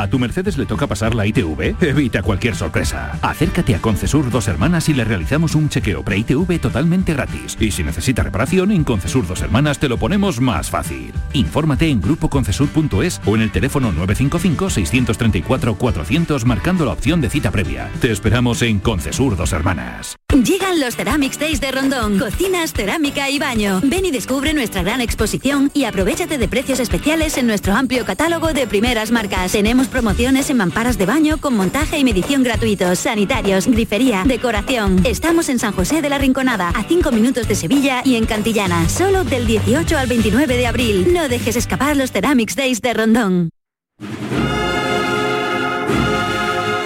¿A 0.00 0.08
tu 0.08 0.18
Mercedes 0.18 0.56
le 0.56 0.66
toca 0.66 0.86
pasar 0.86 1.14
la 1.14 1.26
ITV? 1.26 1.74
Evita 1.82 2.22
cualquier 2.22 2.54
sorpresa. 2.54 3.18
Acércate 3.22 3.74
a 3.74 3.80
Concesur 3.80 4.30
Dos 4.30 4.46
Hermanas 4.48 4.88
y 4.88 4.94
le 4.94 5.04
realizamos 5.04 5.54
un 5.54 5.68
chequeo 5.68 6.02
pre-ITV 6.02 6.58
totalmente 6.58 7.12
gratis. 7.12 7.54
Y 7.60 7.70
si 7.70 7.82
necesita 7.82 8.22
reparación, 8.22 8.72
en 8.72 8.84
Concesur 8.84 9.26
Dos 9.26 9.42
Hermanas 9.42 9.78
te 9.78 9.90
lo 9.90 9.98
ponemos 9.98 10.40
más 10.40 10.70
fácil. 10.70 11.12
Infórmate 11.32 11.88
en 11.88 12.00
grupoconcesur.es 12.00 13.20
o 13.26 13.36
en 13.36 13.42
el 13.42 13.52
teléfono 13.52 13.92
955-634-400 13.92 16.44
marcando 16.44 16.86
la 16.86 16.92
opción 16.92 17.20
de 17.20 17.30
cita 17.30 17.50
previa. 17.50 17.90
Te 18.00 18.10
esperamos 18.10 18.62
en 18.62 18.80
Concesur 18.80 19.36
Dos 19.36 19.52
Hermanas. 19.52 20.16
Llegan 20.30 20.80
los 20.80 20.96
Ceramics 20.96 21.38
Days 21.38 21.60
de 21.60 21.72
Rondón. 21.72 22.18
Cocinas, 22.18 22.72
cerámica 22.72 23.28
y 23.28 23.38
baño. 23.38 23.80
Ven 23.82 24.06
y 24.06 24.12
descubre 24.12 24.54
nuestra 24.54 24.82
gran 24.82 25.00
exposición 25.00 25.70
y 25.74 25.84
aprovechate 25.84 26.38
de 26.38 26.48
precios 26.48 26.80
especiales 26.80 27.36
en 27.36 27.46
nuestro 27.46 27.74
amplio 27.74 28.04
catálogo 28.04 28.52
de 28.52 28.66
primeras 28.66 29.10
marcas. 29.10 29.54
Tenemos 29.70 29.86
promociones 29.86 30.50
en 30.50 30.56
mamparas 30.56 30.98
de 30.98 31.06
baño 31.06 31.38
con 31.38 31.56
montaje 31.56 31.96
y 31.96 32.02
medición 32.02 32.42
gratuitos, 32.42 32.98
sanitarios, 32.98 33.68
grifería, 33.68 34.24
decoración. 34.26 35.00
Estamos 35.06 35.48
en 35.48 35.60
San 35.60 35.70
José 35.70 36.02
de 36.02 36.08
la 36.08 36.18
Rinconada, 36.18 36.70
a 36.70 36.82
5 36.82 37.12
minutos 37.12 37.46
de 37.46 37.54
Sevilla 37.54 38.02
y 38.04 38.16
en 38.16 38.26
Cantillana, 38.26 38.88
solo 38.88 39.22
del 39.22 39.46
18 39.46 39.96
al 39.96 40.08
29 40.08 40.56
de 40.56 40.66
abril. 40.66 41.14
No 41.14 41.28
dejes 41.28 41.54
escapar 41.54 41.96
los 41.96 42.10
Ceramics 42.10 42.56
Days 42.56 42.82
de 42.82 42.94
Rondón. 42.94 43.50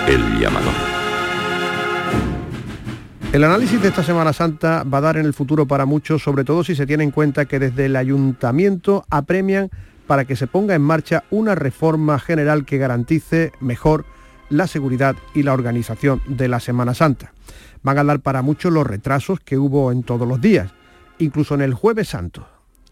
El 0.07 0.39
llamador. 0.39 0.75
El 3.33 3.45
análisis 3.45 3.81
de 3.81 3.89
esta 3.89 4.05
Semana 4.05 4.35
Santa 4.35 4.85
va 4.85 4.99
a 4.99 5.01
dar 5.01 5.17
en 5.17 5.25
el 5.25 5.33
futuro 5.33 5.67
para 5.67 5.87
muchos, 5.87 6.23
sobre 6.23 6.45
todo 6.45 6.63
si 6.63 6.75
se 6.75 6.85
tiene 6.85 7.05
en 7.05 7.13
cuenta 7.13 7.47
que 7.47 7.59
desde 7.59 7.87
el 7.87 7.97
ayuntamiento 7.97 9.07
apremian 9.09 9.71
para 10.07 10.25
que 10.25 10.37
se 10.37 10.47
ponga 10.47 10.75
en 10.75 10.83
marcha 10.83 11.25
una 11.31 11.55
reforma 11.55 12.19
general 12.19 12.65
que 12.65 12.79
garantice 12.79 13.53
mejor 13.61 14.05
la 14.51 14.67
seguridad 14.67 15.17
y 15.35 15.43
la 15.43 15.53
organización 15.53 16.21
de 16.27 16.49
la 16.49 16.61
Semana 16.61 16.95
Santa. 16.95 17.33
Van 17.83 17.99
a 17.99 18.05
dar 18.05 18.21
para 18.21 18.43
muchos 18.43 18.73
los 18.73 18.87
retrasos 18.87 19.41
que 19.41 19.59
hubo 19.59 19.93
en 19.93 20.03
todos 20.03 20.27
los 20.27 20.41
días, 20.41 20.73
incluso 21.19 21.55
en 21.55 21.63
el 21.63 21.75
jueves 21.75 22.09
santo. 22.09 22.47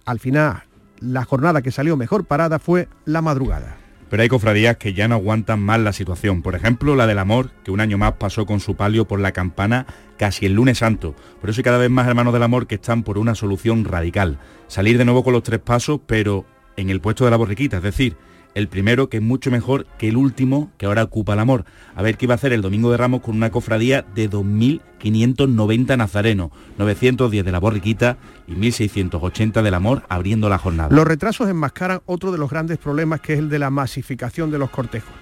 Al 0.05 0.19
final, 0.19 0.65
la 1.01 1.25
jornada 1.25 1.63
que 1.63 1.71
salió 1.71 1.97
mejor 1.97 2.25
parada 2.25 2.59
fue 2.59 2.89
la 3.05 3.23
madrugada. 3.23 3.77
Pero 4.11 4.23
hay 4.23 4.29
cofradías 4.29 4.77
que 4.77 4.93
ya 4.93 5.09
no 5.09 5.15
aguantan 5.15 5.61
más 5.61 5.81
la 5.81 5.95
situación. 5.95 6.43
Por 6.43 6.55
ejemplo, 6.55 6.95
la 6.97 7.07
del 7.07 7.19
amor, 7.19 7.51
que 7.65 7.71
un 7.71 7.81
año 7.81 7.97
más 7.97 8.13
pasó 8.13 8.45
con 8.45 8.61
su 8.61 8.77
palio 8.77 9.09
por 9.09 9.19
la 9.21 9.33
campana 9.33 9.87
casi 10.19 10.45
el 10.45 10.53
lunes 10.53 10.79
santo. 10.79 11.15
Por 11.41 11.49
eso 11.49 11.61
hay 11.61 11.65
cada 11.65 11.79
vez 11.79 11.89
más 11.89 12.07
hermanos 12.07 12.35
del 12.35 12.43
amor 12.43 12.67
que 12.67 12.75
están 12.75 13.05
por 13.05 13.17
una 13.17 13.35
solución 13.35 13.87
radical. 13.87 14.39
Salir 14.67 14.99
de 14.99 15.07
nuevo 15.07 15.25
con 15.25 15.33
los 15.33 15.43
tres 15.43 15.61
pasos, 15.61 16.01
pero 16.07 16.45
en 16.77 16.91
el 16.91 17.01
puesto 17.01 17.25
de 17.25 17.31
la 17.31 17.37
borriquita, 17.37 17.79
es 17.79 17.83
decir, 17.83 18.17
el 18.55 18.69
primero 18.69 19.09
que 19.09 19.19
es 19.19 19.23
mucho 19.23 19.51
mejor 19.51 19.87
que 19.99 20.09
el 20.09 20.17
último 20.17 20.71
que 20.77 20.87
ahora 20.87 21.05
ocupa 21.05 21.33
el 21.33 21.39
amor. 21.39 21.65
A 21.95 22.03
ver 22.03 22.17
qué 22.17 22.27
iba 22.27 22.35
a 22.35 22.37
hacer 22.37 22.53
el 22.53 22.63
Domingo 22.63 22.91
de 22.91 22.97
Ramos 22.97 23.23
con 23.23 23.37
una 23.37 23.51
cofradía 23.51 24.05
de 24.15 24.31
2.590 24.31 25.97
nazarenos, 25.97 26.51
910 26.79 27.45
de 27.45 27.53
la 27.53 27.59
borriquita 27.61 28.19
y 28.47 28.53
1.680 28.53 29.63
del 29.63 29.75
amor 29.75 30.03
abriendo 30.09 30.49
la 30.49 30.59
jornada. 30.59 30.95
Los 30.95 31.07
retrasos 31.07 31.49
enmascaran 31.49 32.03
otro 32.07 32.33
de 32.33 32.39
los 32.39 32.51
grandes 32.51 32.79
problemas 32.79 33.21
que 33.21 33.35
es 33.35 33.39
el 33.39 33.49
de 33.49 33.59
la 33.59 33.71
masificación 33.71 34.51
de 34.51 34.59
los 34.59 34.71
cortejos. 34.71 35.15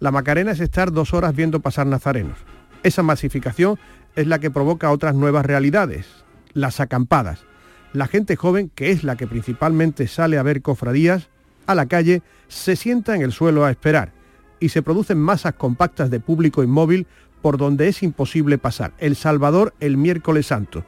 La 0.00 0.10
Macarena 0.10 0.50
es 0.50 0.60
estar 0.60 0.90
dos 0.90 1.14
horas 1.14 1.34
viendo 1.34 1.60
pasar 1.60 1.86
nazarenos. 1.86 2.38
Esa 2.82 3.04
masificación 3.04 3.78
es 4.16 4.26
la 4.26 4.40
que 4.40 4.50
provoca 4.50 4.90
otras 4.90 5.14
nuevas 5.14 5.46
realidades, 5.46 6.06
las 6.52 6.80
acampadas 6.80 7.44
la 7.92 8.06
gente 8.06 8.36
joven, 8.36 8.70
que 8.74 8.90
es 8.90 9.04
la 9.04 9.16
que 9.16 9.26
principalmente 9.26 10.06
sale 10.08 10.38
a 10.38 10.42
ver 10.42 10.62
cofradías, 10.62 11.28
a 11.66 11.74
la 11.74 11.86
calle, 11.86 12.22
se 12.48 12.76
sienta 12.76 13.14
en 13.14 13.22
el 13.22 13.32
suelo 13.32 13.64
a 13.64 13.70
esperar 13.70 14.12
y 14.60 14.70
se 14.70 14.82
producen 14.82 15.18
masas 15.18 15.54
compactas 15.54 16.10
de 16.10 16.20
público 16.20 16.62
inmóvil 16.62 17.06
por 17.40 17.58
donde 17.58 17.88
es 17.88 18.02
imposible 18.02 18.58
pasar. 18.58 18.92
El 18.98 19.16
Salvador 19.16 19.74
el 19.80 19.96
miércoles 19.96 20.46
santo 20.46 20.84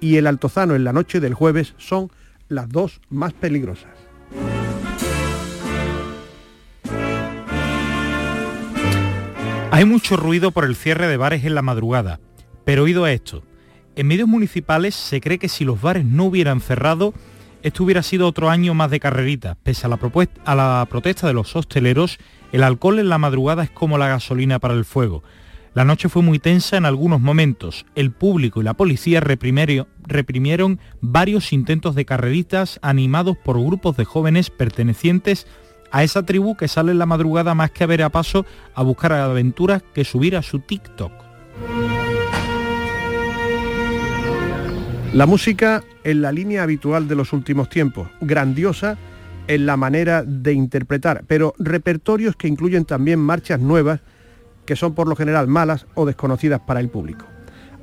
y 0.00 0.16
el 0.16 0.26
Altozano 0.26 0.74
en 0.74 0.84
la 0.84 0.92
noche 0.92 1.20
del 1.20 1.34
jueves 1.34 1.74
son 1.78 2.10
las 2.48 2.68
dos 2.68 3.00
más 3.08 3.32
peligrosas. 3.32 3.92
Hay 9.70 9.84
mucho 9.86 10.16
ruido 10.16 10.52
por 10.52 10.64
el 10.64 10.76
cierre 10.76 11.08
de 11.08 11.16
bares 11.16 11.44
en 11.44 11.54
la 11.56 11.62
madrugada, 11.62 12.20
pero 12.64 12.84
oído 12.84 13.04
a 13.04 13.12
esto. 13.12 13.42
En 13.96 14.08
medios 14.08 14.28
municipales 14.28 14.94
se 14.94 15.20
cree 15.20 15.38
que 15.38 15.48
si 15.48 15.64
los 15.64 15.80
bares 15.80 16.04
no 16.04 16.24
hubieran 16.24 16.60
cerrado, 16.60 17.14
esto 17.62 17.84
hubiera 17.84 18.02
sido 18.02 18.26
otro 18.26 18.50
año 18.50 18.74
más 18.74 18.90
de 18.90 18.98
carrerita. 18.98 19.56
Pese 19.62 19.86
a 19.86 19.88
la, 19.88 19.98
a 20.44 20.54
la 20.54 20.86
protesta 20.90 21.28
de 21.28 21.32
los 21.32 21.54
hosteleros, 21.54 22.18
el 22.50 22.64
alcohol 22.64 22.98
en 22.98 23.08
la 23.08 23.18
madrugada 23.18 23.62
es 23.62 23.70
como 23.70 23.96
la 23.96 24.08
gasolina 24.08 24.58
para 24.58 24.74
el 24.74 24.84
fuego. 24.84 25.22
La 25.74 25.84
noche 25.84 26.08
fue 26.08 26.22
muy 26.22 26.40
tensa 26.40 26.76
en 26.76 26.86
algunos 26.86 27.20
momentos. 27.20 27.86
El 27.94 28.10
público 28.10 28.60
y 28.60 28.64
la 28.64 28.74
policía 28.74 29.20
reprimieron 29.20 30.80
varios 31.00 31.52
intentos 31.52 31.94
de 31.94 32.04
carreritas 32.04 32.80
animados 32.82 33.36
por 33.36 33.60
grupos 33.60 33.96
de 33.96 34.04
jóvenes 34.04 34.50
pertenecientes 34.50 35.46
a 35.92 36.02
esa 36.02 36.24
tribu 36.24 36.56
que 36.56 36.68
sale 36.68 36.92
en 36.92 36.98
la 36.98 37.06
madrugada 37.06 37.54
más 37.54 37.70
que 37.70 37.84
a 37.84 37.88
ver 37.88 38.02
a 38.02 38.10
paso 38.10 38.44
a 38.74 38.82
buscar 38.82 39.12
aventuras 39.12 39.82
que 39.94 40.04
subir 40.04 40.36
a 40.36 40.42
su 40.42 40.58
TikTok. 40.58 41.12
La 45.14 45.26
música 45.26 45.84
en 46.02 46.22
la 46.22 46.32
línea 46.32 46.64
habitual 46.64 47.06
de 47.06 47.14
los 47.14 47.32
últimos 47.32 47.68
tiempos, 47.68 48.08
grandiosa 48.20 48.98
en 49.46 49.64
la 49.64 49.76
manera 49.76 50.24
de 50.24 50.52
interpretar, 50.52 51.22
pero 51.28 51.54
repertorios 51.56 52.34
que 52.34 52.48
incluyen 52.48 52.84
también 52.84 53.20
marchas 53.20 53.60
nuevas 53.60 54.00
que 54.66 54.74
son 54.74 54.96
por 54.96 55.06
lo 55.06 55.14
general 55.14 55.46
malas 55.46 55.86
o 55.94 56.04
desconocidas 56.04 56.62
para 56.66 56.80
el 56.80 56.88
público. 56.88 57.26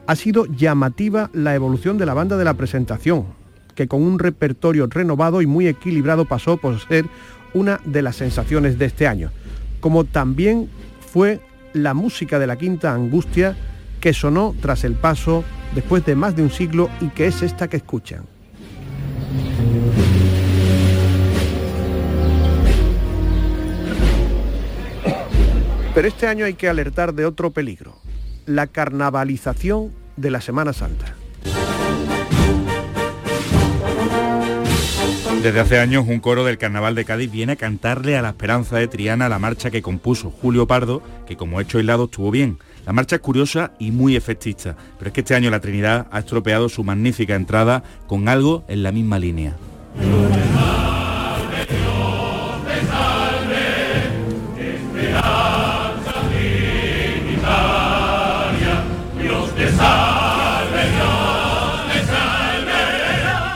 Ha 0.07 0.17
sido 0.17 0.45
llamativa 0.45 1.29
la 1.31 1.55
evolución 1.55 1.97
de 1.97 2.05
la 2.05 2.13
banda 2.13 2.35
de 2.35 2.43
la 2.43 2.55
presentación, 2.55 3.27
que 3.75 3.87
con 3.87 4.03
un 4.03 4.19
repertorio 4.19 4.87
renovado 4.87 5.41
y 5.41 5.45
muy 5.45 5.69
equilibrado 5.69 6.25
pasó 6.25 6.57
por 6.57 6.81
ser 6.81 7.05
una 7.53 7.79
de 7.85 8.01
las 8.01 8.17
sensaciones 8.17 8.77
de 8.77 8.87
este 8.87 9.07
año, 9.07 9.31
como 9.79 10.03
también 10.03 10.69
fue 10.99 11.39
la 11.71 11.93
música 11.93 12.39
de 12.39 12.47
la 12.47 12.57
Quinta 12.57 12.93
Angustia 12.93 13.55
que 14.01 14.13
sonó 14.13 14.53
tras 14.59 14.83
el 14.83 14.95
paso 14.95 15.45
después 15.73 16.03
de 16.03 16.15
más 16.15 16.35
de 16.35 16.41
un 16.41 16.51
siglo 16.51 16.89
y 16.99 17.09
que 17.09 17.27
es 17.27 17.41
esta 17.41 17.69
que 17.69 17.77
escuchan. 17.77 18.25
Pero 25.93 26.07
este 26.07 26.27
año 26.27 26.45
hay 26.45 26.55
que 26.55 26.67
alertar 26.67 27.13
de 27.13 27.25
otro 27.25 27.51
peligro, 27.51 27.95
la 28.45 28.67
carnavalización 28.67 29.91
de 30.15 30.31
la 30.31 30.41
Semana 30.41 30.73
Santa. 30.73 31.15
Desde 35.43 35.59
hace 35.59 35.79
años 35.79 36.05
un 36.07 36.19
coro 36.19 36.45
del 36.45 36.57
Carnaval 36.57 36.95
de 36.95 37.03
Cádiz 37.03 37.31
viene 37.31 37.53
a 37.53 37.55
cantarle 37.55 38.15
a 38.15 38.21
la 38.21 38.29
esperanza 38.29 38.77
de 38.77 38.87
Triana 38.87 39.27
la 39.27 39.39
marcha 39.39 39.71
que 39.71 39.81
compuso 39.81 40.29
Julio 40.29 40.67
Pardo, 40.67 41.01
que 41.25 41.35
como 41.35 41.59
hecho 41.59 41.79
aislado 41.79 42.05
estuvo 42.05 42.31
bien. 42.31 42.59
La 42.91 42.95
marcha 42.95 43.15
es 43.15 43.21
curiosa 43.21 43.71
y 43.79 43.89
muy 43.89 44.17
efectista, 44.17 44.75
pero 44.99 45.07
es 45.07 45.13
que 45.13 45.21
este 45.21 45.33
año 45.33 45.49
la 45.49 45.61
Trinidad 45.61 46.07
ha 46.11 46.19
estropeado 46.19 46.67
su 46.67 46.83
magnífica 46.83 47.35
entrada 47.35 47.83
con 48.05 48.27
algo 48.27 48.65
en 48.67 48.83
la 48.83 48.91
misma 48.91 49.17
línea. 49.17 49.55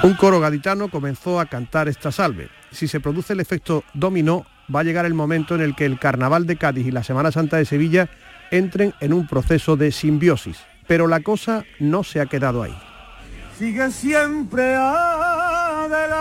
Un 0.03 0.13
coro 0.13 0.39
gaditano 0.39 0.87
comenzó 0.87 1.41
a 1.41 1.47
cantar 1.47 1.89
esta 1.89 2.13
salve. 2.13 2.47
Si 2.71 2.87
se 2.87 3.01
produce 3.01 3.33
el 3.33 3.41
efecto 3.41 3.83
dominó, 3.93 4.45
va 4.73 4.79
a 4.79 4.83
llegar 4.83 5.05
el 5.05 5.13
momento 5.13 5.55
en 5.55 5.61
el 5.61 5.75
que 5.75 5.85
el 5.85 5.99
Carnaval 5.99 6.45
de 6.45 6.55
Cádiz 6.55 6.87
y 6.87 6.91
la 6.91 7.03
Semana 7.03 7.33
Santa 7.33 7.57
de 7.57 7.65
Sevilla 7.65 8.09
entren 8.51 8.93
en 8.99 9.13
un 9.13 9.27
proceso 9.27 9.75
de 9.77 9.91
simbiosis. 9.91 10.57
Pero 10.87 11.07
la 11.07 11.21
cosa 11.21 11.63
no 11.79 12.03
se 12.03 12.21
ha 12.21 12.25
quedado 12.27 12.61
ahí. 12.63 12.77
Sigue 13.57 13.89
siempre 13.89 14.75
adelante, 14.75 16.11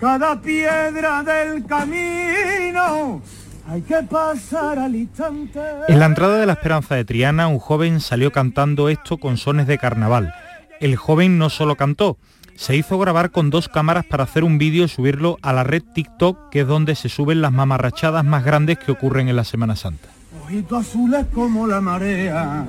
cada 0.00 0.40
piedra 0.40 1.22
del 1.22 1.66
camino. 1.66 3.20
Hay 3.68 3.82
que 3.82 3.96
pasar 4.04 4.78
al 4.78 4.94
instante. 4.94 5.60
En 5.88 5.98
la 5.98 6.06
entrada 6.06 6.38
de 6.38 6.46
la 6.46 6.52
Esperanza 6.52 6.94
de 6.94 7.04
Triana, 7.04 7.48
un 7.48 7.58
joven 7.58 8.00
salió 8.00 8.30
cantando 8.30 8.88
esto 8.88 9.18
con 9.18 9.36
sones 9.38 9.66
de 9.66 9.76
carnaval. 9.76 10.32
El 10.78 10.94
joven 10.94 11.36
no 11.38 11.50
solo 11.50 11.74
cantó, 11.74 12.16
se 12.54 12.76
hizo 12.76 12.98
grabar 12.98 13.32
con 13.32 13.50
dos 13.50 13.68
cámaras 13.68 14.04
para 14.06 14.24
hacer 14.24 14.44
un 14.44 14.58
vídeo 14.58 14.84
y 14.84 14.88
subirlo 14.88 15.36
a 15.42 15.52
la 15.52 15.64
red 15.64 15.82
TikTok, 15.82 16.50
que 16.50 16.60
es 16.60 16.66
donde 16.66 16.94
se 16.94 17.08
suben 17.08 17.42
las 17.42 17.52
mamarrachadas 17.52 18.24
más 18.24 18.44
grandes 18.44 18.78
que 18.78 18.92
ocurren 18.92 19.28
en 19.28 19.36
la 19.36 19.44
Semana 19.44 19.74
Santa. 19.74 20.15
Ojitos 20.46 20.86
azules 20.86 21.26
como 21.34 21.66
la 21.66 21.80
marea. 21.80 22.68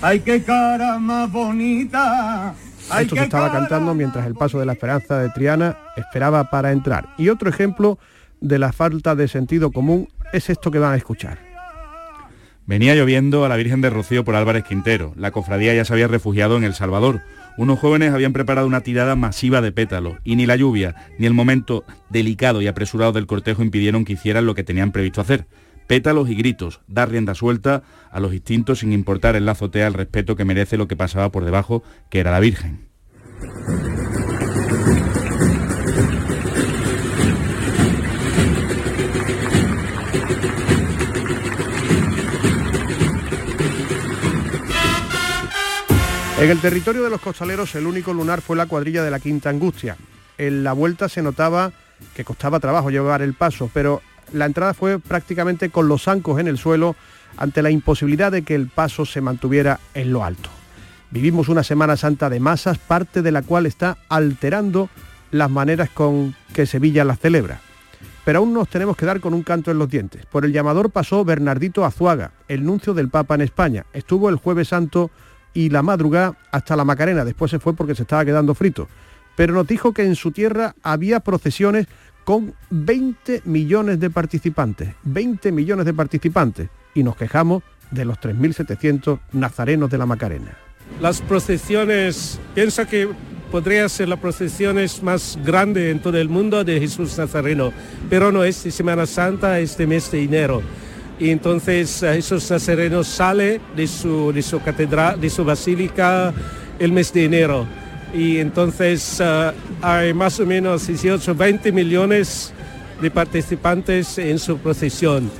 Ay, 0.00 0.20
qué 0.20 0.42
cara 0.42 0.98
más 0.98 1.30
bonita. 1.30 2.54
Ay, 2.88 3.04
Esto 3.04 3.16
se 3.16 3.24
estaba 3.24 3.52
cantando 3.52 3.94
mientras 3.94 4.26
el 4.26 4.34
paso 4.34 4.58
de 4.58 4.64
la 4.64 4.72
Esperanza 4.72 5.18
de 5.18 5.28
Triana 5.28 5.76
esperaba 5.98 6.48
para 6.48 6.72
entrar. 6.72 7.10
Y 7.18 7.28
otro 7.28 7.50
ejemplo 7.50 7.98
de 8.40 8.58
la 8.58 8.72
falta 8.72 9.14
de 9.14 9.28
sentido 9.28 9.72
común 9.72 10.08
es 10.32 10.48
esto 10.48 10.70
que 10.70 10.78
van 10.78 10.94
a 10.94 10.96
escuchar. 10.96 11.36
Venía 12.64 12.94
lloviendo 12.94 13.44
a 13.44 13.50
la 13.50 13.56
Virgen 13.56 13.82
de 13.82 13.90
Rocío 13.90 14.24
por 14.24 14.34
Álvarez 14.34 14.64
Quintero. 14.64 15.12
La 15.14 15.30
cofradía 15.30 15.74
ya 15.74 15.84
se 15.84 15.92
había 15.92 16.08
refugiado 16.08 16.56
en 16.56 16.64
El 16.64 16.72
Salvador. 16.72 17.20
Unos 17.58 17.78
jóvenes 17.78 18.14
habían 18.14 18.32
preparado 18.32 18.66
una 18.66 18.80
tirada 18.80 19.16
masiva 19.16 19.60
de 19.60 19.70
pétalos 19.70 20.16
y 20.24 20.36
ni 20.36 20.46
la 20.46 20.56
lluvia 20.56 20.94
ni 21.18 21.26
el 21.26 21.34
momento 21.34 21.84
delicado 22.08 22.62
y 22.62 22.68
apresurado 22.68 23.12
del 23.12 23.26
cortejo 23.26 23.62
impidieron 23.62 24.06
que 24.06 24.14
hicieran 24.14 24.46
lo 24.46 24.54
que 24.54 24.64
tenían 24.64 24.92
previsto 24.92 25.20
hacer. 25.20 25.44
Pétalos 25.88 26.28
y 26.28 26.34
gritos, 26.34 26.80
dar 26.86 27.08
rienda 27.08 27.34
suelta 27.34 27.82
a 28.10 28.20
los 28.20 28.34
instintos 28.34 28.80
sin 28.80 28.92
importar 28.92 29.36
en 29.36 29.46
la 29.46 29.52
azotea 29.52 29.86
el 29.86 29.94
respeto 29.94 30.36
que 30.36 30.44
merece 30.44 30.76
lo 30.76 30.86
que 30.86 30.96
pasaba 30.96 31.32
por 31.32 31.46
debajo, 31.46 31.82
que 32.10 32.20
era 32.20 32.30
la 32.30 32.40
Virgen. 32.40 32.86
En 46.38 46.50
el 46.50 46.60
territorio 46.60 47.02
de 47.02 47.10
los 47.10 47.22
costaleros 47.22 47.74
el 47.76 47.86
único 47.86 48.12
lunar 48.12 48.42
fue 48.42 48.56
la 48.56 48.66
cuadrilla 48.66 49.02
de 49.02 49.10
la 49.10 49.20
Quinta 49.20 49.48
Angustia. 49.48 49.96
En 50.36 50.62
la 50.62 50.74
vuelta 50.74 51.08
se 51.08 51.22
notaba 51.22 51.72
que 52.14 52.24
costaba 52.24 52.60
trabajo 52.60 52.90
llevar 52.90 53.22
el 53.22 53.32
paso, 53.32 53.70
pero 53.72 54.02
la 54.32 54.46
entrada 54.46 54.74
fue 54.74 54.98
prácticamente 54.98 55.70
con 55.70 55.88
los 55.88 56.04
zancos 56.04 56.40
en 56.40 56.48
el 56.48 56.58
suelo 56.58 56.96
ante 57.36 57.62
la 57.62 57.70
imposibilidad 57.70 58.32
de 58.32 58.42
que 58.42 58.54
el 58.54 58.68
paso 58.68 59.06
se 59.06 59.20
mantuviera 59.20 59.80
en 59.94 60.12
lo 60.12 60.24
alto. 60.24 60.50
Vivimos 61.10 61.48
una 61.48 61.62
Semana 61.62 61.96
Santa 61.96 62.28
de 62.28 62.40
masas, 62.40 62.78
parte 62.78 63.22
de 63.22 63.32
la 63.32 63.42
cual 63.42 63.66
está 63.66 63.98
alterando 64.08 64.90
las 65.30 65.50
maneras 65.50 65.88
con 65.90 66.34
que 66.52 66.66
Sevilla 66.66 67.04
las 67.04 67.18
celebra. 67.18 67.60
Pero 68.24 68.40
aún 68.40 68.52
nos 68.52 68.68
tenemos 68.68 68.96
que 68.96 69.06
dar 69.06 69.20
con 69.20 69.32
un 69.32 69.42
canto 69.42 69.70
en 69.70 69.78
los 69.78 69.88
dientes. 69.88 70.26
Por 70.26 70.44
el 70.44 70.52
llamador 70.52 70.90
pasó 70.90 71.24
Bernardito 71.24 71.84
Azuaga, 71.84 72.32
el 72.46 72.64
nuncio 72.64 72.92
del 72.92 73.08
Papa 73.08 73.34
en 73.36 73.40
España. 73.40 73.86
Estuvo 73.94 74.28
el 74.28 74.36
jueves 74.36 74.68
santo 74.68 75.10
y 75.54 75.70
la 75.70 75.82
madrugada 75.82 76.36
hasta 76.52 76.76
la 76.76 76.84
Macarena. 76.84 77.24
Después 77.24 77.50
se 77.50 77.58
fue 77.58 77.72
porque 77.72 77.94
se 77.94 78.02
estaba 78.02 78.26
quedando 78.26 78.54
frito. 78.54 78.86
Pero 79.34 79.54
nos 79.54 79.66
dijo 79.66 79.94
que 79.94 80.04
en 80.04 80.14
su 80.14 80.30
tierra 80.30 80.74
había 80.82 81.20
procesiones 81.20 81.86
con 82.28 82.52
20 82.68 83.40
millones 83.46 83.98
de 84.00 84.10
participantes. 84.10 84.90
20 85.04 85.50
millones 85.50 85.86
de 85.86 85.94
participantes. 85.94 86.68
Y 86.92 87.02
nos 87.02 87.16
quejamos 87.16 87.62
de 87.90 88.04
los 88.04 88.20
3.700 88.20 89.18
nazarenos 89.32 89.88
de 89.88 89.96
la 89.96 90.04
Macarena. 90.04 90.54
Las 91.00 91.22
procesiones, 91.22 92.38
pienso 92.54 92.86
que 92.86 93.08
podría 93.50 93.88
ser 93.88 94.10
la 94.10 94.18
procesiones 94.18 95.02
más 95.02 95.38
grande 95.42 95.90
en 95.90 96.02
todo 96.02 96.18
el 96.18 96.28
mundo 96.28 96.64
de 96.64 96.78
Jesús 96.78 97.16
Nazareno, 97.16 97.72
pero 98.10 98.30
no 98.30 98.44
es 98.44 98.62
de 98.62 98.72
Semana 98.72 99.06
Santa, 99.06 99.58
es 99.58 99.78
de 99.78 99.86
mes 99.86 100.10
de 100.10 100.22
enero. 100.22 100.60
Y 101.18 101.30
entonces 101.30 102.00
Jesús 102.00 102.50
Nazareno 102.50 103.04
sale 103.04 103.58
de 103.74 103.86
su, 103.86 104.34
de 104.34 104.42
su 104.42 104.60
catedral, 104.60 105.18
de 105.18 105.30
su 105.30 105.46
basílica 105.46 106.34
el 106.78 106.92
mes 106.92 107.10
de 107.10 107.24
enero. 107.24 107.87
Y 108.14 108.38
entonces 108.38 109.20
eh, 109.20 109.52
hay 109.82 110.14
más 110.14 110.40
o 110.40 110.46
menos 110.46 110.86
18, 110.86 111.34
20 111.34 111.72
millones 111.72 112.52
de 113.00 113.10
participantes 113.10 114.18
en 114.18 114.38
su 114.38 114.58
procesión. 114.58 115.30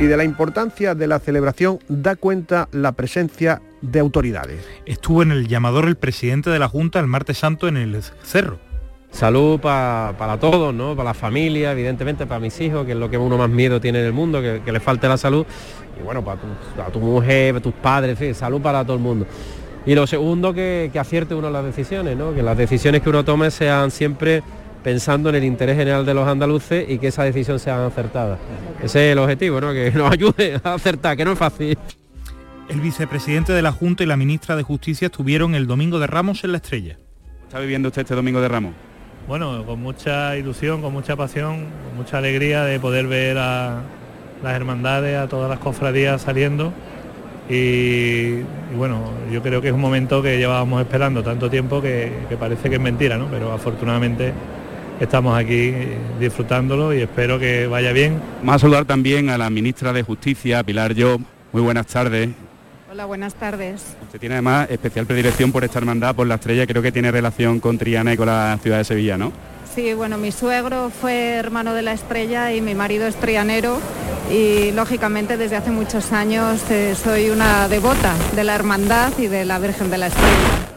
Y 0.00 0.06
de 0.06 0.16
la 0.16 0.24
importancia 0.24 0.94
de 0.94 1.06
la 1.06 1.18
celebración 1.18 1.78
da 1.88 2.16
cuenta 2.16 2.68
la 2.72 2.92
presencia 2.92 3.62
de 3.80 4.00
autoridades. 4.00 4.60
Estuvo 4.86 5.22
en 5.22 5.30
el 5.30 5.46
llamador 5.48 5.86
el 5.86 5.96
presidente 5.96 6.50
de 6.50 6.58
la 6.58 6.68
Junta 6.68 6.98
el 7.00 7.06
martes 7.06 7.38
santo 7.38 7.68
en 7.68 7.76
el 7.76 8.02
cerro. 8.22 8.58
Salud 9.12 9.60
pa- 9.60 10.12
para 10.18 10.38
todos, 10.40 10.74
¿no? 10.74 10.96
Para 10.96 11.10
la 11.10 11.14
familia, 11.14 11.70
evidentemente, 11.70 12.26
para 12.26 12.40
mis 12.40 12.60
hijos, 12.60 12.84
que 12.84 12.92
es 12.92 12.98
lo 12.98 13.08
que 13.08 13.16
uno 13.16 13.38
más 13.38 13.48
miedo 13.48 13.80
tiene 13.80 14.00
en 14.00 14.06
el 14.06 14.12
mundo, 14.12 14.42
que, 14.42 14.60
que 14.64 14.72
le 14.72 14.80
falte 14.80 15.06
la 15.06 15.16
salud. 15.16 15.46
Y 15.98 16.02
bueno, 16.02 16.24
para 16.24 16.40
tu, 16.40 16.46
para 16.76 16.90
tu 16.90 17.00
mujer, 17.00 17.54
para 17.54 17.62
tus 17.62 17.74
padres, 17.74 18.10
en 18.12 18.16
fin, 18.16 18.34
salud 18.34 18.60
para 18.60 18.84
todo 18.84 18.96
el 18.96 19.02
mundo. 19.02 19.26
Y 19.86 19.94
lo 19.94 20.06
segundo, 20.06 20.54
que, 20.54 20.90
que 20.92 20.98
acierte 20.98 21.34
uno 21.34 21.50
las 21.50 21.64
decisiones, 21.64 22.16
¿no? 22.16 22.34
Que 22.34 22.42
las 22.42 22.56
decisiones 22.56 23.02
que 23.02 23.10
uno 23.10 23.24
tome 23.24 23.50
sean 23.50 23.90
siempre 23.90 24.42
pensando 24.84 25.30
en 25.30 25.34
el 25.34 25.44
interés 25.44 25.76
general 25.76 26.04
de 26.04 26.14
los 26.14 26.28
andaluces 26.28 26.88
y 26.88 26.98
que 26.98 27.08
esa 27.08 27.24
decisión 27.24 27.58
sea 27.58 27.86
acertada. 27.86 28.38
Ese 28.82 29.08
es 29.08 29.12
el 29.12 29.18
objetivo, 29.18 29.60
¿no? 29.60 29.72
Que 29.72 29.90
nos 29.94 30.12
ayude 30.12 30.60
a 30.62 30.74
acertar, 30.74 31.16
que 31.16 31.24
no 31.24 31.32
es 31.32 31.38
fácil. 31.38 31.76
El 32.68 32.80
vicepresidente 32.80 33.52
de 33.52 33.62
la 33.62 33.72
Junta 33.72 34.04
y 34.04 34.06
la 34.06 34.16
ministra 34.16 34.56
de 34.56 34.62
Justicia 34.62 35.06
estuvieron 35.06 35.54
el 35.54 35.66
domingo 35.66 35.98
de 35.98 36.06
Ramos 36.06 36.44
en 36.44 36.52
la 36.52 36.58
estrella. 36.58 36.98
¿Está 37.46 37.58
viviendo 37.58 37.88
usted 37.88 38.02
este 38.02 38.14
domingo 38.14 38.40
de 38.40 38.48
Ramos? 38.48 38.72
Bueno, 39.26 39.64
con 39.64 39.80
mucha 39.80 40.36
ilusión, 40.36 40.82
con 40.82 40.92
mucha 40.92 41.16
pasión, 41.16 41.66
con 41.88 41.96
mucha 41.96 42.18
alegría 42.18 42.64
de 42.64 42.78
poder 42.78 43.06
ver 43.06 43.38
a 43.38 43.82
las 44.44 44.54
hermandades, 44.54 45.18
a 45.18 45.26
todas 45.26 45.50
las 45.50 45.58
cofradías 45.58 46.22
saliendo. 46.22 46.72
Y, 47.50 47.54
y 47.54 48.76
bueno, 48.76 49.10
yo 49.30 49.42
creo 49.42 49.60
que 49.60 49.68
es 49.68 49.74
un 49.74 49.80
momento 49.80 50.22
que 50.22 50.38
llevábamos 50.38 50.80
esperando 50.80 51.22
tanto 51.22 51.50
tiempo 51.50 51.82
que, 51.82 52.12
que 52.28 52.36
parece 52.36 52.70
que 52.70 52.76
es 52.76 52.80
mentira, 52.80 53.18
¿no? 53.18 53.26
Pero 53.26 53.52
afortunadamente 53.52 54.32
estamos 55.00 55.36
aquí 55.36 55.70
eh, 55.74 55.98
disfrutándolo 56.20 56.94
y 56.94 57.00
espero 57.02 57.38
que 57.38 57.66
vaya 57.66 57.92
bien. 57.92 58.20
Vamos 58.40 58.56
a 58.56 58.58
saludar 58.60 58.84
también 58.84 59.28
a 59.30 59.36
la 59.36 59.50
ministra 59.50 59.92
de 59.92 60.02
Justicia, 60.02 60.62
Pilar 60.62 60.94
Yo. 60.94 61.18
Muy 61.52 61.62
buenas 61.62 61.86
tardes. 61.86 62.30
Hola, 62.90 63.06
buenas 63.06 63.34
tardes. 63.34 63.96
Usted 64.02 64.20
tiene 64.20 64.36
además 64.36 64.70
especial 64.70 65.04
predilección 65.04 65.50
por 65.50 65.64
esta 65.64 65.80
hermandad, 65.80 66.14
por 66.14 66.28
la 66.28 66.36
estrella, 66.36 66.66
creo 66.66 66.80
que 66.80 66.92
tiene 66.92 67.10
relación 67.10 67.58
con 67.58 67.76
Triana 67.76 68.12
y 68.12 68.16
con 68.16 68.26
la 68.26 68.56
ciudad 68.62 68.78
de 68.78 68.84
Sevilla, 68.84 69.18
¿no? 69.18 69.32
Sí, 69.74 69.92
bueno, 69.94 70.16
mi 70.16 70.30
suegro 70.30 70.90
fue 70.90 71.30
hermano 71.30 71.74
de 71.74 71.82
la 71.82 71.92
estrella 71.92 72.52
y 72.52 72.60
mi 72.60 72.76
marido 72.76 73.08
es 73.08 73.16
trianero 73.16 73.80
y 74.30 74.72
lógicamente 74.72 75.36
desde 75.36 75.56
hace 75.56 75.70
muchos 75.70 76.12
años 76.12 76.62
eh, 76.70 76.94
soy 76.94 77.30
una 77.30 77.68
devota 77.68 78.14
de 78.34 78.44
la 78.44 78.54
hermandad 78.54 79.12
y 79.18 79.26
de 79.26 79.44
la 79.44 79.58
Virgen 79.58 79.90
de 79.90 79.98
la 79.98 80.06
Estrella. 80.08 80.74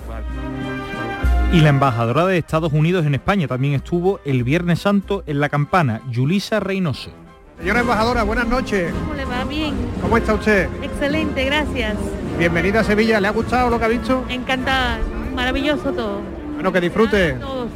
Y 1.53 1.61
la 1.61 1.69
embajadora 1.69 2.25
de 2.25 2.37
Estados 2.37 2.73
Unidos 2.73 3.05
en 3.05 3.15
España 3.15 3.47
también 3.47 3.73
estuvo 3.73 4.19
el 4.25 4.43
Viernes 4.43 4.79
Santo 4.79 5.23
en 5.25 5.39
la 5.39 5.47
campana, 5.49 6.01
Yulisa 6.09 6.59
Reynoso. 6.59 7.11
Señora 7.57 7.79
embajadora, 7.79 8.23
buenas 8.23 8.47
noches. 8.47 8.93
¿Cómo 8.93 9.13
le 9.15 9.25
va? 9.25 9.43
Bien. 9.45 9.73
¿Cómo 10.01 10.17
está 10.17 10.33
usted? 10.33 10.69
Excelente, 10.83 11.45
gracias. 11.45 11.95
Bienvenida 12.37 12.81
a 12.81 12.83
Sevilla. 12.83 13.19
¿Le 13.19 13.29
ha 13.29 13.31
gustado 13.31 13.69
lo 13.69 13.79
que 13.79 13.85
ha 13.85 13.87
visto? 13.87 14.25
Encantada. 14.29 14.99
Maravilloso 15.33 15.91
todo. 15.91 16.21
Bueno, 16.53 16.71
que 16.71 16.81
disfrute. 16.81 17.33
Todos. 17.33 17.69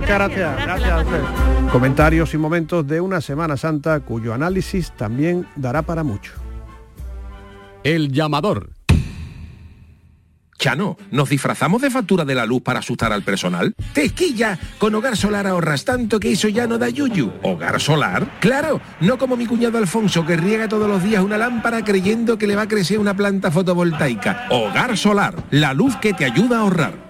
Muchas 0.00 0.18
gracias. 0.18 0.62
Gracias, 0.64 0.90
a 0.90 1.00
usted. 1.02 1.70
Comentarios 1.70 2.34
y 2.34 2.38
momentos 2.38 2.86
de 2.86 3.00
una 3.00 3.20
Semana 3.20 3.56
Santa 3.56 4.00
cuyo 4.00 4.34
análisis 4.34 4.92
también 4.92 5.46
dará 5.56 5.82
para 5.82 6.02
mucho. 6.02 6.32
El 7.84 8.10
llamador. 8.10 8.70
Chano, 10.58 10.98
¿nos 11.10 11.30
disfrazamos 11.30 11.80
de 11.80 11.90
factura 11.90 12.26
de 12.26 12.34
la 12.34 12.44
luz 12.44 12.60
para 12.60 12.80
asustar 12.80 13.14
al 13.14 13.22
personal? 13.22 13.74
¡Tequilla! 13.94 14.58
Con 14.78 14.94
Hogar 14.94 15.16
Solar 15.16 15.46
ahorras 15.46 15.86
tanto 15.86 16.20
que 16.20 16.32
eso 16.32 16.48
ya 16.48 16.66
no 16.66 16.76
da 16.76 16.90
yuyu. 16.90 17.32
¿Hogar 17.42 17.80
Solar? 17.80 18.38
¡Claro! 18.40 18.78
No 19.00 19.16
como 19.16 19.38
mi 19.38 19.46
cuñado 19.46 19.78
Alfonso 19.78 20.26
que 20.26 20.36
riega 20.36 20.68
todos 20.68 20.86
los 20.86 21.02
días 21.02 21.24
una 21.24 21.38
lámpara 21.38 21.82
creyendo 21.82 22.36
que 22.36 22.46
le 22.46 22.56
va 22.56 22.62
a 22.62 22.68
crecer 22.68 22.98
una 22.98 23.16
planta 23.16 23.50
fotovoltaica. 23.50 24.48
Hogar 24.50 24.98
Solar, 24.98 25.34
la 25.50 25.72
luz 25.72 25.96
que 25.96 26.12
te 26.12 26.26
ayuda 26.26 26.58
a 26.58 26.60
ahorrar. 26.60 27.09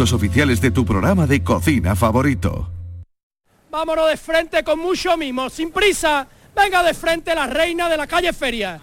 oficiales 0.00 0.60
de 0.60 0.70
tu 0.70 0.84
programa 0.84 1.26
de 1.26 1.42
cocina 1.42 1.94
favorito. 1.96 2.68
Vámonos 3.70 4.08
de 4.08 4.16
frente 4.16 4.62
con 4.62 4.78
mucho 4.78 5.16
mimo, 5.16 5.48
sin 5.48 5.70
prisa. 5.72 6.26
Venga 6.54 6.82
de 6.82 6.94
frente 6.94 7.34
la 7.34 7.46
reina 7.46 7.88
de 7.88 7.96
la 7.96 8.06
calle 8.06 8.32
Feria. 8.32 8.80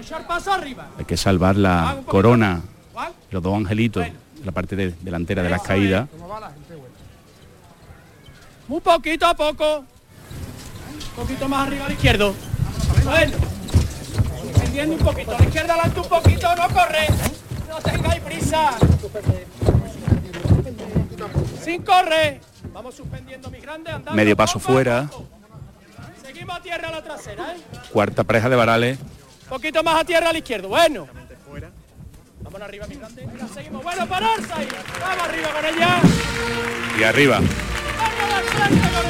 Echar 0.00 0.26
paso 0.26 0.52
arriba. 0.52 0.88
Hay 0.98 1.04
que 1.04 1.16
salvar 1.16 1.56
la 1.56 1.98
corona, 2.06 2.60
los 3.30 3.42
dos 3.42 3.54
angelitos, 3.56 4.06
la 4.44 4.52
parte 4.52 4.76
de- 4.76 4.94
delantera 5.00 5.42
de 5.42 5.50
las 5.50 5.62
caídas. 5.62 6.08
Muy 8.68 8.80
poquito 8.80 9.26
a 9.26 9.34
poco. 9.34 9.78
Un 9.80 11.16
poquito 11.16 11.48
más 11.48 11.66
arriba 11.66 11.84
a 11.84 11.88
la 11.88 11.94
izquierda. 11.94 12.32
Bueno. 13.04 13.36
Pendiendo 14.58 14.94
un 14.96 15.00
poquito. 15.02 15.32
A 15.36 15.38
la 15.38 15.44
izquierda 15.44 15.74
adelante 15.74 16.00
un 16.00 16.08
poquito, 16.08 16.56
no 16.56 16.68
corre. 16.68 17.06
No 17.72 17.78
tengáis 17.80 18.20
prisa. 18.20 18.70
Sin 21.64 21.82
correr. 21.82 22.38
Vamos 22.70 22.94
suspendiendo 22.94 23.50
mis 23.50 23.62
grandes 23.62 23.94
andando. 23.94 24.14
Medio 24.14 24.36
paso 24.36 24.58
fuera, 24.58 25.08
Seguimos 26.22 26.56
a 26.56 26.60
tierra 26.60 26.88
a 26.88 26.92
la 26.92 27.02
trasera, 27.02 27.56
¿eh? 27.56 27.60
cuarta 27.90 28.24
pareja 28.24 28.50
de 28.50 28.56
varales. 28.56 28.98
Poquito 29.48 29.82
más 29.82 30.02
a 30.02 30.04
tierra 30.04 30.28
a 30.28 30.32
la 30.32 30.38
izquierda. 30.38 30.68
Bueno. 30.68 31.08
Vamos 32.42 32.60
arriba, 32.60 32.86
mis 32.86 32.98
grandes. 32.98 33.26
La 33.40 33.48
seguimos. 33.48 33.82
Bueno, 33.82 34.06
pararse 34.06 34.52
ahí. 34.52 34.68
Vamos 35.00 35.24
arriba 35.28 35.48
con 35.48 35.64
ella. 35.64 36.00
Y 36.98 37.02
arriba. 37.04 37.40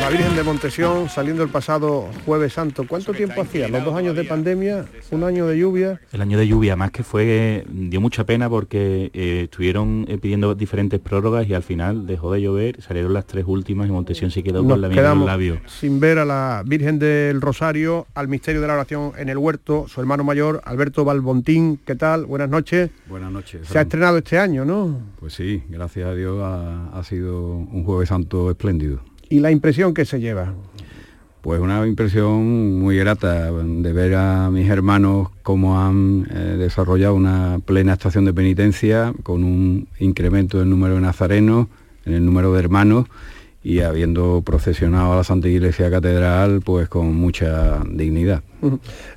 La 0.00 0.08
Virgen 0.10 0.34
de 0.34 0.42
Montesión 0.42 1.08
saliendo 1.08 1.44
el 1.44 1.48
pasado 1.48 2.08
jueves 2.26 2.52
santo. 2.54 2.84
¿Cuánto 2.88 3.12
tiempo 3.12 3.40
hacía? 3.40 3.68
¿Los 3.68 3.84
dos 3.84 3.94
años 3.94 4.16
de 4.16 4.24
pandemia? 4.24 4.84
¿Un 5.12 5.22
año 5.22 5.46
de 5.46 5.56
lluvia? 5.56 6.00
El 6.12 6.20
año 6.20 6.36
de 6.38 6.48
lluvia, 6.48 6.74
más 6.74 6.90
que 6.90 7.04
fue, 7.04 7.64
dio 7.70 8.00
mucha 8.00 8.24
pena 8.24 8.50
porque 8.50 9.10
eh, 9.14 9.42
estuvieron 9.44 10.04
eh, 10.08 10.18
pidiendo 10.18 10.56
diferentes 10.56 10.98
prórrogas 10.98 11.48
y 11.48 11.54
al 11.54 11.62
final 11.62 12.06
dejó 12.06 12.32
de 12.32 12.42
llover, 12.42 12.82
salieron 12.82 13.12
las 13.12 13.26
tres 13.26 13.44
últimas 13.46 13.88
y 13.88 13.92
Montesión 13.92 14.32
se 14.32 14.42
quedó 14.42 14.62
Nos 14.62 14.72
con 14.72 14.80
la 14.80 14.88
miel 14.88 15.04
en 15.04 15.18
los 15.18 15.26
labios. 15.26 15.58
sin 15.66 16.00
ver 16.00 16.18
a 16.18 16.24
la 16.24 16.64
Virgen 16.66 16.98
del 16.98 17.40
Rosario, 17.40 18.06
al 18.14 18.26
misterio 18.26 18.60
de 18.60 18.66
la 18.66 18.74
oración 18.74 19.12
en 19.16 19.28
el 19.28 19.38
huerto, 19.38 19.86
su 19.86 20.00
hermano 20.00 20.24
mayor, 20.24 20.60
Alberto 20.64 21.04
Balbontín. 21.04 21.78
¿Qué 21.86 21.94
tal? 21.94 22.26
Buenas 22.26 22.48
noches. 22.50 22.90
Buenas 23.06 23.30
noches. 23.30 23.68
Se 23.68 23.78
ha 23.78 23.82
estrenado 23.82 24.18
este 24.18 24.36
año, 24.38 24.64
¿no? 24.64 24.98
Pues 25.20 25.32
sí, 25.34 25.62
gracias 25.68 26.08
a 26.08 26.14
Dios 26.14 26.42
ha, 26.42 26.88
ha 26.98 27.04
sido 27.04 27.46
un 27.46 27.84
jueves 27.84 28.08
santo 28.08 28.50
espléndido. 28.50 28.81
Y 29.28 29.40
la 29.40 29.50
impresión 29.50 29.94
que 29.94 30.04
se 30.04 30.20
lleva. 30.20 30.52
Pues 31.40 31.60
una 31.60 31.84
impresión 31.86 32.78
muy 32.78 32.96
grata 32.98 33.50
de 33.50 33.92
ver 33.92 34.14
a 34.14 34.48
mis 34.50 34.68
hermanos 34.70 35.28
cómo 35.42 35.80
han 35.80 36.28
eh, 36.30 36.56
desarrollado 36.56 37.14
una 37.16 37.58
plena 37.64 37.94
estación 37.94 38.24
de 38.24 38.32
penitencia 38.32 39.12
con 39.24 39.42
un 39.42 39.88
incremento 39.98 40.60
del 40.60 40.70
número 40.70 40.94
de 40.94 41.00
nazarenos, 41.00 41.66
en 42.04 42.14
el 42.14 42.24
número 42.24 42.52
de 42.52 42.60
hermanos 42.60 43.06
y 43.64 43.80
habiendo 43.80 44.42
procesionado 44.44 45.12
a 45.12 45.16
la 45.16 45.24
Santa 45.24 45.48
Iglesia 45.48 45.88
Catedral 45.90 46.60
pues 46.64 46.88
con 46.88 47.14
mucha 47.14 47.80
dignidad. 47.90 48.42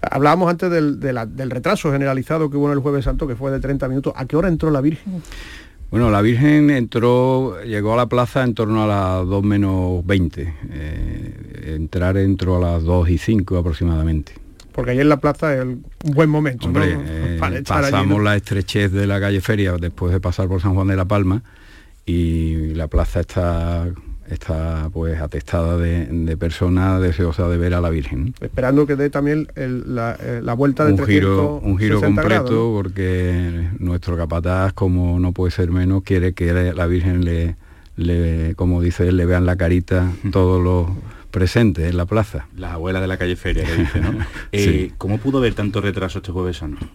Hablábamos 0.01 0.49
antes 0.49 0.69
del, 0.71 0.99
de 0.99 1.13
la- 1.13 1.25
del 1.25 1.49
retraso 1.51 1.91
generalizado 1.91 2.49
que 2.49 2.57
hubo 2.57 2.67
en 2.67 2.73
el 2.73 2.79
jueves 2.79 3.05
santo, 3.05 3.27
que 3.27 3.35
fue 3.35 3.51
de 3.51 3.59
30 3.59 3.87
minutos. 3.87 4.13
¿A 4.15 4.25
qué 4.25 4.35
hora 4.35 4.47
entró 4.47 4.69
la 4.71 4.81
Virgen? 4.81 5.21
Bueno, 5.91 6.11
la 6.11 6.21
Virgen 6.21 6.69
entró, 6.71 7.61
llegó 7.63 7.93
a 7.93 7.97
la 7.97 8.07
plaza 8.07 8.43
en 8.43 8.53
torno 8.53 8.83
a 8.83 8.87
las 8.87 9.27
2 9.27 9.43
menos 9.43 10.05
20. 10.05 10.53
Eh, 10.71 11.73
entrar 11.75 12.17
entró 12.17 12.57
a 12.57 12.59
las 12.59 12.83
2 12.83 13.09
y 13.09 13.17
5 13.17 13.57
aproximadamente. 13.57 14.33
Porque 14.71 14.91
ahí 14.91 14.99
en 14.99 15.07
la 15.07 15.21
plaza 15.21 15.55
es 15.55 15.61
un 15.63 15.83
buen 16.03 16.29
momento. 16.29 16.67
¿no? 16.67 16.79
Hombre, 16.79 16.97
eh, 17.05 17.37
Para 17.39 17.55
allí, 17.55 17.63
pasamos 17.63 18.17
¿no? 18.17 18.23
la 18.23 18.35
estrechez 18.35 18.91
de 18.91 19.07
la 19.07 19.19
calle 19.21 19.39
Feria 19.39 19.73
después 19.77 20.11
de 20.11 20.19
pasar 20.19 20.47
por 20.47 20.61
San 20.61 20.73
Juan 20.73 20.87
de 20.87 20.97
la 20.97 21.05
Palma 21.05 21.43
y 22.05 22.73
la 22.73 22.87
plaza 22.87 23.21
está, 23.21 23.87
está 24.29 24.89
pues 24.93 25.19
atestada 25.21 25.77
de, 25.77 26.05
de 26.07 26.37
personas 26.37 27.01
deseosas 27.01 27.49
de 27.49 27.57
ver 27.57 27.73
a 27.73 27.81
la 27.81 27.89
Virgen. 27.89 28.33
Esperando 28.41 28.85
que 28.87 28.95
dé 28.95 29.09
también 29.09 29.47
el- 29.55 29.95
la, 29.95 30.17
eh, 30.19 30.41
la 30.43 30.53
vuelta 30.53 30.85
de 30.85 30.93
un 30.93 31.05
giro, 31.05 31.57
un 31.63 31.77
giro 31.77 31.99
360 31.99 32.21
completo 32.21 32.43
grados, 32.43 32.51
¿no? 32.51 32.73
porque 32.81 33.69
nuestro 33.79 34.17
capataz, 34.17 34.73
como 34.73 35.19
no 35.19 35.31
puede 35.31 35.51
ser 35.51 35.69
menos, 35.71 36.03
quiere 36.03 36.33
que 36.33 36.53
la- 36.53 36.73
la 36.73 36.85
Virgen 36.87 37.23
le, 37.25 37.55
le, 37.97 38.55
como 38.55 38.81
dice 38.81 39.07
él, 39.07 39.17
le 39.17 39.25
vean 39.25 39.45
la 39.45 39.55
carita 39.55 40.11
todos 40.31 40.63
los 40.63 40.87
presentes 41.31 41.89
en 41.89 41.97
la 41.97 42.05
plaza. 42.05 42.47
Las 42.55 42.71
abuelas 42.73 43.01
de 43.01 43.07
la 43.09 43.17
calle 43.17 43.35
Feria, 43.35 43.65
que 43.65 43.75
dice, 43.75 43.99
¿no? 44.01 44.11
Eh, 44.51 44.63
Sí. 44.63 44.93
¿Cómo 44.97 45.17
pudo 45.17 45.37
haber 45.39 45.53
tanto 45.53 45.81
retraso 45.81 46.19
este 46.19 46.31
jueves 46.31 46.57
santo? 46.57 46.85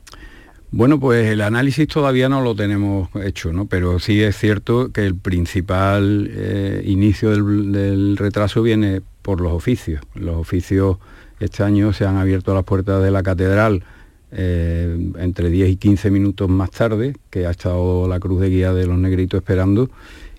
Bueno, 0.73 1.01
pues 1.01 1.27
el 1.27 1.41
análisis 1.41 1.89
todavía 1.89 2.29
no 2.29 2.43
lo 2.43 2.55
tenemos 2.55 3.09
hecho, 3.25 3.53
¿no? 3.53 3.67
Pero 3.67 3.99
sí 3.99 4.23
es 4.23 4.37
cierto 4.37 4.93
que 4.93 5.05
el 5.05 5.17
principal 5.17 6.31
eh, 6.33 6.83
inicio 6.87 7.31
del, 7.31 8.17
retraso 8.17 8.63
viene 8.63 9.03
por 9.23 9.41
los 9.41 9.53
oficios. 9.53 10.01
Los 10.15 10.37
oficios 10.37 10.99
este 11.41 11.65
año 11.65 11.93
se 11.93 12.07
han 12.07 12.19
abierto 12.19 12.55
las 12.55 12.63
puertas 12.63 13.03
de 13.03 13.11
la 13.11 13.25
catedral 13.25 13.83
eh, 14.31 15.11
entre 15.19 15.51
10 15.51 15.71
y 15.71 15.77
15 15.77 16.09
minutos 16.13 16.49
más 16.49 16.71
tarde, 16.71 17.17
que 17.31 17.47
ha 17.47 17.51
estado 17.51 18.07
la 18.07 18.21
cruz 18.21 18.41
de 18.41 18.51
guía 18.51 18.73
de 18.73 18.87
los 18.87 18.97
negritos 18.97 19.39
esperando, 19.39 19.91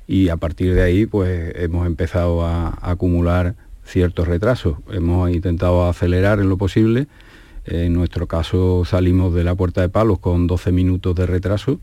y 0.07 0.29
a 0.29 0.37
partir 0.37 0.73
de 0.73 0.81
ahí 0.81 1.05
pues 1.07 1.53
hemos 1.57 1.85
empezado 1.85 2.45
a 2.45 2.79
acumular 2.81 3.55
ciertos 3.83 4.29
retrasos. 4.29 4.77
Hemos 4.91 5.29
intentado 5.29 5.89
acelerar 5.89 6.39
en 6.39 6.47
lo 6.47 6.57
posible. 6.57 7.07
En 7.65 7.93
nuestro 7.93 8.27
caso 8.27 8.83
salimos 8.85 9.33
de 9.33 9.43
la 9.43 9.55
puerta 9.55 9.81
de 9.81 9.89
palos 9.89 10.19
con 10.19 10.47
12 10.47 10.71
minutos 10.71 11.15
de 11.15 11.25
retraso 11.25 11.79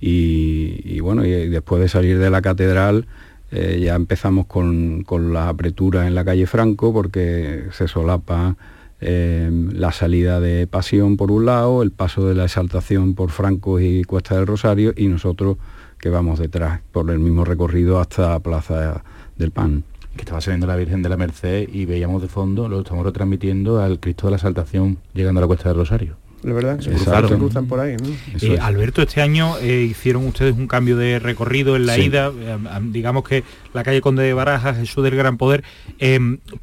y, 0.00 0.98
bueno, 1.00 1.26
y 1.26 1.48
después 1.48 1.82
de 1.82 1.88
salir 1.88 2.18
de 2.18 2.30
la 2.30 2.40
catedral 2.40 3.06
eh, 3.50 3.80
ya 3.82 3.96
empezamos 3.96 4.46
con, 4.46 5.02
con 5.02 5.32
las 5.32 5.48
apreturas 5.48 6.06
en 6.06 6.14
la 6.14 6.24
calle 6.24 6.46
Franco 6.46 6.92
porque 6.92 7.64
se 7.72 7.88
solapa 7.88 8.56
eh, 9.02 9.50
la 9.72 9.92
salida 9.92 10.40
de 10.40 10.66
Pasión 10.66 11.16
por 11.16 11.30
un 11.30 11.46
lado, 11.46 11.82
el 11.82 11.90
paso 11.90 12.28
de 12.28 12.34
la 12.34 12.44
exaltación 12.44 13.14
por 13.14 13.30
Franco 13.30 13.80
y 13.80 14.04
Cuesta 14.04 14.36
del 14.36 14.46
Rosario 14.46 14.92
y 14.96 15.06
nosotros 15.08 15.56
que 15.98 16.10
vamos 16.10 16.38
detrás 16.38 16.80
por 16.92 17.10
el 17.10 17.18
mismo 17.18 17.44
recorrido 17.44 17.98
hasta 17.98 18.38
Plaza 18.40 19.02
del 19.36 19.50
Pan. 19.50 19.84
Que 20.20 20.24
estaba 20.24 20.42
saliendo 20.42 20.66
la 20.66 20.76
Virgen 20.76 21.00
de 21.00 21.08
la 21.08 21.16
Merced 21.16 21.66
y 21.72 21.86
veíamos 21.86 22.20
de 22.20 22.28
fondo, 22.28 22.68
lo 22.68 22.80
estamos 22.80 23.06
retransmitiendo 23.06 23.80
al 23.82 23.98
Cristo 24.00 24.26
de 24.26 24.32
la 24.32 24.38
Saltación 24.38 24.98
llegando 25.14 25.38
a 25.38 25.40
la 25.40 25.46
Cuesta 25.46 25.70
del 25.70 25.78
Rosario. 25.78 26.18
De 26.42 26.52
verdad, 26.52 26.78
se 26.78 26.90
cruzan, 26.90 27.26
se 27.28 27.34
cruzan 27.36 27.66
por 27.66 27.80
ahí, 27.80 27.96
¿no? 27.96 28.08
Eh, 28.42 28.58
Alberto, 28.60 29.00
este 29.00 29.22
año 29.22 29.56
eh, 29.62 29.86
hicieron 29.90 30.26
ustedes 30.26 30.54
un 30.54 30.66
cambio 30.66 30.98
de 30.98 31.18
recorrido 31.20 31.74
en 31.74 31.86
la 31.86 31.94
Sí. 31.94 32.02
ida, 32.02 32.30
eh, 32.38 32.58
am- 32.70 32.92
digamos 32.92 33.24
que 33.26 33.44
la 33.72 33.82
calle 33.82 34.02
Conde 34.02 34.22
de 34.24 34.34
Barajas, 34.34 34.76
Jesús 34.76 35.02
del 35.04 35.16
Gran 35.16 35.38
Poder, 35.38 35.64
eh, 35.98 36.18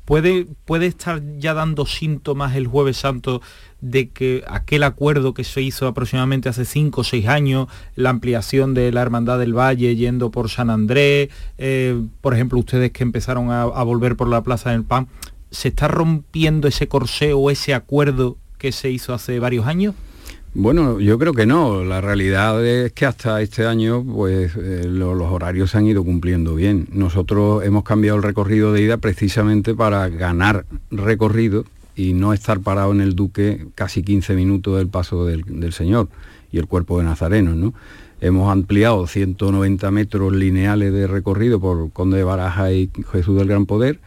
¿puede, 0.06 0.46
¿puede 0.66 0.86
estar 0.86 1.20
ya 1.40 1.56
dando 1.56 1.88
síntomas 1.88 2.56
el 2.56 2.68
jueves 2.68 2.98
santo 2.98 3.42
de 3.82 4.10
que 4.10 4.44
aquel 4.48 4.84
acuerdo 4.84 5.34
que 5.34 5.44
se 5.44 5.62
hizo 5.62 5.88
aproximadamente 5.88 6.50
hace 6.50 6.66
cinco 6.66 7.02
o 7.02 7.04
seis 7.04 7.28
años, 7.28 7.68
la 7.96 8.10
ampliación 8.10 8.74
de 8.74 8.92
la 8.92 9.02
Hermandad 9.02 9.38
del 9.40 9.54
Valle 9.58 9.96
yendo 9.96 10.32
por 10.32 10.50
San 10.50 10.70
Andrés, 10.70 11.30
eh, 11.58 12.00
por 12.22 12.34
ejemplo, 12.34 12.58
ustedes 12.60 12.92
que 12.92 13.04
empezaron 13.04 13.52
a, 13.52 13.66
volver 13.84 14.16
por 14.16 14.28
la 14.28 14.42
Plaza 14.42 14.72
del 14.72 14.84
Pan, 14.84 15.08
¿se 15.52 15.68
está 15.70 15.88
rompiendo 15.88 16.68
ese 16.68 16.88
corsé 16.88 17.34
o 17.34 17.50
ese 17.52 17.74
acuerdo 17.74 18.38
que 18.58 18.72
se 18.72 18.90
hizo 18.90 19.14
hace 19.14 19.40
varios 19.40 19.68
años? 19.68 19.94
Bueno, 20.54 21.00
yo 21.00 21.20
creo 21.20 21.34
que 21.34 21.46
no. 21.46 21.84
La 21.84 22.02
realidad 22.02 22.66
es 22.66 22.92
que 22.94 23.06
hasta 23.06 23.42
este 23.44 23.68
año 23.68 24.04
pues 24.04 24.56
eh, 24.56 24.86
lo- 24.88 25.14
los 25.14 25.32
horarios 25.32 25.70
se 25.72 25.78
han 25.78 25.86
ido 25.86 26.04
cumpliendo 26.04 26.56
bien. 26.56 26.88
Nosotros 26.92 27.64
hemos 27.64 27.84
cambiado 27.84 28.18
el 28.18 28.24
recorrido 28.24 28.74
de 28.74 28.82
ida 28.82 28.98
precisamente 28.98 29.76
para 29.76 30.10
ganar 30.10 30.66
recorrido 30.90 31.64
y 31.98 32.14
no 32.14 32.32
estar 32.32 32.60
parado 32.62 32.92
en 32.94 33.02
el 33.02 33.16
Duque 33.16 33.68
casi 33.76 34.04
15 34.04 34.36
minutos 34.36 34.78
del 34.78 34.88
paso 34.88 35.26
del, 35.26 35.44
del 35.44 35.74
Señor 35.74 36.08
y 36.52 36.60
el 36.60 36.68
cuerpo 36.68 37.00
de 37.00 37.04
Nazareno, 37.04 37.56
¿no? 37.56 37.74
Hemos 38.22 38.52
ampliado 38.52 39.06
190 39.06 39.92
metros 39.92 40.34
lineales 40.34 40.94
de 40.94 41.08
recorrido 41.08 41.60
por 41.60 41.92
Conde 41.92 42.18
de 42.18 42.24
Baraja 42.24 42.72
y 42.72 42.90
Jesús 43.12 43.38
del 43.38 43.48
Gran 43.48 43.66
Poder 43.66 44.00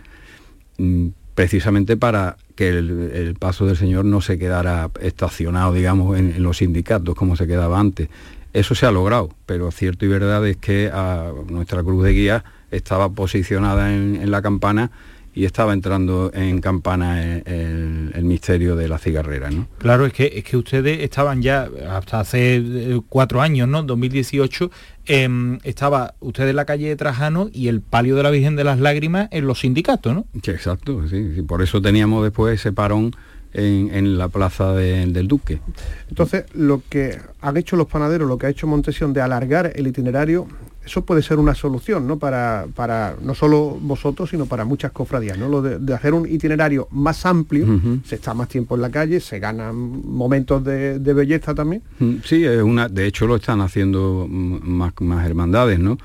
mm, 0.78 1.08
precisamente 1.34 1.96
para 1.96 2.36
que 2.54 2.68
el, 2.68 3.10
el 3.12 3.34
paso 3.34 3.66
del 3.66 3.76
Señor 3.76 4.04
no 4.04 4.20
se 4.20 4.38
quedara 4.38 4.90
estacionado, 5.00 5.72
digamos, 5.72 6.18
en, 6.18 6.42
los 6.42 6.58
sindicatos 6.58 7.14
como 7.14 7.36
se 7.36 7.46
quedaba 7.46 7.78
antes. 7.78 8.08
Eso 8.52 8.74
se 8.74 8.86
ha 8.86 8.90
logrado, 8.90 9.30
pero 9.46 9.70
cierto 9.70 10.04
y 10.04 10.08
verdad 10.08 10.46
es 10.46 10.56
que 10.56 10.90
ah, 10.92 11.32
nuestra 11.48 11.82
cruz 11.82 12.04
de 12.04 12.12
guía 12.12 12.44
estaba 12.70 13.10
posicionada 13.10 13.94
en, 13.94 14.16
en 14.16 14.30
la 14.30 14.42
campana 14.42 14.90
y 15.32 15.44
estaba 15.44 15.72
entrando 15.72 16.30
en 16.34 16.60
campana 16.60 17.22
el, 17.22 17.42
el- 17.46 18.12
el 18.14 18.24
misterio 18.24 18.74
de 18.76 18.88
la 18.88 18.98
cigarrera, 18.98 19.50
¿no? 19.50 19.68
Claro, 19.78 20.04
es 20.06 20.12
que, 20.12 20.32
es 20.34 20.42
que 20.44 20.56
ustedes 20.56 21.00
estaban 21.00 21.40
ya 21.42 21.68
hasta 21.90 22.20
hace 22.20 22.56
eh, 22.56 23.00
cuatro 23.08 23.40
años, 23.40 23.68
¿no? 23.68 23.82
2018, 23.84 24.70
em, 25.06 25.58
estaba 25.62 26.14
usted 26.20 26.48
en 26.48 26.56
la 26.56 26.64
calle 26.64 26.88
de 26.88 26.96
Trajano 26.96 27.48
y 27.52 27.68
el 27.68 27.80
palio 27.80 28.16
de 28.16 28.22
la 28.24 28.30
Virgen 28.30 28.56
de 28.56 28.64
las 28.64 28.80
Lágrimas 28.80 29.28
en 29.30 29.46
los 29.46 29.60
sindicatos, 29.60 30.14
¿no? 30.14 30.26
Sí, 30.42 30.50
exacto, 30.50 31.06
sí, 31.08 31.32
sí, 31.36 31.42
por 31.42 31.62
eso 31.62 31.80
teníamos 31.80 32.22
después 32.24 32.54
ese 32.58 32.72
parón 32.72 33.14
en, 33.52 33.90
en 33.94 34.18
la 34.18 34.28
plaza 34.28 34.72
de- 34.74 35.06
del 35.06 35.28
Duque. 35.28 35.60
Entonces, 36.08 36.44
lo 36.54 36.82
que 36.88 37.18
han 37.40 37.56
hecho 37.56 37.76
los 37.76 37.86
panaderos, 37.86 38.28
lo 38.28 38.36
que 38.38 38.46
ha 38.46 38.50
hecho 38.50 38.66
Montesión 38.66 39.12
de 39.12 39.20
alargar 39.22 39.72
el 39.74 39.86
itinerario, 39.86 40.46
eso 40.84 41.04
puede 41.04 41.22
ser 41.22 41.38
una 41.38 41.54
solución, 41.54 42.06
¿no? 42.06 42.18
Para, 42.18 42.66
para 42.74 43.14
no 43.22 43.34
solo 43.34 43.78
vosotros, 43.80 44.30
sino 44.30 44.46
para 44.46 44.64
muchas 44.64 44.92
cofradías, 44.92 45.36
¿no? 45.38 45.48
Lo 45.48 45.60
de, 45.62 45.78
de 45.78 45.94
hacer 45.94 46.14
un 46.14 46.26
itinerario 46.26 46.88
más 46.90 47.26
amplio, 47.26 47.66
se 48.04 48.14
está 48.14 48.32
más 48.34 48.48
tiempo 48.48 48.74
en 48.76 48.82
la 48.82 48.90
calle, 48.90 49.20
se 49.20 49.38
ganan 49.38 49.76
momentos 49.76 50.64
de, 50.64 50.98
de 50.98 51.12
belleza 51.12 51.54
también. 51.54 51.82
Mm, 51.98 52.14
Sí, 52.24 52.44
es 52.44 52.62
una, 52.62 52.88
de 52.88 53.06
hecho 53.06 53.26
lo 53.26 53.36
están 53.36 53.60
haciendo 53.60 54.26
más, 54.28 54.92
más 55.00 55.26
hermandades, 55.26 55.78
¿no? 55.78 55.98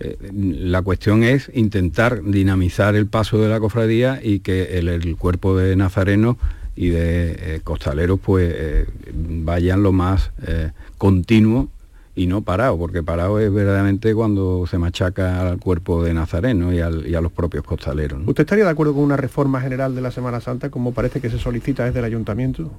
Eh, 0.00 0.16
la 0.32 0.82
cuestión 0.82 1.24
es 1.24 1.50
intentar 1.54 2.22
dinamizar 2.22 2.94
el 2.94 3.06
paso 3.06 3.38
de 3.40 3.48
la 3.48 3.58
cofradía 3.58 4.20
y 4.22 4.40
que 4.40 4.78
el, 4.78 4.88
el 4.88 5.16
cuerpo 5.16 5.56
de 5.56 5.74
nazarenos 5.74 6.36
y 6.76 6.90
de 6.90 7.32
eh, 7.56 7.60
costaleros 7.64 8.20
pues 8.20 8.52
eh, 8.54 8.86
vayan 9.12 9.82
lo 9.82 9.90
más 9.90 10.30
eh, 10.46 10.70
continuo 10.98 11.68
y 12.18 12.26
no 12.26 12.42
parado, 12.42 12.76
porque 12.76 13.02
parado 13.02 13.38
es 13.38 13.52
verdaderamente 13.52 14.14
cuando 14.14 14.66
se 14.66 14.76
machaca 14.78 15.40
al 15.48 15.58
cuerpo 15.58 16.02
de 16.02 16.12
nazareno 16.14 16.72
y, 16.72 16.80
al- 16.80 17.06
y 17.06 17.14
a 17.14 17.20
los 17.20 17.30
propios 17.32 17.62
costaleros. 17.64 18.18
¿no? 18.20 18.28
¿Usted 18.28 18.42
estaría 18.42 18.64
de 18.64 18.70
acuerdo 18.70 18.92
con 18.94 19.04
una 19.04 19.16
reforma 19.16 19.60
general 19.60 19.94
de 19.94 20.00
la 20.00 20.10
Semana 20.10 20.40
Santa, 20.40 20.68
como 20.70 20.92
parece 20.92 21.20
que 21.20 21.30
se 21.30 21.38
solicita 21.38 21.84
desde 21.84 22.00
el 22.00 22.04
ayuntamiento? 22.04 22.70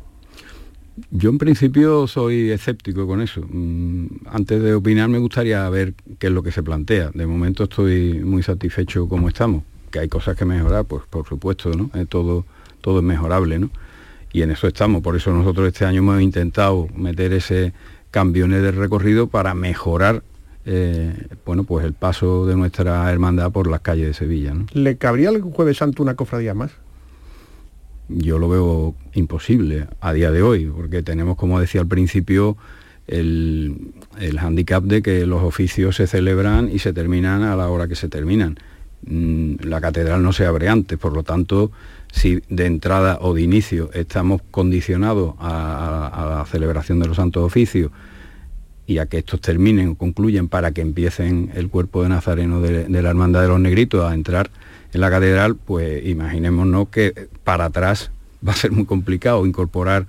Yo 1.11 1.29
en 1.29 1.37
principio 1.37 2.07
soy 2.07 2.51
escéptico 2.51 3.07
con 3.07 3.21
eso. 3.21 3.41
Mm, 3.49 4.07
Antes 4.25 4.61
de 4.61 4.73
opinar 4.73 5.07
me 5.07 5.17
gustaría 5.19 5.67
ver 5.69 5.93
qué 6.19 6.27
es 6.27 6.33
lo 6.33 6.43
que 6.43 6.51
se 6.51 6.61
plantea. 6.61 7.11
De 7.13 7.25
momento 7.25 7.63
estoy 7.63 8.19
muy 8.23 8.43
satisfecho 8.43 9.07
como 9.07 9.29
estamos. 9.29 9.63
Que 9.91 9.99
hay 9.99 10.09
cosas 10.09 10.35
que 10.35 10.43
mejorar, 10.45 10.83
pues 10.85 11.03
por 11.09 11.25
supuesto, 11.25 11.71
¿no? 11.71 11.89
Eh, 11.93 12.05
todo, 12.07 12.45
todo 12.81 12.97
es 12.99 13.05
mejorable, 13.05 13.57
¿no? 13.59 13.69
Y 14.33 14.41
en 14.41 14.51
eso 14.51 14.67
estamos. 14.67 15.01
Por 15.01 15.15
eso 15.15 15.31
nosotros 15.33 15.67
este 15.67 15.85
año 15.85 15.99
hemos 15.99 16.21
intentado 16.21 16.87
meter 16.95 17.31
ese 17.33 17.73
cambio 18.11 18.45
en 18.45 18.53
el 18.53 18.75
recorrido 18.75 19.27
para 19.27 19.53
mejorar 19.53 20.23
eh, 20.65 21.27
bueno, 21.45 21.63
pues 21.63 21.85
el 21.85 21.93
paso 21.93 22.45
de 22.45 22.55
nuestra 22.55 23.11
hermandad 23.11 23.51
por 23.51 23.67
las 23.67 23.79
calles 23.79 24.07
de 24.07 24.13
Sevilla. 24.13 24.53
¿no? 24.53 24.65
¿Le 24.73 24.97
cabría 24.97 25.29
el 25.29 25.41
jueves 25.41 25.77
santo 25.77 26.03
una 26.03 26.15
cofradía 26.15 26.53
más? 26.53 26.71
yo 28.09 28.39
lo 28.39 28.49
veo 28.49 28.95
imposible 29.13 29.87
a 30.01 30.13
día 30.13 30.31
de 30.31 30.41
hoy, 30.41 30.65
porque 30.65 31.03
tenemos, 31.03 31.37
como 31.37 31.59
decía 31.59 31.81
al 31.81 31.87
principio, 31.87 32.57
el, 33.07 33.91
el 34.19 34.39
hándicap 34.39 34.83
de 34.83 35.01
que 35.01 35.25
los 35.25 35.43
oficios 35.43 35.95
se 35.95 36.07
celebran 36.07 36.69
y 36.71 36.79
se 36.79 36.91
terminan 36.91 37.43
a 37.43 37.55
la 37.55 37.69
hora 37.69 37.87
que 37.87 37.95
se 37.95 38.09
terminan. 38.09 38.57
Mm, 39.05 39.55
La 39.63 39.79
catedral 39.79 40.23
no 40.23 40.33
se 40.33 40.45
abre 40.45 40.69
antes, 40.69 40.97
por 40.97 41.13
lo 41.13 41.23
tanto, 41.23 41.71
si 42.11 42.41
de 42.49 42.65
entrada 42.65 43.19
o 43.21 43.33
de 43.33 43.41
inicio 43.41 43.91
estamos 43.93 44.41
condicionados 44.51 45.35
a, 45.39 46.35
la 46.37 46.45
celebración 46.45 46.99
de 46.99 47.07
los 47.07 47.17
santos 47.17 47.43
oficios 47.43 47.91
y 48.87 48.97
a 48.97 49.05
que 49.05 49.19
estos 49.19 49.39
terminen 49.41 49.89
o 49.89 49.95
concluyen 49.95 50.47
para 50.47 50.71
que 50.71 50.81
empiecen 50.81 51.51
el 51.53 51.69
cuerpo 51.69 52.01
de 52.01 52.09
Nazareno 52.09 52.61
de, 52.61 52.89
la 52.89 53.09
Hermandad 53.09 53.41
de 53.41 53.47
los 53.49 53.59
Negritos 53.59 54.09
a 54.09 54.13
entrar 54.13 54.49
en 54.91 55.01
la 55.01 55.11
catedral, 55.11 55.55
pues 55.55 56.05
imaginémonos 56.05 56.89
que 56.89 57.29
para 57.43 57.65
atrás 57.65 58.11
va 58.47 58.53
a 58.53 58.55
ser 58.55 58.71
muy 58.71 58.85
complicado 58.85 59.45
incorporar 59.45 60.07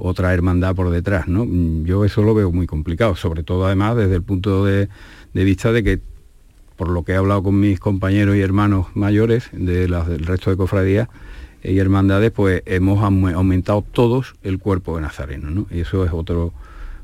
otra 0.00 0.32
hermandad 0.32 0.76
por 0.76 0.90
detrás, 0.90 1.26
¿no? 1.26 1.44
Yo 1.84 2.04
eso 2.04 2.22
lo 2.22 2.32
veo 2.32 2.52
muy 2.52 2.68
complicado, 2.68 3.16
sobre 3.16 3.42
todo 3.42 3.66
además 3.66 3.96
desde 3.96 4.14
el 4.14 4.22
punto 4.22 4.64
de, 4.64 4.88
de 5.34 5.44
vista 5.44 5.72
de 5.72 5.82
que, 5.82 6.00
por 6.76 6.88
lo 6.88 7.02
que 7.02 7.12
he 7.12 7.16
hablado 7.16 7.42
con 7.42 7.58
mis 7.58 7.80
compañeros 7.80 8.36
y 8.36 8.40
hermanos 8.40 8.86
mayores 8.94 9.48
de 9.52 9.88
las 9.88 10.06
del 10.06 10.24
resto 10.24 10.50
de 10.50 10.56
cofradías 10.56 11.08
y 11.62 11.78
hermandades, 11.78 12.30
pues 12.30 12.62
hemos 12.66 12.98
aume- 13.00 13.34
aumentado 13.34 13.82
todos 13.92 14.34
el 14.42 14.58
cuerpo 14.58 14.96
de 14.96 15.02
Nazareno, 15.02 15.50
¿no? 15.50 15.66
Y 15.70 15.80
eso 15.80 16.04
es 16.04 16.12
otro 16.12 16.52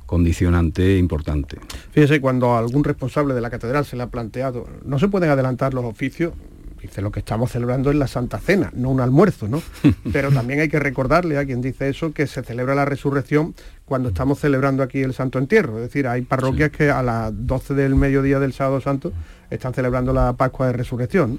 condicionante 0.07 0.97
importante. 0.99 1.59
Fíjese, 1.93 2.21
cuando 2.21 2.57
algún 2.57 2.85
responsable 2.85 3.35
de 3.35 3.41
la 3.41 3.51
catedral 3.51 3.85
se 3.85 3.97
le 3.97 4.03
ha 4.03 4.07
planteado, 4.09 4.67
no 4.85 4.99
se 4.99 5.09
pueden 5.09 5.31
adelantar 5.31 5.75
los 5.75 5.85
oficios, 5.85 6.33
dice 6.81 7.01
lo 7.01 7.11
que 7.11 7.21
estamos 7.21 7.51
celebrando 7.51 7.91
es 7.91 7.97
la 7.97 8.07
Santa 8.07 8.39
Cena, 8.39 8.71
no 8.77 8.91
un 8.91 9.01
almuerzo, 9.01 9.49
¿no? 9.49 9.63
Pero 10.13 10.31
también 10.31 10.61
hay 10.61 10.69
que 10.69 10.79
recordarle 10.79 11.39
a 11.39 11.45
quien 11.47 11.63
dice 11.63 11.89
eso 11.89 12.13
que 12.13 12.27
se 12.27 12.43
celebra 12.43 12.75
la 12.75 12.85
resurrección 12.85 13.55
cuando 13.87 14.11
estamos 14.11 14.39
celebrando 14.39 14.83
aquí 14.83 15.01
el 15.01 15.15
Santo 15.15 15.39
Entierro. 15.39 15.77
Es 15.79 15.85
decir, 15.85 16.07
hay 16.07 16.23
parroquias 16.23 16.71
que 16.71 16.91
a 16.91 17.03
las 17.03 17.33
12 17.35 17.75
del 17.75 17.95
mediodía 17.95 18.39
del 18.39 18.53
Sábado 18.53 18.81
Santo 18.83 19.13
están 19.51 19.73
celebrando 19.75 20.13
la 20.13 20.35
Pascua 20.35 20.67
de 20.67 20.75
Resurrección, 20.75 21.39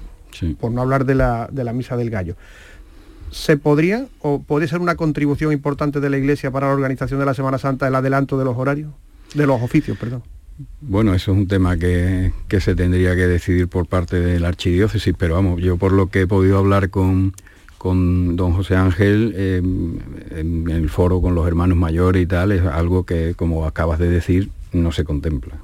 por 0.58 0.70
no 0.72 0.82
hablar 0.82 1.06
de 1.06 1.14
la, 1.14 1.48
de 1.50 1.64
la 1.64 1.72
Misa 1.72 1.96
del 1.96 2.10
Gallo. 2.10 2.36
¿Se 3.36 3.58
podría 3.58 4.06
o 4.22 4.42
podría 4.42 4.66
ser 4.66 4.80
una 4.80 4.94
contribución 4.94 5.52
importante 5.52 6.00
de 6.00 6.08
la 6.08 6.16
Iglesia 6.16 6.50
para 6.50 6.68
la 6.68 6.72
organización 6.72 7.20
de 7.20 7.26
la 7.26 7.34
Semana 7.34 7.58
Santa 7.58 7.86
el 7.86 7.94
adelanto 7.94 8.38
de 8.38 8.46
los 8.46 8.56
horarios? 8.56 8.92
De 9.34 9.46
los 9.46 9.60
oficios, 9.60 9.98
perdón. 9.98 10.22
Bueno, 10.80 11.12
eso 11.12 11.32
es 11.32 11.38
un 11.38 11.46
tema 11.46 11.76
que, 11.76 12.32
que 12.48 12.62
se 12.62 12.74
tendría 12.74 13.14
que 13.14 13.26
decidir 13.26 13.68
por 13.68 13.86
parte 13.86 14.18
de 14.18 14.40
la 14.40 14.48
archidiócesis, 14.48 15.14
pero 15.16 15.34
vamos, 15.34 15.60
yo 15.60 15.76
por 15.76 15.92
lo 15.92 16.06
que 16.06 16.22
he 16.22 16.26
podido 16.26 16.56
hablar 16.56 16.88
con, 16.88 17.34
con 17.76 18.36
don 18.36 18.54
José 18.54 18.74
Ángel 18.74 19.34
eh, 19.36 19.58
en, 19.58 20.00
en 20.30 20.70
el 20.70 20.88
foro 20.88 21.20
con 21.20 21.34
los 21.34 21.46
hermanos 21.46 21.76
mayores 21.76 22.22
y 22.22 22.26
tal, 22.26 22.52
es 22.52 22.62
algo 22.62 23.04
que, 23.04 23.34
como 23.34 23.66
acabas 23.66 23.98
de 23.98 24.08
decir, 24.08 24.48
no 24.72 24.92
se 24.92 25.04
contempla. 25.04 25.56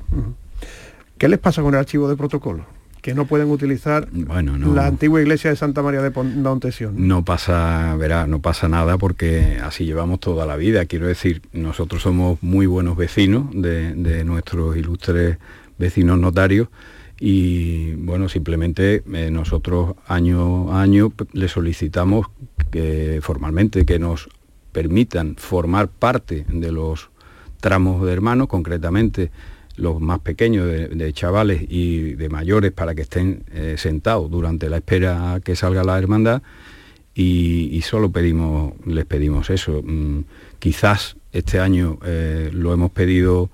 ¿Qué 1.17 1.27
les 1.27 1.39
pasa 1.39 1.63
con 1.63 1.73
el 1.73 1.81
archivo 1.81 2.07
de 2.07 2.17
protocolo? 2.17 2.67
Que 3.03 3.15
no 3.15 3.27
pueden 3.27 3.51
utilizar 3.51 4.09
Bueno, 4.13 4.57
no, 4.57 4.75
la 4.75 4.87
antigua 4.87 5.21
iglesia 5.21 5.51
de 5.51 5.57
Santa 5.57 5.83
María 5.83 6.01
de 6.03 6.11
Pon- 6.13 6.41
Montesión. 6.41 6.95
no 7.09 7.25
pasa, 7.25 7.95
verá, 7.97 8.27
no 8.29 8.41
pasa 8.41 8.69
nada 8.69 8.97
porque 8.97 9.59
así 9.63 9.85
llevamos 9.85 10.21
toda 10.21 10.47
la 10.47 10.57
vida. 10.57 10.87
Quiero 10.87 11.09
decir, 11.09 11.43
nosotros 11.53 12.01
somos 12.03 12.41
muy 12.43 12.67
buenos 12.67 12.97
vecinos 12.97 13.47
de, 13.53 13.95
de 13.95 14.25
nuestros 14.25 14.77
ilustres 14.77 15.39
vecinos 15.79 16.19
notarios 16.19 16.69
y 17.19 17.95
bueno, 17.97 18.29
simplemente 18.29 19.03
eh, 19.13 19.31
nosotros 19.31 19.95
año 20.07 20.73
a 20.73 20.83
año 20.83 21.13
le 21.33 21.49
solicitamos 21.49 22.27
que 22.71 23.19
formalmente 23.23 23.85
que 23.85 23.99
nos 23.99 24.29
permitan 24.73 25.37
formar 25.37 25.89
parte 25.89 26.47
de 26.49 26.73
los 26.73 27.11
tramos 27.61 28.05
de 28.07 28.13
hermanos, 28.13 28.49
concretamente 28.49 29.31
los 29.83 30.01
más 30.01 30.21
pequeños 30.21 30.67
de, 30.67 31.13
chavales 31.13 31.63
y 31.69 32.15
de 32.15 32.29
mayores 32.29 32.71
para 32.71 32.95
que 32.95 33.03
estén 33.03 33.43
eh, 33.53 33.75
sentados 33.77 34.31
durante 34.31 34.71
la 34.71 34.77
espera 34.77 35.35
a 35.35 35.41
que 35.41 35.57
salga 35.57 35.83
la 35.83 35.99
hermandad 35.99 36.41
y, 37.15 37.83
solo 37.83 38.11
pedimos, 38.11 38.75
les 38.87 39.05
pedimos 39.05 39.51
eso. 39.51 39.83
Mm, 39.83 40.21
quizás 40.61 41.17
este 41.33 41.59
año 41.59 41.99
eh, 42.05 42.49
lo 42.53 42.73
hemos 42.73 42.93
pedido 42.93 43.51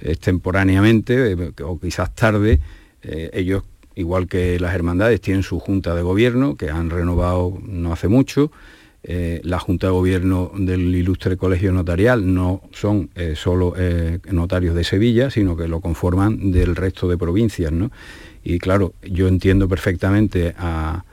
extemporáneamente 0.00 1.32
eh, 1.32 1.52
o 1.62 1.78
quizás 1.78 2.14
tarde. 2.14 2.60
Ellos, 3.02 3.64
igual 3.96 4.28
que 4.28 4.60
las 4.60 4.76
hermandades, 4.76 5.20
tienen 5.20 5.42
su 5.42 5.58
junta 5.58 5.96
de 5.96 6.02
gobierno 6.02 6.54
que 6.54 6.70
han 6.70 6.88
renovado 6.90 7.58
no 7.66 7.92
hace 7.92 8.06
mucho. 8.06 8.52
Eh, 9.04 9.40
la 9.42 9.58
Junta 9.58 9.88
de 9.88 9.92
Gobierno 9.92 10.52
del 10.56 10.94
Ilustre 10.94 11.36
Colegio 11.36 11.72
Notarial 11.72 12.32
no 12.32 12.62
son 12.70 13.10
eh, 13.16 13.34
solo 13.34 13.74
eh, 13.76 14.20
notarios 14.30 14.76
de 14.76 14.84
Sevilla, 14.84 15.28
sino 15.28 15.56
que 15.56 15.66
lo 15.66 15.80
conforman 15.80 16.52
del 16.52 16.76
resto 16.76 17.08
de 17.08 17.18
provincias. 17.18 17.72
¿no? 17.72 17.90
Y 18.44 18.60
claro, 18.60 18.94
yo 19.02 19.26
entiendo 19.26 19.68
perfectamente 19.68 20.54
a, 20.56 21.04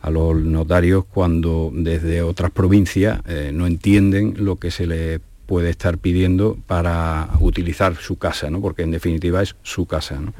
a 0.00 0.10
los 0.10 0.36
notarios 0.36 1.04
cuando 1.06 1.72
desde 1.74 2.22
otras 2.22 2.52
provincias 2.52 3.20
no 3.52 3.66
entienden 3.66 4.34
lo 4.38 4.56
que 4.56 4.70
se 4.70 4.86
les 4.86 5.20
puede 5.46 5.70
estar 5.70 5.98
pidiendo 5.98 6.56
para 6.66 7.28
utilizar 7.40 7.96
su 7.96 8.18
casa, 8.18 8.50
¿no? 8.50 8.60
porque 8.60 8.82
en 8.82 8.92
definitiva 8.92 9.42
es 9.42 9.56
su 9.62 9.86
casa. 9.86 10.20
¿no? 10.20 10.32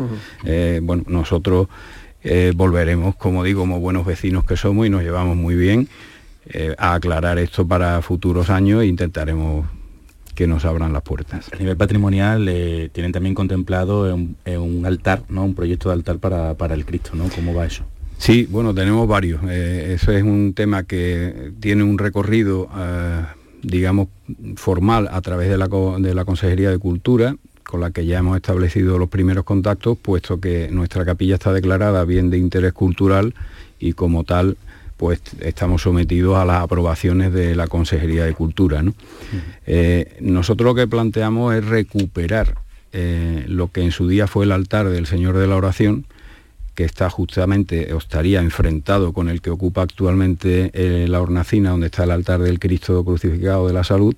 Bueno, 0.83 1.05
nosotros 1.07 1.69
volveremos, 2.55 3.17
como 3.17 3.45
digo, 3.45 3.61
como 3.61 3.81
buenos 3.81 4.07
vecinos 4.07 4.45
que 4.45 4.57
somos 4.57 4.87
y 4.87 4.91
nos 4.91 5.03
llevamos 5.03 5.37
muy 5.37 5.55
bien, 5.55 5.89
eh, 6.47 6.75
a 6.79 6.95
aclarar 6.95 7.39
esto 7.39 7.67
para 7.67 8.03
futuros 8.03 8.51
años 8.51 8.83
e 8.83 8.87
intentaremos 8.87 9.67
que 10.35 10.47
nos 10.47 10.65
abran 10.65 10.93
las 10.93 11.03
puertas. 11.03 11.51
A 11.53 11.57
nivel 11.57 11.77
patrimonial 11.77 12.49
eh, 12.49 12.89
tienen 12.93 13.13
también 13.13 13.35
contemplado 13.35 14.15
un, 14.15 14.37
un 14.47 14.87
altar, 14.87 15.23
¿no? 15.29 15.45
Un 15.45 15.55
proyecto 15.55 15.91
de 15.91 15.95
altar 15.95 16.19
para, 16.19 16.55
para 16.55 16.75
el 16.75 16.85
Cristo, 16.85 17.13
¿no? 17.15 17.29
¿Cómo 17.29 17.55
va 17.55 17.67
eso? 17.67 17.85
Sí, 18.23 18.47
bueno, 18.49 18.73
tenemos 18.73 19.09
varios. 19.09 19.41
Eh, 19.49 19.95
eso 19.95 20.13
es 20.13 20.23
un 20.23 20.55
tema 20.55 20.85
que 20.85 21.53
tiene 21.59 21.83
un 21.83 21.99
recorrido, 21.99 22.69
eh, 22.79 23.25
digamos, 23.63 24.09
formal 24.55 25.09
a 25.11 25.21
través 25.21 25.51
de 25.51 25.59
la, 25.59 25.67
de 25.67 26.15
la 26.15 26.25
Consejería 26.25 26.71
de 26.71 26.79
Cultura, 26.79 27.35
con 27.65 27.81
la 27.81 27.91
que 27.91 28.07
ya 28.07 28.19
hemos 28.19 28.37
establecido 28.37 28.97
los 28.97 29.09
primeros 29.09 29.45
contactos, 29.45 29.99
puesto 29.99 30.41
que 30.41 30.69
nuestra 30.71 31.05
capilla 31.05 31.35
está 31.35 31.53
declarada 31.53 32.05
bien 32.05 32.31
de 32.31 32.39
interés 32.39 32.73
cultural 32.73 33.35
y 33.81 33.95
como 33.95 34.23
tal, 34.23 34.57
pues 35.03 35.21
estamos 35.41 35.83
sometidos 35.83 36.37
a 36.37 36.45
las 36.45 36.63
aprobaciones 36.63 37.33
de 37.33 37.57
la 37.57 37.67
Consejería 37.67 38.25
de 38.25 38.35
Cultura. 38.35 38.85
¿no? 38.85 38.95
Eh, 39.67 40.17
nosotros 40.21 40.65
lo 40.65 40.77
que 40.77 40.87
planteamos 40.87 41.57
es 41.57 41.65
recuperar 41.65 42.55
eh, 42.93 43.45
lo 43.49 43.67
que 43.73 43.81
en 43.83 43.91
su 43.91 44.07
día 44.07 44.29
fue 44.29 44.45
el 44.45 44.53
altar 44.53 44.89
del 44.91 45.07
Señor 45.07 45.37
de 45.39 45.49
la 45.49 45.57
Oración, 45.57 46.05
que 46.77 46.85
está 46.85 47.11
justamente, 47.11 47.93
o 47.93 47.99
estaría 47.99 48.41
enfrentado 48.43 49.13
con 49.13 49.29
el 49.29 49.41
que 49.41 49.51
ocupa 49.51 49.83
actualmente 49.83 50.71
eh, 50.73 51.09
la 51.09 51.21
hornacina, 51.21 51.71
donde 51.71 51.87
está 51.87 52.05
el 52.05 52.13
altar 52.13 52.39
del 52.41 52.61
Cristo 52.61 53.05
crucificado 53.05 53.67
de 53.67 53.73
la 53.73 53.83
salud. 53.83 54.15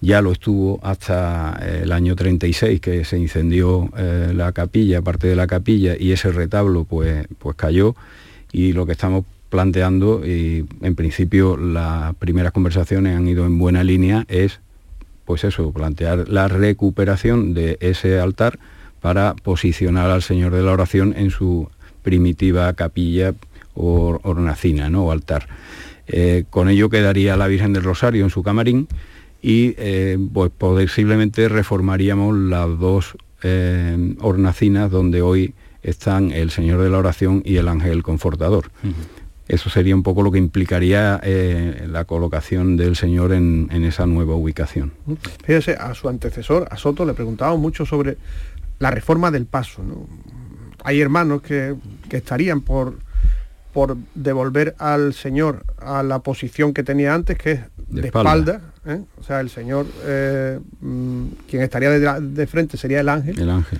Ya 0.00 0.20
lo 0.20 0.32
estuvo 0.32 0.80
hasta 0.82 1.60
el 1.64 1.92
año 1.92 2.16
36, 2.16 2.80
que 2.80 3.04
se 3.04 3.18
incendió 3.18 3.88
eh, 3.96 4.32
la 4.34 4.50
capilla, 4.50 5.00
parte 5.00 5.28
de 5.28 5.36
la 5.36 5.46
capilla, 5.46 5.94
y 5.96 6.10
ese 6.10 6.32
retablo 6.32 6.86
pues, 6.86 7.24
pues 7.38 7.54
cayó. 7.54 7.94
Y 8.50 8.72
lo 8.72 8.84
que 8.84 8.92
estamos 8.92 9.24
planteando, 9.52 10.26
y 10.26 10.64
en 10.80 10.94
principio 10.94 11.58
las 11.58 12.14
primeras 12.14 12.52
conversaciones 12.52 13.14
han 13.14 13.28
ido 13.28 13.44
en 13.44 13.58
buena 13.58 13.84
línea, 13.84 14.24
es 14.28 14.60
pues 15.26 15.44
eso, 15.44 15.70
plantear 15.72 16.26
la 16.30 16.48
recuperación 16.48 17.52
de 17.52 17.76
ese 17.80 18.18
altar 18.18 18.58
para 19.02 19.34
posicionar 19.34 20.08
al 20.10 20.22
Señor 20.22 20.54
de 20.54 20.62
la 20.62 20.72
Oración 20.72 21.12
en 21.14 21.28
su 21.28 21.68
primitiva 22.02 22.72
capilla 22.72 23.34
o 23.74 24.18
hornacina, 24.22 24.88
¿no? 24.88 25.04
o 25.04 25.12
altar. 25.12 25.46
Eh, 26.06 26.44
con 26.48 26.70
ello 26.70 26.88
quedaría 26.88 27.36
la 27.36 27.46
Virgen 27.46 27.74
del 27.74 27.82
Rosario 27.82 28.24
en 28.24 28.30
su 28.30 28.42
camarín 28.42 28.88
y 29.42 29.74
eh, 29.76 30.16
pues 30.32 30.50
posiblemente 30.56 31.50
reformaríamos 31.50 32.34
las 32.38 32.78
dos 32.78 33.18
eh, 33.42 34.14
hornacinas 34.20 34.90
donde 34.90 35.20
hoy 35.20 35.52
están 35.82 36.32
el 36.32 36.50
Señor 36.50 36.80
de 36.80 36.88
la 36.88 36.96
Oración 36.96 37.42
y 37.44 37.56
el 37.56 37.68
Ángel 37.68 38.02
Confortador. 38.02 38.70
Eso 39.52 39.68
sería 39.68 39.94
un 39.94 40.02
poco 40.02 40.22
lo 40.22 40.32
que 40.32 40.38
implicaría 40.38 41.20
eh, 41.22 41.86
la 41.86 42.06
colocación 42.06 42.78
del 42.78 42.96
Señor 42.96 43.34
en, 43.34 43.68
en 43.70 43.84
esa 43.84 44.06
nueva 44.06 44.34
ubicación. 44.34 44.92
Fíjese, 45.44 45.74
a 45.74 45.92
su 45.92 46.08
antecesor, 46.08 46.66
a 46.70 46.78
Soto, 46.78 47.04
le 47.04 47.12
preguntábamos 47.12 47.60
mucho 47.60 47.84
sobre 47.84 48.16
la 48.78 48.90
reforma 48.90 49.30
del 49.30 49.44
paso. 49.44 49.82
¿no? 49.82 50.06
Hay 50.84 51.02
hermanos 51.02 51.42
que, 51.42 51.74
que 52.08 52.16
estarían 52.16 52.62
por, 52.62 52.96
por 53.74 53.98
devolver 54.14 54.74
al 54.78 55.12
Señor 55.12 55.66
a 55.76 56.02
la 56.02 56.20
posición 56.20 56.72
que 56.72 56.82
tenía 56.82 57.12
antes, 57.12 57.36
que 57.36 57.52
es 57.52 57.60
de, 57.88 58.00
De 58.00 58.06
espalda. 58.06 58.54
espalda. 58.54 58.72
¿eh? 58.86 59.04
O 59.20 59.22
sea, 59.22 59.40
el 59.40 59.50
Señor, 59.50 59.84
eh, 60.06 60.58
mm, 60.80 61.24
quien 61.46 61.60
estaría 61.60 61.90
de, 61.90 62.20
de 62.22 62.46
frente 62.46 62.78
sería 62.78 63.00
el 63.00 63.08
ángel. 63.10 63.38
El 63.38 63.50
ángel. 63.50 63.78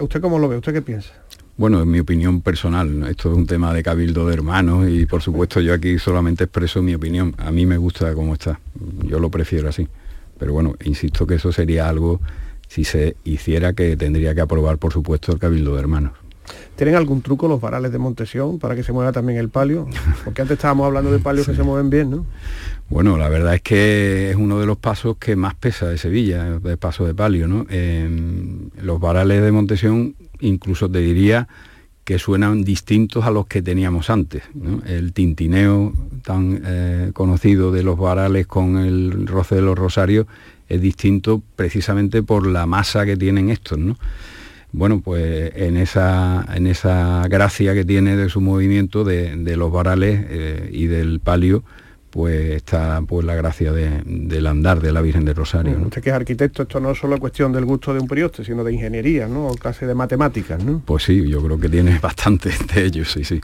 ¿Usted 0.00 0.20
cómo 0.20 0.38
lo 0.38 0.48
ve? 0.50 0.58
¿Usted 0.58 0.74
qué 0.74 0.82
piensa? 0.82 1.12
Bueno, 1.56 1.82
en 1.82 1.90
mi 1.90 2.00
opinión 2.00 2.40
personal, 2.40 3.06
esto 3.08 3.30
es 3.30 3.36
un 3.36 3.46
tema 3.46 3.74
de 3.74 3.82
cabildo 3.82 4.26
de 4.26 4.34
hermanos 4.34 4.88
y 4.88 5.04
por 5.04 5.20
supuesto 5.20 5.60
yo 5.60 5.74
aquí 5.74 5.98
solamente 5.98 6.44
expreso 6.44 6.82
mi 6.82 6.94
opinión. 6.94 7.34
A 7.36 7.50
mí 7.50 7.66
me 7.66 7.76
gusta 7.76 8.14
cómo 8.14 8.32
está, 8.32 8.58
yo 9.04 9.18
lo 9.18 9.30
prefiero 9.30 9.68
así. 9.68 9.86
Pero 10.38 10.54
bueno, 10.54 10.74
insisto 10.84 11.26
que 11.26 11.34
eso 11.34 11.52
sería 11.52 11.88
algo, 11.88 12.20
si 12.68 12.84
se 12.84 13.16
hiciera, 13.24 13.74
que 13.74 13.96
tendría 13.96 14.34
que 14.34 14.40
aprobar 14.40 14.78
por 14.78 14.94
supuesto 14.94 15.30
el 15.30 15.38
cabildo 15.38 15.74
de 15.74 15.80
hermanos. 15.80 16.12
¿Tienen 16.74 16.96
algún 16.96 17.20
truco 17.20 17.46
los 17.46 17.60
varales 17.60 17.92
de 17.92 17.98
Montesión 17.98 18.58
para 18.58 18.74
que 18.74 18.82
se 18.82 18.92
mueva 18.92 19.12
también 19.12 19.38
el 19.38 19.50
palio? 19.50 19.86
Porque 20.24 20.40
antes 20.40 20.56
estábamos 20.56 20.86
hablando 20.86 21.12
de 21.12 21.18
palios 21.18 21.46
que 21.48 21.54
se 21.54 21.62
mueven 21.62 21.90
bien, 21.90 22.10
¿no? 22.10 22.26
Bueno, 22.88 23.18
la 23.18 23.28
verdad 23.28 23.54
es 23.54 23.62
que 23.62 24.30
es 24.30 24.36
uno 24.36 24.58
de 24.58 24.66
los 24.66 24.78
pasos 24.78 25.18
que 25.18 25.36
más 25.36 25.54
pesa 25.54 25.86
de 25.86 25.98
Sevilla, 25.98 26.58
el 26.64 26.78
paso 26.78 27.06
de 27.06 27.14
palio, 27.14 27.46
¿no? 27.46 27.66
Eh, 27.68 28.08
los 28.80 28.98
varales 28.98 29.42
de 29.42 29.52
Montesión 29.52 30.16
incluso 30.42 30.90
te 30.90 30.98
diría 30.98 31.48
que 32.04 32.18
suenan 32.18 32.64
distintos 32.64 33.24
a 33.24 33.30
los 33.30 33.46
que 33.46 33.62
teníamos 33.62 34.10
antes. 34.10 34.42
El 34.86 35.12
tintineo 35.12 35.92
tan 36.24 36.60
eh, 36.64 37.10
conocido 37.14 37.70
de 37.70 37.82
los 37.82 37.96
varales 37.96 38.46
con 38.46 38.76
el 38.76 39.26
roce 39.26 39.56
de 39.56 39.62
los 39.62 39.78
rosarios 39.78 40.26
es 40.68 40.80
distinto 40.80 41.42
precisamente 41.54 42.22
por 42.22 42.46
la 42.46 42.66
masa 42.66 43.06
que 43.06 43.16
tienen 43.16 43.50
estos, 43.50 43.78
¿no? 43.78 43.96
Bueno, 44.72 45.00
pues 45.00 45.52
en 45.54 45.76
esa, 45.76 46.46
en 46.54 46.66
esa 46.66 47.28
gracia 47.28 47.74
que 47.74 47.84
tiene 47.84 48.16
de 48.16 48.30
su 48.30 48.40
movimiento 48.40 49.04
de, 49.04 49.36
de 49.36 49.56
los 49.56 49.70
varales 49.70 50.24
eh, 50.28 50.70
y 50.72 50.86
del 50.86 51.20
palio, 51.20 51.62
pues 52.12 52.50
está 52.50 53.00
pues 53.08 53.24
la 53.24 53.34
gracia 53.34 53.72
de- 53.72 54.02
del 54.04 54.46
andar 54.46 54.80
de 54.80 54.92
la 54.92 55.00
Virgen 55.00 55.24
del 55.24 55.34
Rosario. 55.34 55.78
¿no? 55.78 55.86
Usted 55.86 56.02
que 56.02 56.10
es 56.10 56.14
arquitecto, 56.14 56.62
esto 56.62 56.78
no 56.78 56.90
es 56.92 56.98
solo 56.98 57.18
cuestión 57.18 57.52
del 57.52 57.64
gusto 57.64 57.94
de 57.94 58.00
un 58.00 58.06
prioste, 58.06 58.44
sino 58.44 58.62
de 58.62 58.72
ingeniería, 58.74 59.26
¿no? 59.26 59.46
O 59.48 59.54
casi 59.56 59.86
de 59.86 59.94
matemáticas, 59.94 60.62
¿no? 60.62 60.82
Pues 60.84 61.04
sí, 61.04 61.26
yo 61.26 61.42
creo 61.42 61.58
que 61.58 61.68
tiene 61.70 61.98
bastante 62.02 62.50
de 62.74 62.84
ellos, 62.84 63.10
sí, 63.10 63.24
sí. 63.24 63.40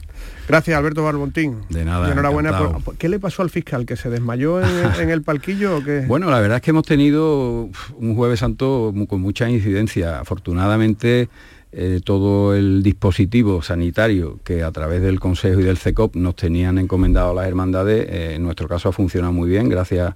Gracias, 0.47 0.77
Alberto 0.77 1.03
Barbontín. 1.03 1.57
De 1.69 1.83
nada, 1.83 2.07
Y 2.07 2.11
enhorabuena. 2.11 2.49
encantado. 2.49 2.79
por- 2.79 2.95
¿Qué 2.97 3.09
le 3.09 3.19
pasó 3.19 3.41
al 3.41 3.49
fiscal? 3.49 3.85
¿Que 3.85 3.95
se 3.97 4.09
desmayó 4.09 4.61
en, 4.61 4.67
en 5.01 5.09
el 5.09 5.23
palquillo 5.23 5.77
o 5.77 5.83
qué? 5.83 6.01
Bueno, 6.07 6.29
la 6.29 6.39
verdad 6.39 6.57
es 6.57 6.61
que 6.61 6.69
hemos 6.69 6.85
tenido 6.85 7.69
un 7.97 8.15
jueves 8.15 8.39
santo 8.39 8.93
con 9.07 9.19
mucha 9.21 9.49
incidencia. 9.49 10.19
Afortunadamente, 10.19 11.29
eh, 11.71 12.01
todo 12.03 12.55
el 12.55 12.81
dispositivo 12.81 13.61
sanitario 13.61 14.39
que 14.43 14.63
a 14.63 14.71
través 14.71 15.01
del 15.01 15.19
Consejo 15.19 15.59
y 15.59 15.63
del 15.63 15.77
CECOP 15.77 16.15
nos 16.15 16.35
tenían 16.35 16.79
encomendado 16.79 17.33
las 17.33 17.47
hermandades, 17.47 18.07
eh, 18.09 18.35
en 18.35 18.43
nuestro 18.43 18.67
caso 18.67 18.89
ha 18.89 18.91
funcionado 18.91 19.33
muy 19.33 19.49
bien, 19.49 19.69
gracias 19.69 20.09
a 20.09 20.15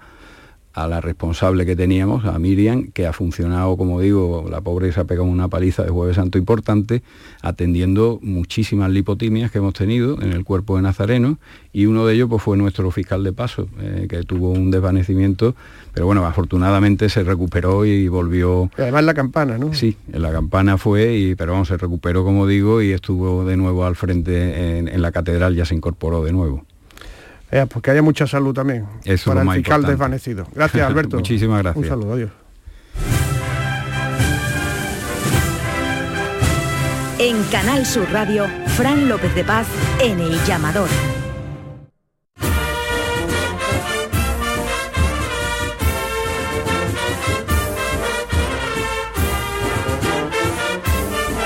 la 0.75 1.01
responsable 1.01 1.65
que 1.65 1.75
teníamos, 1.75 2.25
a 2.25 2.37
Miriam, 2.39 2.91
que 2.91 3.05
ha 3.05 3.13
funcionado, 3.13 3.77
como 3.77 4.01
digo, 4.01 4.45
la 4.49 4.61
pobre 4.61 4.91
se 4.91 4.99
ha 4.99 5.03
pegado 5.05 5.27
una 5.27 5.47
paliza 5.47 5.83
de 5.83 5.89
jueves 5.89 6.15
santo 6.15 6.37
importante, 6.37 7.03
atendiendo 7.41 8.19
muchísimas 8.23 8.89
lipotimias 8.89 9.51
que 9.51 9.59
hemos 9.59 9.75
tenido 9.75 10.19
en 10.21 10.33
el 10.33 10.43
cuerpo 10.43 10.75
de 10.75 10.81
Nazareno, 10.81 11.37
y 11.71 11.85
uno 11.85 12.05
de 12.05 12.15
ellos 12.15 12.27
pues, 12.29 12.41
fue 12.41 12.57
nuestro 12.57 12.89
fiscal 12.91 13.23
de 13.23 13.33
paso, 13.33 13.67
eh, 13.79 14.07
que 14.09 14.23
tuvo 14.23 14.49
un 14.49 14.71
desvanecimiento, 14.71 15.55
pero 15.93 16.07
bueno, 16.07 16.25
afortunadamente 16.25 17.07
se 17.07 17.23
recuperó 17.23 17.85
y 17.85 18.07
volvió... 18.07 18.71
Y 18.77 18.81
además 18.81 19.03
la 19.03 19.13
campana, 19.13 19.57
¿no? 19.59 19.73
Sí, 19.73 19.95
la 20.11 20.31
campana 20.31 20.77
fue, 20.79 21.15
y, 21.15 21.35
pero 21.35 21.53
vamos, 21.53 21.67
se 21.67 21.77
recuperó, 21.77 22.23
como 22.23 22.47
digo, 22.47 22.81
y 22.81 22.91
estuvo 22.91 23.45
de 23.45 23.57
nuevo 23.57 23.85
al 23.85 23.95
frente 23.95 24.79
en, 24.79 24.87
en 24.87 25.01
la 25.01 25.11
catedral, 25.11 25.55
ya 25.55 25.65
se 25.65 25.75
incorporó 25.75 26.23
de 26.23 26.33
nuevo. 26.33 26.65
Eh, 27.55 27.67
pues 27.69 27.83
que 27.83 27.91
haya 27.91 28.01
mucha 28.01 28.25
salud 28.25 28.51
también 28.51 28.83
Eso 29.03 29.13
es 29.13 29.23
para 29.25 29.41
el 29.41 29.47
fiscal 29.49 29.57
importante. 29.81 29.91
desvanecido. 29.91 30.47
Gracias, 30.55 30.87
Alberto. 30.89 31.17
Muchísimas 31.17 31.61
gracias. 31.61 31.83
Un 31.83 31.87
saludo, 31.87 32.13
adiós. 32.13 32.31
En 37.19 37.43
Canal 37.51 37.85
Sur 37.85 38.11
Radio, 38.11 38.47
Fran 38.75 39.07
López 39.07 39.33
de 39.35 39.43
Paz 39.43 39.67
en 40.01 40.19
El 40.19 40.43
Llamador. 40.45 40.89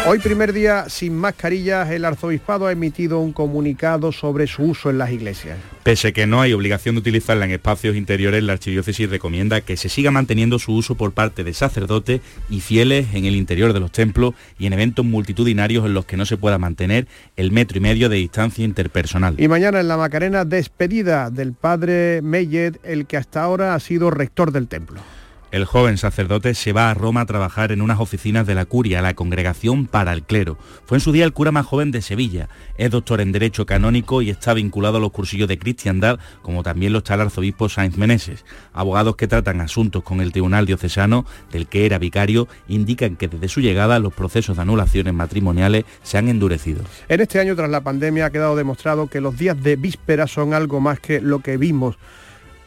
Hoy 0.10 0.20
primer 0.20 0.54
día 0.54 0.86
sin 0.88 1.18
mascarillas, 1.18 1.92
el 1.92 2.06
arzobispado 2.06 2.68
ha 2.68 2.72
emitido 2.72 3.20
un 3.20 3.34
comunicado 3.34 4.14
sobre 4.14 4.48
su 4.48 4.64
uso 4.64 4.90
en 4.90 5.00
las 5.00 5.12
iglesias. 5.12 5.58
Pese 5.84 6.14
que 6.14 6.26
no 6.26 6.40
hay 6.40 6.54
obligación 6.54 6.96
de 6.96 7.00
utilizarla 7.00 7.44
en 7.44 7.52
espacios 7.52 7.94
interiores, 7.98 8.42
la 8.42 8.54
archidiócesis 8.54 9.10
recomienda 9.10 9.60
que 9.60 9.76
se 9.76 9.90
siga 9.90 10.10
manteniendo 10.10 10.60
su 10.60 10.74
uso 10.74 10.96
por 10.96 11.12
parte 11.12 11.44
de 11.44 11.54
sacerdotes 11.54 12.22
y 12.50 12.62
fieles 12.62 13.08
en 13.16 13.26
el 13.26 13.36
interior 13.36 13.74
de 13.74 13.82
los 13.82 13.92
templos 13.92 14.34
y 14.58 14.68
en 14.68 14.72
eventos 14.72 15.04
multitudinarios 15.04 15.86
en 15.86 15.94
los 15.94 16.06
que 16.06 16.16
no 16.16 16.26
se 16.26 16.38
pueda 16.38 16.58
mantener 16.58 17.06
el 17.36 17.52
metro 17.52 17.78
y 17.78 17.82
medio 17.82 18.08
de 18.08 18.16
distancia 18.16 18.64
interpersonal. 18.64 19.36
Y 19.38 19.50
mañana 19.50 19.82
en 19.82 19.90
la 19.90 19.98
Macarena, 19.98 20.46
despedida 20.46 21.30
del 21.30 21.52
padre 21.52 22.22
Mellet, 22.22 22.80
el 22.86 23.08
que 23.08 23.18
hasta 23.18 23.44
ahora 23.44 23.76
ha 23.76 23.80
sido 23.82 24.10
rector 24.10 24.54
del 24.54 24.70
templo. 24.70 25.02
El 25.58 25.66
joven 25.66 25.98
sacerdote 25.98 26.54
se 26.54 26.72
va 26.72 26.92
a 26.92 26.94
Roma 26.94 27.22
a 27.22 27.26
trabajar 27.26 27.72
en 27.72 27.82
unas 27.82 28.00
oficinas 28.00 28.46
de 28.46 28.54
la 28.54 28.66
curia, 28.66 29.02
la 29.02 29.16
Congregación 29.16 29.88
para 29.88 30.14
el 30.14 30.22
Clero. 30.22 30.56
Fue 30.86 30.98
en 30.98 31.02
su 31.02 31.12
día 31.12 31.26
el 31.26 31.34
cura 31.34 31.52
más 31.52 31.66
joven 31.66 31.90
de 31.90 32.04
Sevilla. 32.04 32.48
Es 32.78 32.92
doctor 32.92 33.22
en 33.22 33.32
Derecho 33.32 33.66
Canónico 33.66 34.22
y 34.22 34.30
está 34.30 34.54
vinculado 34.54 34.98
a 34.98 35.00
los 35.00 35.12
cursillos 35.12 35.48
de 35.48 35.58
cristiandad, 35.58 36.20
como 36.44 36.62
también 36.62 36.94
lo 36.94 37.00
está 37.00 37.16
el 37.16 37.22
arzobispo 37.22 37.70
Sáenz 37.70 37.98
Meneses. 37.98 38.46
Abogados 38.72 39.16
que 39.16 39.28
tratan 39.28 39.60
asuntos 39.60 40.04
con 40.04 40.22
el 40.22 40.32
Tribunal 40.32 40.68
Diocesano, 40.68 41.26
del 41.52 41.66
que 41.66 41.88
era 41.88 41.98
vicario, 41.98 42.48
indican 42.68 43.16
que 43.16 43.28
desde 43.28 43.48
su 43.48 43.60
llegada 43.60 43.98
los 43.98 44.14
procesos 44.14 44.58
de 44.58 44.62
anulaciones 44.62 45.16
matrimoniales 45.16 45.86
se 46.04 46.20
han 46.20 46.28
endurecido. 46.28 46.84
En 47.10 47.20
este 47.20 47.40
año, 47.40 47.56
tras 47.56 47.72
la 47.72 47.82
pandemia, 47.82 48.28
ha 48.28 48.32
quedado 48.32 48.56
demostrado 48.56 49.08
que 49.08 49.22
los 49.22 49.36
días 49.36 49.60
de 49.64 49.76
víspera 49.76 50.28
son 50.28 50.54
algo 50.54 50.80
más 50.82 51.00
que 51.00 51.20
lo 51.20 51.40
que 51.40 51.58
vimos 51.58 51.98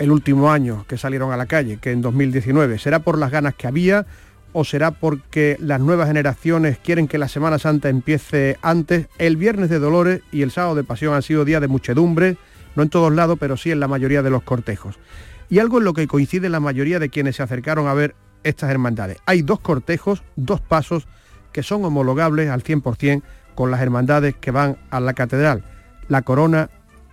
el 0.00 0.10
último 0.10 0.50
año 0.50 0.86
que 0.88 0.96
salieron 0.96 1.30
a 1.30 1.36
la 1.36 1.44
calle, 1.44 1.76
que 1.76 1.92
en 1.92 2.00
2019. 2.00 2.78
¿Será 2.78 3.00
por 3.00 3.18
las 3.18 3.30
ganas 3.30 3.54
que 3.54 3.66
había 3.66 4.06
o 4.54 4.64
será 4.64 4.92
porque 4.92 5.56
las 5.60 5.78
nuevas 5.78 6.08
generaciones 6.08 6.78
quieren 6.78 7.06
que 7.06 7.18
la 7.18 7.28
Semana 7.28 7.58
Santa 7.58 7.90
empiece 7.90 8.56
antes? 8.62 9.08
El 9.18 9.36
viernes 9.36 9.68
de 9.68 9.78
Dolores 9.78 10.22
y 10.32 10.40
el 10.40 10.50
sábado 10.50 10.74
de 10.74 10.84
Pasión 10.84 11.14
han 11.14 11.22
sido 11.22 11.44
días 11.44 11.60
de 11.60 11.68
muchedumbre, 11.68 12.38
no 12.76 12.82
en 12.82 12.88
todos 12.88 13.12
lados, 13.12 13.36
pero 13.38 13.58
sí 13.58 13.70
en 13.70 13.78
la 13.78 13.88
mayoría 13.88 14.22
de 14.22 14.30
los 14.30 14.42
cortejos. 14.42 14.98
Y 15.50 15.58
algo 15.58 15.78
en 15.78 15.84
lo 15.84 15.92
que 15.92 16.06
coincide 16.06 16.48
la 16.48 16.60
mayoría 16.60 16.98
de 16.98 17.10
quienes 17.10 17.36
se 17.36 17.42
acercaron 17.42 17.86
a 17.86 17.92
ver 17.92 18.14
estas 18.42 18.70
hermandades. 18.70 19.18
Hay 19.26 19.42
dos 19.42 19.60
cortejos, 19.60 20.22
dos 20.34 20.62
pasos 20.62 21.08
que 21.52 21.62
son 21.62 21.84
homologables 21.84 22.48
al 22.48 22.64
100% 22.64 23.22
con 23.54 23.70
las 23.70 23.82
hermandades 23.82 24.34
que 24.34 24.50
van 24.50 24.78
a 24.88 24.98
la 24.98 25.12
catedral, 25.12 25.62
la 26.08 26.22
corona 26.22 26.70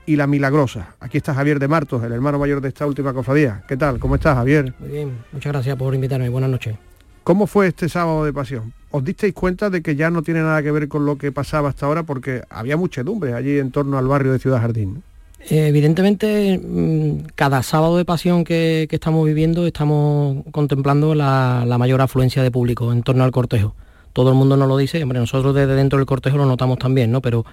y 0.08 0.16
la 0.16 0.26
Milagrosa. 0.26 0.96
Aquí 1.00 1.18
está 1.18 1.36
Javier 1.36 1.60
de 1.60 1.68
Martos, 1.68 2.04
el 2.04 2.14
hermano 2.14 2.40
mayor 2.40 2.62
de 2.62 2.70
esta 2.70 2.88
última 2.88 3.14
cofradía. 3.14 3.64
¿Qué 3.68 3.78
tal? 3.78 4.00
¿Cómo 4.00 4.16
estás, 4.16 4.36
Javier? 4.36 4.74
Muy 4.80 4.90
bien, 4.90 5.18
muchas 5.32 5.52
gracias 5.52 5.76
por 5.76 5.94
invitarme. 5.94 6.30
Buenas 6.30 6.50
noches. 6.50 6.76
¿Cómo 7.24 7.46
fue 7.46 7.68
este 7.68 7.90
sábado 7.90 8.24
de 8.24 8.32
pasión? 8.32 8.74
¿Os 8.90 9.04
disteis 9.04 9.34
cuenta 9.34 9.70
de 9.70 9.82
que 9.82 9.98
ya 9.98 10.10
no 10.10 10.24
tiene 10.24 10.40
nada 10.40 10.64
que 10.64 10.72
ver 10.72 10.88
con 10.88 11.06
lo 11.06 11.18
que 11.18 11.34
pasaba 11.34 11.68
hasta 11.68 11.86
ahora? 11.86 12.04
Porque 12.04 12.42
había 12.50 12.78
muchedumbre 12.78 13.34
allí 13.34 13.60
en 13.60 13.70
torno 13.70 13.98
al 13.98 14.08
barrio 14.08 14.32
de 14.32 14.40
Ciudad 14.40 14.62
Jardín. 14.62 15.04
Eh, 15.50 15.68
evidentemente, 15.68 16.58
mm, 16.58 17.28
cada 17.36 17.62
sábado 17.62 17.98
de 17.98 18.06
pasión 18.06 18.46
que, 18.46 18.88
estamos 18.90 19.26
viviendo 19.26 19.68
estamos 19.68 20.46
contemplando 20.52 21.16
la, 21.16 21.66
la, 21.68 21.78
mayor 21.78 22.02
afluencia 22.02 22.42
de 22.42 22.50
público 22.50 22.94
en 22.94 23.04
torno 23.04 23.26
al 23.26 23.32
cortejo. 23.32 23.76
Todo 24.18 24.30
el 24.30 24.36
mundo 24.36 24.58
nos 24.58 24.68
lo 24.68 24.76
dice, 24.78 25.04
hombre, 25.04 25.20
nosotros 25.20 25.54
desde 25.54 25.76
dentro 25.76 26.00
del 26.00 26.08
cortejo 26.08 26.38
lo 26.38 26.48
notamos 26.48 26.80
también, 26.80 27.12
¿no? 27.12 27.22
Pero 27.22 27.46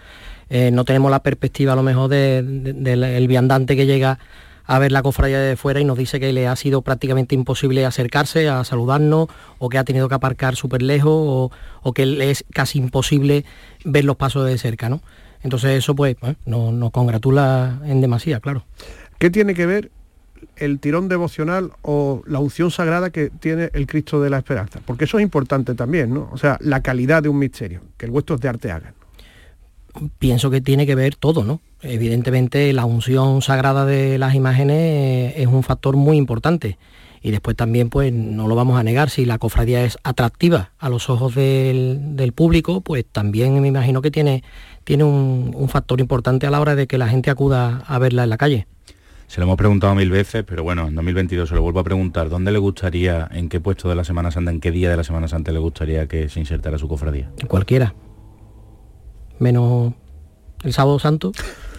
eh, 0.48 0.70
no 0.70 0.86
tenemos 0.86 1.10
la 1.10 1.22
perspectiva 1.22 1.74
a 1.74 1.76
lo 1.76 1.82
mejor 1.82 2.08
del 2.08 3.26
viandante 3.28 3.76
que 3.76 3.84
llega 3.84 4.18
a 4.64 4.78
ver 4.78 4.90
la 4.90 5.02
cofradía 5.02 5.40
de 5.40 5.56
fuera 5.56 5.80
y 5.80 5.84
nos 5.84 5.98
dice 5.98 6.18
que 6.18 6.32
le 6.32 6.48
ha 6.48 6.56
sido 6.56 6.80
prácticamente 6.80 7.34
imposible 7.34 7.84
acercarse 7.84 8.48
a 8.48 8.64
saludarnos 8.64 9.28
o 9.58 9.68
que 9.68 9.76
ha 9.76 9.84
tenido 9.84 10.08
que 10.08 10.14
aparcar 10.14 10.56
súper 10.56 10.80
lejos 10.80 11.50
o, 11.82 11.92
que 11.92 12.30
es 12.30 12.46
casi 12.50 12.78
imposible 12.78 13.44
ver 13.84 14.06
los 14.06 14.16
pasos 14.16 14.46
de 14.46 14.56
cerca, 14.56 14.88
¿no? 14.88 15.02
Entonces 15.42 15.72
eso 15.72 15.94
pues, 15.94 16.16
nos, 16.46 16.90
congratula 16.92 17.78
en 17.84 18.00
demasía, 18.00 18.40
claro. 18.40 18.64
¿Qué 19.18 19.28
tiene 19.28 19.52
que 19.52 19.66
ver 19.66 19.90
el 20.56 20.80
tirón 20.80 21.08
devocional 21.08 21.72
o 21.82 22.22
la 22.26 22.38
unción 22.38 22.70
sagrada 22.70 23.10
que 23.10 23.30
tiene 23.30 23.70
el 23.72 23.86
Cristo 23.86 24.20
de 24.20 24.30
la 24.30 24.38
Esperanza? 24.38 24.80
Porque 24.84 25.04
eso 25.04 25.18
es 25.18 25.22
importante 25.22 25.74
también, 25.74 26.12
¿no? 26.12 26.28
O 26.32 26.38
sea, 26.38 26.58
la 26.60 26.82
calidad 26.82 27.22
de 27.22 27.28
un 27.28 27.38
misterio, 27.38 27.80
que 27.96 28.06
el 28.06 28.12
vuestro 28.12 28.36
es 28.36 28.42
de 28.42 28.48
Arteaga 28.48 28.94
pienso 30.18 30.50
que 30.50 30.60
tiene 30.60 30.86
que 30.86 30.94
ver 30.94 31.16
todo, 31.16 31.44
¿no? 31.44 31.60
Evidentemente 31.82 32.72
la 32.72 32.84
unción 32.84 33.42
sagrada 33.42 33.84
de 33.86 34.18
las 34.18 34.34
imágenes 34.34 34.76
eh, 34.76 35.34
es 35.36 35.46
un 35.46 35.62
factor 35.62 35.96
muy 35.96 36.16
importante. 36.16 36.78
Y 37.22 37.30
después 37.30 37.56
también, 37.56 37.88
pues 37.88 38.12
no 38.12 38.48
lo 38.48 38.54
vamos 38.54 38.78
a 38.78 38.82
negar, 38.82 39.08
si 39.08 39.24
la 39.24 39.38
cofradía 39.38 39.82
es 39.82 39.96
atractiva 40.02 40.72
a 40.78 40.90
los 40.90 41.08
ojos 41.08 41.34
del, 41.34 42.32
público, 42.34 42.82
pues 42.82 43.06
también 43.10 43.58
me 43.62 43.68
imagino 43.68 44.02
que 44.02 44.10
tiene, 44.10 44.44
tiene 44.84 45.04
un, 45.04 45.68
factor 45.70 46.00
importante 46.00 46.46
a 46.46 46.50
la 46.50 46.60
hora 46.60 46.74
de 46.74 46.86
que 46.86 46.98
la 46.98 47.08
gente 47.08 47.30
acuda 47.30 47.82
a 47.86 47.98
verla 47.98 48.24
en 48.24 48.30
la 48.30 48.36
calle. 48.36 48.66
Se 49.34 49.40
lo 49.40 49.46
hemos 49.46 49.56
preguntado 49.56 49.96
mil 49.96 50.10
veces, 50.10 50.44
pero 50.46 50.62
bueno, 50.62 50.86
en 50.86 50.94
2022 50.94 51.48
se 51.48 51.56
lo 51.56 51.62
vuelvo 51.62 51.80
a 51.80 51.82
preguntar. 51.82 52.28
¿Dónde 52.28 52.52
le 52.52 52.58
gustaría, 52.60 53.28
en 53.32 53.48
qué 53.48 53.58
puesto 53.58 53.88
de 53.88 53.96
la 53.96 54.04
Semana 54.04 54.30
Santa, 54.30 54.52
en 54.52 54.60
qué 54.60 54.70
día 54.70 54.88
de 54.88 54.96
la 54.96 55.02
Semana 55.02 55.26
Santa 55.26 55.50
le 55.50 55.58
gustaría 55.58 56.06
que 56.06 56.28
se 56.28 56.38
insertara 56.38 56.78
su 56.78 56.86
cofradía? 56.86 57.32
Cualquiera 57.48 57.94
menos 59.40 59.92
el 60.62 60.72
sábado 60.72 61.00
santo. 61.00 61.32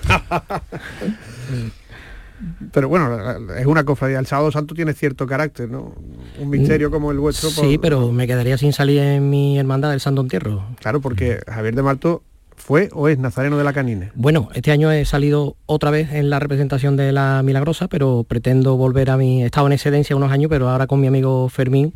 pero 2.74 2.90
bueno, 2.90 3.56
es 3.56 3.66
una 3.66 3.86
cofradía. 3.86 4.20
El 4.20 4.26
sábado 4.26 4.52
santo 4.52 4.76
tiene 4.76 4.92
cierto 4.92 5.26
carácter, 5.26 5.70
¿no? 5.70 5.96
Un 6.38 6.50
misterio 6.50 6.92
como 6.92 7.12
el 7.12 7.20
vuestro. 7.20 7.50
Sí, 7.50 7.78
pero 7.78 8.12
me 8.12 8.28
quedaría 8.28 8.58
sin 8.58 8.74
salir 8.74 9.00
en 9.00 9.30
mi 9.30 9.58
hermandad 9.58 9.92
del 9.92 10.02
Santo 10.02 10.20
Entierro. 10.20 10.66
Claro, 10.82 11.00
porque 11.00 11.40
Javier 11.48 11.74
de 11.74 11.84
Marto 11.84 12.22
fue 12.56 12.90
o 12.94 13.08
es 13.08 13.18
nazareno 13.18 13.58
de 13.58 13.64
la 13.64 13.74
Canine. 13.74 14.12
Bueno, 14.16 14.50
este 14.54 14.72
año 14.72 14.92
he 14.92 15.06
salido 15.06 15.56
otra 15.66 15.92
vez 15.92 16.12
en 16.14 16.30
la 16.30 16.40
representación 16.40 16.98
de 16.98 17.12
la 17.12 17.42
Milagrosa, 17.44 17.88
pero 17.88 18.26
pretendo 18.28 18.78
volver 18.78 19.10
a 19.10 19.18
mi... 19.18 19.44
He 19.44 19.46
estado 19.46 19.68
en 19.68 19.74
excedencia 19.74 20.16
unos 20.16 20.32
años, 20.32 20.50
pero 20.50 20.70
ahora 20.70 20.88
con 20.88 21.00
mi 21.00 21.08
amigo 21.08 21.50
Fermín 21.50 21.94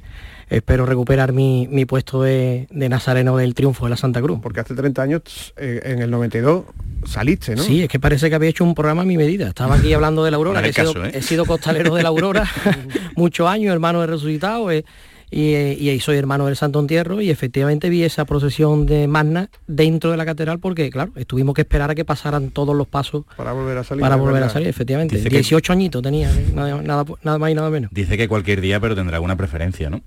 espero 0.49 0.85
recuperar 0.85 1.31
mi, 1.31 1.67
puesto 1.85 2.23
de, 2.23 2.67
Nazareno 2.71 3.37
del 3.37 3.53
Triunfo 3.53 3.85
de 3.85 3.91
la 3.91 3.97
Santa 3.97 4.21
Cruz. 4.21 4.39
Porque 4.41 4.59
hace 4.59 4.75
30 4.75 5.01
años, 5.01 5.21
eh, 5.57 5.81
en 5.83 5.99
el 5.99 6.11
92, 6.11 6.65
saliste, 7.05 7.55
¿no? 7.55 7.63
Sí, 7.63 7.83
es 7.83 7.89
que 7.89 7.99
parece 7.99 8.29
que 8.29 8.35
había 8.35 8.49
hecho 8.49 8.63
un 8.63 8.75
programa 8.75 9.03
a 9.03 9.05
mi 9.05 9.17
medida. 9.17 9.47
Estaba 9.49 9.75
aquí 9.75 9.93
hablando 9.93 10.23
de 10.23 10.31
la 10.31 10.37
Aurora, 10.37 10.65
he, 10.65 10.73
sido, 10.73 11.05
¿eh? 11.05 11.11
he, 11.13 11.21
sido, 11.21 11.45
costalero 11.45 11.95
de 11.95 12.03
la 12.03 12.09
Aurora 12.09 12.49
muchos 13.15 13.47
años, 13.47 13.71
hermano 13.73 14.01
de 14.01 14.07
resucitado. 14.07 14.71
Eh, 14.71 14.85
y, 15.31 15.53
y, 15.55 15.99
soy 15.99 16.17
hermano 16.17 16.47
del 16.47 16.55
Santo 16.55 16.79
Entierro 16.79 17.21
y 17.21 17.29
efectivamente 17.29 17.89
vi 17.89 18.03
esa 18.03 18.25
procesión 18.25 18.85
de 18.85 19.07
Magna 19.07 19.49
dentro 19.67 20.09
de 20.09 20.17
la 20.17 20.25
catedral 20.25 20.59
porque, 20.59 20.89
claro, 20.89 21.11
tuvimos 21.27 21.53
que 21.53 21.61
esperar 21.61 21.91
a 21.91 21.95
que 21.95 22.03
pasaran 22.03 22.49
todos 22.49 22.75
los 22.75 22.87
pasos 22.87 23.25
para 23.37 23.51
volver 23.51 23.77
a 23.77 23.83
salir. 23.83 24.01
Para 24.01 24.15
volver 24.15 24.43
a 24.43 24.49
salir, 24.49 24.67
efectivamente. 24.67 25.17
18 25.17 25.73
añitos 25.73 26.01
tenía, 26.01 26.31
nada, 26.55 26.81
nada, 26.81 27.05
nada, 27.23 27.37
más 27.37 27.51
y 27.51 27.53
nada 27.53 27.69
menos. 27.69 27.91
Dice 27.93 28.17
que 28.17 28.27
cualquier 28.27 28.59
día, 28.61 28.79
pero 28.79 28.95
tendrá 28.95 29.17
alguna 29.17 29.35
preferencia, 29.35 29.89
¿no? 29.89 30.01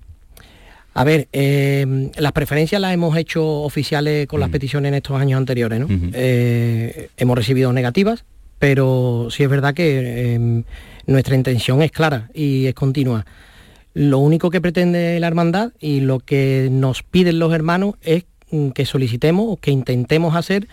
A 0.95 1.03
ver, 1.03 1.27
eh, 1.31 2.11
las 2.17 2.33
preferencias 2.33 2.79
las 2.79 2.93
hemos 2.93 3.17
hecho 3.17 3.43
oficiales 3.63 4.27
con 4.27 4.39
las 4.39 4.49
mm. 4.49 4.51
peticiones 4.51 4.89
en 4.89 4.95
estos 4.95 5.19
años 5.19 5.37
anteriores, 5.37 5.79
¿no? 5.79 5.87
Eh, 5.89 7.09
hemos 7.17 7.37
recibido 7.37 7.73
negativas, 7.73 8.25
pero 8.59 9.29
sí 9.31 9.43
es 9.43 9.49
verdad 9.49 9.73
que 9.73 10.63
nuestra 11.07 11.35
intención 11.35 11.81
es 11.81 11.91
clara 11.91 12.29
y 12.33 12.67
es 12.67 12.75
continua. 12.75 13.25
Lo 13.93 14.17
único 14.19 14.49
que 14.49 14.61
pretende 14.61 15.19
la 15.19 15.27
hermandad 15.27 15.71
y 15.79 15.99
lo 15.99 16.19
que 16.19 16.69
nos 16.71 17.03
piden 17.03 17.39
los 17.39 17.53
hermanos 17.53 17.95
es 18.01 18.25
mm, 18.51 18.69
que 18.69 18.85
solicitemos 18.85 19.45
o 19.49 19.57
que 19.57 19.71
intentemos 19.71 20.35
hacer 20.35 20.67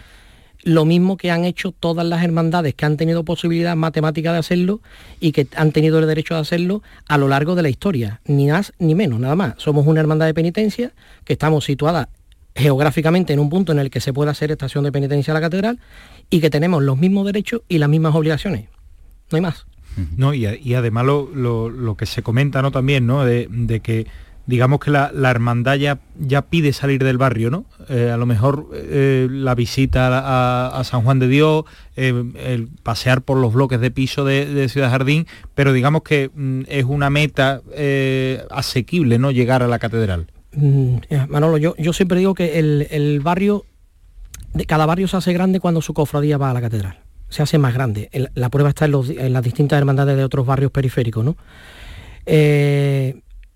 lo 0.62 0.84
mismo 0.84 1.16
que 1.16 1.30
han 1.30 1.44
hecho 1.44 1.72
todas 1.72 2.06
las 2.06 2.22
hermandades 2.22 2.74
que 2.74 2.84
han 2.84 2.96
tenido 2.96 3.24
posibilidad 3.24 3.76
matemática 3.76 4.32
de 4.32 4.38
hacerlo 4.38 4.80
y 5.18 5.32
que 5.32 5.46
han 5.56 5.72
tenido 5.72 5.98
el 5.98 6.06
derecho 6.06 6.34
de 6.34 6.40
hacerlo 6.40 6.82
a 7.08 7.18
lo 7.18 7.28
largo 7.28 7.54
de 7.54 7.62
la 7.62 7.68
historia, 7.68 8.20
ni 8.26 8.48
más 8.48 8.72
ni 8.78 8.94
menos, 8.94 9.20
nada 9.20 9.36
más. 9.36 9.54
Somos 9.56 9.86
una 9.86 10.00
hermandad 10.00 10.26
de 10.26 10.34
penitencia 10.34 10.92
que 11.24 11.32
estamos 11.32 11.64
situadas 11.64 12.08
geográficamente 12.54 13.32
en 13.32 13.38
un 13.38 13.48
punto 13.48 13.72
en 13.72 13.78
el 13.78 13.90
que 13.90 14.00
se 14.00 14.12
puede 14.12 14.30
hacer 14.30 14.50
estación 14.50 14.84
de 14.84 14.92
penitencia 14.92 15.32
a 15.32 15.34
la 15.34 15.40
catedral 15.40 15.78
y 16.28 16.40
que 16.40 16.50
tenemos 16.50 16.82
los 16.82 16.98
mismos 16.98 17.26
derechos 17.26 17.62
y 17.68 17.78
las 17.78 17.88
mismas 17.88 18.14
obligaciones. 18.14 18.68
No 19.30 19.36
hay 19.36 19.42
más. 19.42 19.66
No, 20.16 20.34
y, 20.34 20.74
además 20.74 21.04
lo, 21.04 21.94
que 21.98 22.06
se 22.06 22.22
comenta 22.22 22.62
¿no? 22.62 22.70
también, 22.70 23.06
¿no? 23.06 23.24
de 23.24 23.80
que 23.82 24.06
digamos 24.50 24.80
que 24.80 24.90
la, 24.90 25.10
hermandad 25.30 25.76
ya, 25.76 26.42
pide 26.42 26.72
salir 26.72 27.02
del 27.04 27.16
barrio, 27.16 27.50
¿no? 27.50 27.64
Eh, 27.88 28.10
a 28.12 28.16
lo 28.16 28.26
mejor 28.26 28.68
eh, 28.74 29.28
la 29.30 29.54
visita 29.54 30.78
a, 30.78 30.84
San 30.84 31.02
Juan 31.02 31.18
de 31.18 31.28
Dios, 31.28 31.64
eh, 31.96 32.24
el 32.36 32.68
pasear 32.82 33.22
por 33.22 33.38
los 33.38 33.54
bloques 33.54 33.80
de 33.80 33.90
piso 33.90 34.24
de, 34.24 34.68
Ciudad 34.68 34.90
Jardín, 34.90 35.26
pero 35.54 35.72
digamos 35.72 36.02
que 36.02 36.30
mm, 36.34 36.62
es 36.66 36.84
una 36.84 37.08
meta 37.10 37.62
asequible, 38.50 39.18
¿no? 39.18 39.30
Llegar 39.30 39.62
a 39.62 39.68
la 39.68 39.78
catedral. 39.78 40.26
Mm, 40.52 40.96
Manolo, 41.28 41.56
yo, 41.56 41.76
yo 41.78 41.92
siempre 41.92 42.18
digo 42.18 42.34
que 42.34 42.58
el, 42.58 43.20
barrio, 43.20 43.64
de 44.52 44.66
cada 44.66 44.84
barrio 44.84 45.06
se 45.08 45.16
hace 45.16 45.32
grande 45.32 45.60
cuando 45.60 45.80
su 45.80 45.94
cofradía 45.94 46.38
va 46.38 46.50
a 46.50 46.54
la 46.54 46.60
catedral. 46.60 46.98
Se 47.30 47.42
hace 47.42 47.56
más 47.58 47.72
grande. 47.72 48.10
la 48.34 48.50
prueba 48.50 48.68
está 48.68 48.84
en, 48.84 49.32
las 49.32 49.42
distintas 49.42 49.78
hermandades 49.78 50.16
de 50.16 50.24
otros 50.24 50.44
barrios 50.44 50.70
periféricos, 50.70 51.24
¿no? 51.24 51.36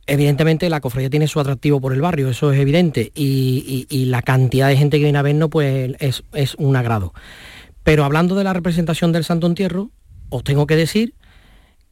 Evidentemente 0.07 0.69
la 0.69 0.81
cofradía 0.81 1.09
tiene 1.09 1.29
su 1.29 1.41
atractivo 1.41 1.81
por 1.81 1.95
el 1.95 2.03
barrio, 2.03 2.29
eso 2.29 2.53
es 2.53 2.61
evidente, 2.61 3.11
y, 3.15 4.05
la 4.11 4.21
cantidad 4.21 4.69
de 4.69 4.77
gente 4.77 4.99
que 4.99 5.05
viene 5.05 5.19
a 5.19 5.23
vernos 5.23 5.49
pues 5.49 5.95
es, 6.01 6.55
un 6.57 6.77
agrado. 6.77 7.15
Pero 7.83 8.05
hablando 8.05 8.35
de 8.35 8.45
la 8.45 8.53
representación 8.53 9.13
del 9.13 9.25
Santo 9.25 9.47
Entierro, 9.47 9.91
os 10.29 10.45
tengo 10.45 10.67
que 10.67 10.77
decir 10.77 11.15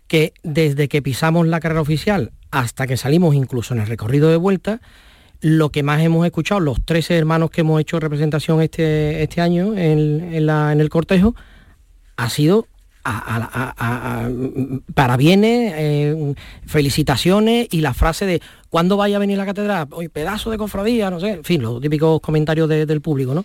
que 0.09 0.35
desde 0.43 0.89
que 0.89 1.01
pisamos 1.01 1.47
la 1.47 1.61
carrera 1.61 1.81
oficial 1.81 2.33
hasta 2.51 2.87
que 2.87 2.99
salimos 2.99 3.35
incluso 3.35 3.73
en 3.73 3.81
el 3.81 3.87
recorrido 3.87 4.29
de 4.29 4.37
vuelta, 4.37 4.83
lo 5.41 5.71
que 5.71 5.83
más 5.83 6.03
hemos 6.03 6.27
escuchado, 6.27 6.61
los 6.61 6.85
13 6.85 7.17
hermanos 7.17 7.51
que 7.51 7.63
hemos 7.63 7.81
hecho 7.81 7.99
representación 7.99 8.61
este, 8.61 9.23
este 9.23 9.41
año 9.41 9.75
en 9.77 10.35
el 10.35 10.89
cortejo, 10.91 11.35
ha 12.17 12.31
sido 12.31 12.67
para 14.95 15.17
bienes, 15.17 15.75
eh, 15.77 16.35
felicitaciones 16.67 17.67
y 17.71 17.81
la 17.81 17.95
frase 17.95 18.27
de 18.27 18.41
¿cuándo 18.71 18.97
vaya 18.97 19.17
a 19.17 19.19
venir 19.19 19.39
la 19.39 19.47
catedral? 19.47 19.89
Pedazo 20.13 20.51
de 20.51 20.59
cofradía, 20.59 21.11
no 21.11 21.19
sé, 21.19 21.31
en 21.31 21.45
fin, 21.45 21.63
los 21.63 21.81
típicos 21.81 22.21
comentarios 22.21 22.69
del 22.69 23.01
público, 23.01 23.35
¿no? 23.35 23.45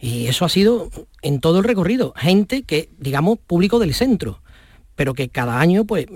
Y 0.00 0.26
eso 0.26 0.44
ha 0.44 0.48
sido 0.48 0.90
en 1.22 1.40
todo 1.40 1.58
el 1.58 1.64
recorrido, 1.64 2.14
gente 2.16 2.62
que, 2.62 2.88
digamos, 2.98 3.38
público 3.38 3.78
del 3.78 3.94
centro, 3.94 4.40
pero 4.94 5.14
que 5.14 5.28
cada 5.28 5.60
año, 5.60 5.84
pues, 5.84 6.06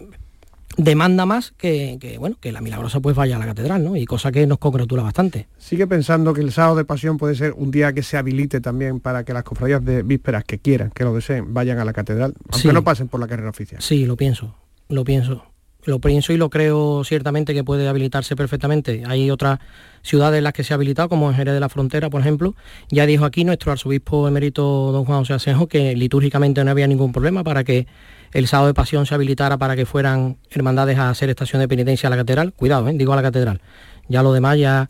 demanda 0.85 1.27
más 1.27 1.53
que, 1.57 2.17
bueno 2.19 2.37
que 2.41 2.53
la 2.53 2.61
milagrosa 2.61 3.01
pues 3.01 3.17
vaya 3.17 3.37
a 3.37 3.39
la 3.39 3.47
catedral 3.47 3.85
¿no? 3.85 3.97
y 3.97 4.05
cosa 4.07 4.33
que 4.33 4.47
nos 4.47 4.59
congratula 4.59 5.03
bastante. 5.03 5.49
Sigue 5.59 5.87
pensando 5.87 6.35
que 6.35 6.41
el 6.41 6.53
sábado 6.53 6.77
de 6.77 6.85
pasión 6.85 7.19
puede 7.19 7.35
ser 7.35 7.53
un 7.57 7.71
día 7.71 7.93
que 7.93 8.03
se 8.03 8.17
habilite 8.17 8.61
también 8.61 9.01
para 9.01 9.25
que 9.25 9.33
las 9.33 9.45
cofradías 9.45 9.85
de 9.85 10.03
vísperas 10.03 10.45
que 10.45 10.59
quieran 10.59 10.91
que 10.91 11.05
lo 11.05 11.15
deseen 11.15 11.53
vayan 11.53 11.79
a 11.79 11.85
la 11.85 11.93
catedral 11.93 12.35
aunque 12.51 12.73
no 12.73 12.85
pasen 12.85 13.09
por 13.09 13.21
la 13.21 13.29
carrera 13.29 13.51
oficial. 13.51 13.81
Sí 13.83 14.07
lo 14.07 14.17
pienso 14.17 14.55
lo 14.89 15.05
pienso 15.05 15.50
lo 15.85 15.99
pienso 15.99 16.33
y 16.33 16.37
lo 16.37 16.51
creo 16.51 17.03
ciertamente 17.05 17.55
que 17.55 17.65
puede 17.65 17.89
habilitarse 17.89 18.37
perfectamente. 18.37 19.03
Hay 19.07 19.31
otras 19.31 19.59
ciudades 20.03 20.39
en 20.39 20.45
las 20.45 20.53
que 20.53 20.65
se 20.65 20.73
ha 20.73 20.77
habilitado, 20.77 21.09
como 21.09 21.31
en 21.31 21.37
Jerez 21.37 21.55
de 21.55 21.61
la 21.61 21.69
Frontera, 21.69 22.11
por 22.11 22.21
ejemplo. 22.21 22.55
Ya 22.91 23.07
dijo 23.07 23.25
aquí 23.25 23.45
nuestro 23.45 23.73
arzobispo 23.73 24.29
emérito 24.29 24.93
don 24.93 25.05
Juan 25.05 25.21
José 25.21 25.35
Asenjo 25.35 25.69
que 25.69 25.95
litúrgicamente 25.97 26.63
no 26.65 26.71
había 26.71 26.87
ningún 26.87 27.13
problema 27.13 27.45
para 27.45 27.65
que 27.65 27.87
el 28.33 28.47
sábado 28.47 28.69
de 28.69 28.75
pasión 28.75 29.07
se 29.07 29.15
habilitara 29.15 29.59
para 29.59 29.77
que 29.77 29.87
fueran 29.87 30.37
hermandades 30.51 30.99
a 30.99 31.11
hacer 31.11 31.31
estación 31.31 31.61
de 31.61 31.69
penitencia 31.69 32.07
a 32.07 32.11
la 32.11 32.17
catedral. 32.17 32.53
Cuidado, 32.53 32.89
¿eh? 32.89 32.93
digo 32.95 33.13
a 33.13 33.17
la 33.17 33.23
catedral. 33.23 33.61
Ya 34.09 34.23
lo 34.23 34.33
demás 34.33 34.59
ya 34.59 34.87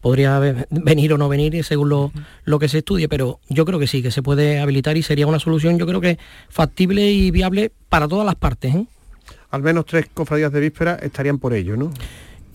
podría 0.00 0.38
venir 0.70 1.12
o 1.12 1.18
no 1.18 1.28
venir 1.28 1.64
según 1.64 1.88
lo, 1.88 2.12
lo, 2.44 2.58
que 2.58 2.68
se 2.68 2.78
estudie, 2.78 3.08
pero 3.08 3.40
yo 3.48 3.64
creo 3.64 3.78
que 3.78 3.86
sí, 3.86 4.02
que 4.02 4.10
se 4.10 4.22
puede 4.22 4.60
habilitar 4.60 4.96
y 4.96 5.02
sería 5.02 5.26
una 5.26 5.38
solución, 5.38 5.78
yo 5.78 5.86
creo 5.86 6.00
que 6.00 6.18
factible 6.48 7.10
y 7.10 7.30
viable 7.30 7.72
para 7.88 8.06
todas 8.06 8.26
las 8.26 8.34
partes. 8.34 8.74
¿eh? 8.74 8.86
Al 9.54 9.62
menos 9.62 9.86
tres 9.86 10.06
cofradías 10.12 10.52
de 10.52 10.60
víspera 10.60 10.98
estarían 11.00 11.38
por 11.38 11.54
ello, 11.54 11.76
¿no? 11.76 11.92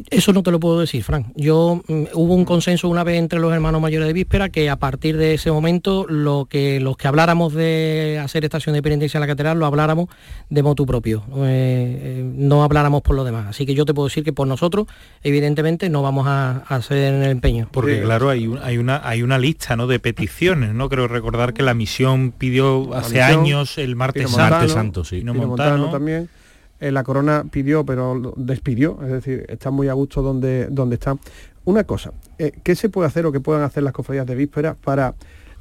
Eso 0.09 0.31
no 0.31 0.43
te 0.43 0.51
lo 0.51 0.59
puedo 0.59 0.79
decir, 0.79 1.03
Frank. 1.03 1.27
Yo 1.35 1.81
mm, 1.87 2.03
hubo 2.13 2.33
un 2.33 2.45
consenso 2.45 2.87
una 2.87 3.03
vez 3.03 3.17
entre 3.17 3.39
los 3.39 3.53
hermanos 3.53 3.81
mayores 3.81 4.07
de 4.07 4.13
Víspera 4.13 4.49
que 4.49 4.69
a 4.69 4.77
partir 4.77 5.17
de 5.17 5.33
ese 5.33 5.51
momento 5.51 6.05
lo 6.07 6.47
que 6.49 6.79
los 6.79 6.95
que 6.95 7.07
habláramos 7.07 7.53
de 7.53 8.19
hacer 8.23 8.45
estación 8.45 8.75
de 8.75 8.81
penitencia 8.81 9.17
en 9.17 9.21
la 9.21 9.27
catedral 9.27 9.59
lo 9.59 9.65
habláramos 9.65 10.07
de 10.49 10.63
motu 10.63 10.85
propio, 10.85 11.23
eh, 11.37 11.99
eh, 12.01 12.23
no 12.23 12.63
habláramos 12.63 13.01
por 13.01 13.15
los 13.15 13.25
demás. 13.25 13.47
Así 13.47 13.65
que 13.65 13.75
yo 13.75 13.85
te 13.85 13.93
puedo 13.93 14.07
decir 14.07 14.23
que 14.23 14.31
por 14.31 14.47
nosotros, 14.47 14.87
evidentemente, 15.21 15.89
no 15.89 16.01
vamos 16.01 16.27
a, 16.27 16.59
hacer 16.69 17.13
en 17.13 17.23
el 17.23 17.31
empeño. 17.31 17.67
Porque 17.71 18.01
claro, 18.01 18.29
hay, 18.29 18.49
hay, 18.63 18.77
una 18.77 19.01
hay 19.03 19.21
una 19.21 19.37
lista 19.37 19.75
¿no? 19.75 19.87
de 19.87 19.99
peticiones, 19.99 20.73
¿no? 20.73 20.87
Creo 20.87 21.07
recordar 21.07 21.53
que 21.53 21.63
la 21.63 21.73
misión 21.73 22.31
pidió 22.37 22.93
hace 22.93 23.21
años 23.21 23.77
el 23.77 23.95
martes, 23.95 24.29
santo, 24.29 25.03
sí. 25.03 25.23
también 25.23 26.29
eh, 26.80 26.91
la 26.91 27.03
corona 27.03 27.45
pidió, 27.49 27.86
pero 27.86 28.34
despidió, 28.38 28.99
es 29.03 29.11
decir, 29.11 29.45
está 29.49 29.69
muy 29.69 29.89
a 29.89 29.93
gusto 29.93 30.21
donde, 30.21 30.67
donde 30.67 30.95
está. 30.95 31.17
Una 31.65 31.84
cosa, 31.84 32.13
eh, 32.38 32.53
¿qué 32.63 32.75
se 32.75 32.89
puede 32.89 33.07
hacer 33.07 33.25
o 33.25 33.32
qué 33.32 33.39
puedan 33.39 33.63
hacer 33.63 33.84
las 33.84 33.93
cofradías 33.93 34.25
de 34.25 34.36
víspera 34.36 34.75
para 34.75 35.13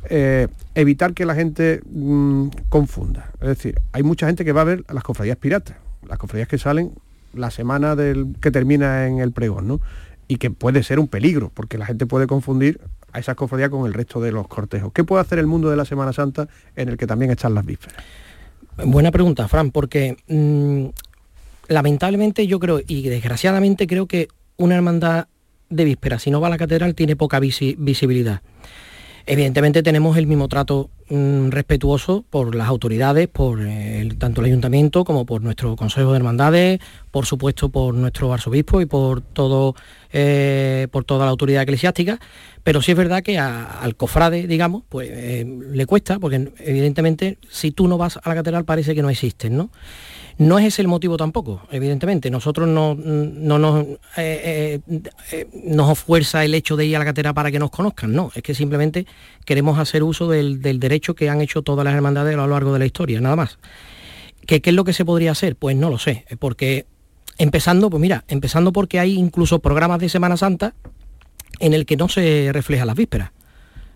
eh, 0.08 0.46
evitar 0.74 1.14
que 1.14 1.26
la 1.26 1.34
gente 1.34 1.80
mm, 1.90 2.48
confunda? 2.68 3.30
Es 3.40 3.48
decir, 3.48 3.80
hay 3.92 4.02
mucha 4.02 4.26
gente 4.26 4.44
que 4.44 4.52
va 4.52 4.60
a 4.60 4.64
ver 4.64 4.84
las 4.92 5.02
cofradías 5.02 5.36
piratas, 5.36 5.76
las 6.08 6.18
cofradías 6.18 6.48
que 6.48 6.58
salen 6.58 6.92
la 7.34 7.50
semana 7.50 7.96
del, 7.96 8.36
que 8.40 8.50
termina 8.50 9.06
en 9.06 9.18
el 9.18 9.32
pregón, 9.32 9.66
¿no? 9.66 9.80
Y 10.28 10.36
que 10.36 10.50
puede 10.50 10.82
ser 10.82 11.00
un 11.00 11.08
peligro, 11.08 11.50
porque 11.52 11.78
la 11.78 11.86
gente 11.86 12.06
puede 12.06 12.26
confundir 12.26 12.80
a 13.12 13.18
esas 13.18 13.34
cofradías 13.34 13.70
con 13.70 13.86
el 13.86 13.94
resto 13.94 14.20
de 14.20 14.30
los 14.30 14.46
cortejos. 14.46 14.92
¿Qué 14.92 15.02
puede 15.02 15.22
hacer 15.22 15.38
el 15.38 15.46
mundo 15.46 15.68
de 15.68 15.76
la 15.76 15.84
Semana 15.84 16.12
Santa 16.12 16.48
en 16.76 16.90
el 16.90 16.96
que 16.96 17.06
también 17.06 17.30
están 17.30 17.54
las 17.54 17.64
vísperas? 17.66 18.04
Buena 18.84 19.10
pregunta, 19.10 19.48
Fran, 19.48 19.72
porque 19.72 20.16
mm, 20.28 20.90
lamentablemente 21.68 22.46
yo 22.46 22.58
creo, 22.58 22.80
y 22.86 23.08
desgraciadamente 23.08 23.86
creo 23.86 24.06
que 24.06 24.28
una 24.56 24.74
hermandad 24.74 25.28
de 25.70 25.84
víspera, 25.84 26.18
si 26.18 26.30
no 26.30 26.40
va 26.40 26.48
a 26.48 26.50
la 26.50 26.58
catedral, 26.58 26.94
tiene 26.94 27.14
poca 27.14 27.38
visibilidad. 27.40 28.42
Evidentemente 29.30 29.82
tenemos 29.82 30.16
el 30.16 30.26
mismo 30.26 30.48
trato 30.48 30.88
mm, 31.10 31.50
respetuoso 31.50 32.24
por 32.30 32.54
las 32.54 32.66
autoridades, 32.66 33.28
por 33.28 33.60
tanto 34.16 34.40
el 34.40 34.46
ayuntamiento 34.46 35.04
como 35.04 35.26
por 35.26 35.42
nuestro 35.42 35.76
Consejo 35.76 36.12
de 36.12 36.16
Hermandades, 36.16 36.80
por 37.10 37.26
supuesto 37.26 37.68
por 37.68 37.92
nuestro 37.92 38.32
arzobispo 38.32 38.80
y 38.80 38.86
por 38.86 39.20
todo 39.20 39.74
eh, 40.14 40.88
por 40.90 41.04
toda 41.04 41.26
la 41.26 41.30
autoridad 41.30 41.62
eclesiástica, 41.62 42.18
pero 42.64 42.80
sí 42.80 42.92
es 42.92 42.96
verdad 42.96 43.22
que 43.22 43.38
al 43.38 43.96
cofrade, 43.96 44.46
digamos, 44.46 44.84
pues 44.88 45.10
eh, 45.12 45.44
le 45.72 45.84
cuesta, 45.84 46.18
porque 46.18 46.50
evidentemente 46.60 47.36
si 47.50 47.70
tú 47.70 47.86
no 47.86 47.98
vas 47.98 48.16
a 48.16 48.26
la 48.30 48.34
catedral 48.34 48.64
parece 48.64 48.94
que 48.94 49.02
no 49.02 49.10
existen, 49.10 49.58
¿no? 49.58 49.70
No 50.38 50.56
es 50.56 50.66
ese 50.66 50.82
el 50.82 50.88
motivo 50.88 51.16
tampoco, 51.16 51.62
evidentemente. 51.72 52.30
Nosotros 52.30 52.68
no, 52.68 52.94
nos, 52.94 53.86
eh, 54.16 54.80
eh, 54.86 55.00
eh, 55.32 55.48
nos 55.64 55.98
fuerza 55.98 56.44
el 56.44 56.54
hecho 56.54 56.76
de 56.76 56.86
ir 56.86 56.94
a 56.94 57.00
la 57.00 57.04
catedral 57.04 57.34
para 57.34 57.50
que 57.50 57.58
nos 57.58 57.70
conozcan, 57.70 58.12
no. 58.12 58.30
Es 58.36 58.42
que 58.44 58.54
simplemente 58.54 59.04
queremos 59.44 59.80
hacer 59.80 60.04
uso 60.04 60.28
del, 60.28 60.60
derecho 60.60 61.16
que 61.16 61.28
han 61.28 61.40
hecho 61.40 61.62
todas 61.62 61.84
las 61.84 61.92
hermandades 61.92 62.34
a 62.34 62.36
lo 62.36 62.46
largo 62.46 62.72
de 62.72 62.78
la 62.78 62.86
historia, 62.86 63.20
nada 63.20 63.34
más. 63.34 63.58
¿Qué, 64.46 64.62
es 64.64 64.72
lo 64.72 64.84
que 64.84 64.92
se 64.92 65.04
podría 65.04 65.32
hacer? 65.32 65.56
Pues 65.56 65.76
no 65.76 65.90
lo 65.90 65.98
sé, 65.98 66.24
porque 66.38 66.86
empezando, 67.36 67.90
pues 67.90 68.00
mira, 68.00 68.24
empezando 68.28 68.72
porque 68.72 69.00
hay 69.00 69.18
incluso 69.18 69.58
programas 69.58 69.98
de 69.98 70.08
Semana 70.08 70.36
Santa 70.36 70.72
en 71.58 71.74
el 71.74 71.84
que 71.84 71.96
no 71.96 72.08
se 72.08 72.50
refleja 72.52 72.84
las 72.84 72.96
vísperas. 72.96 73.32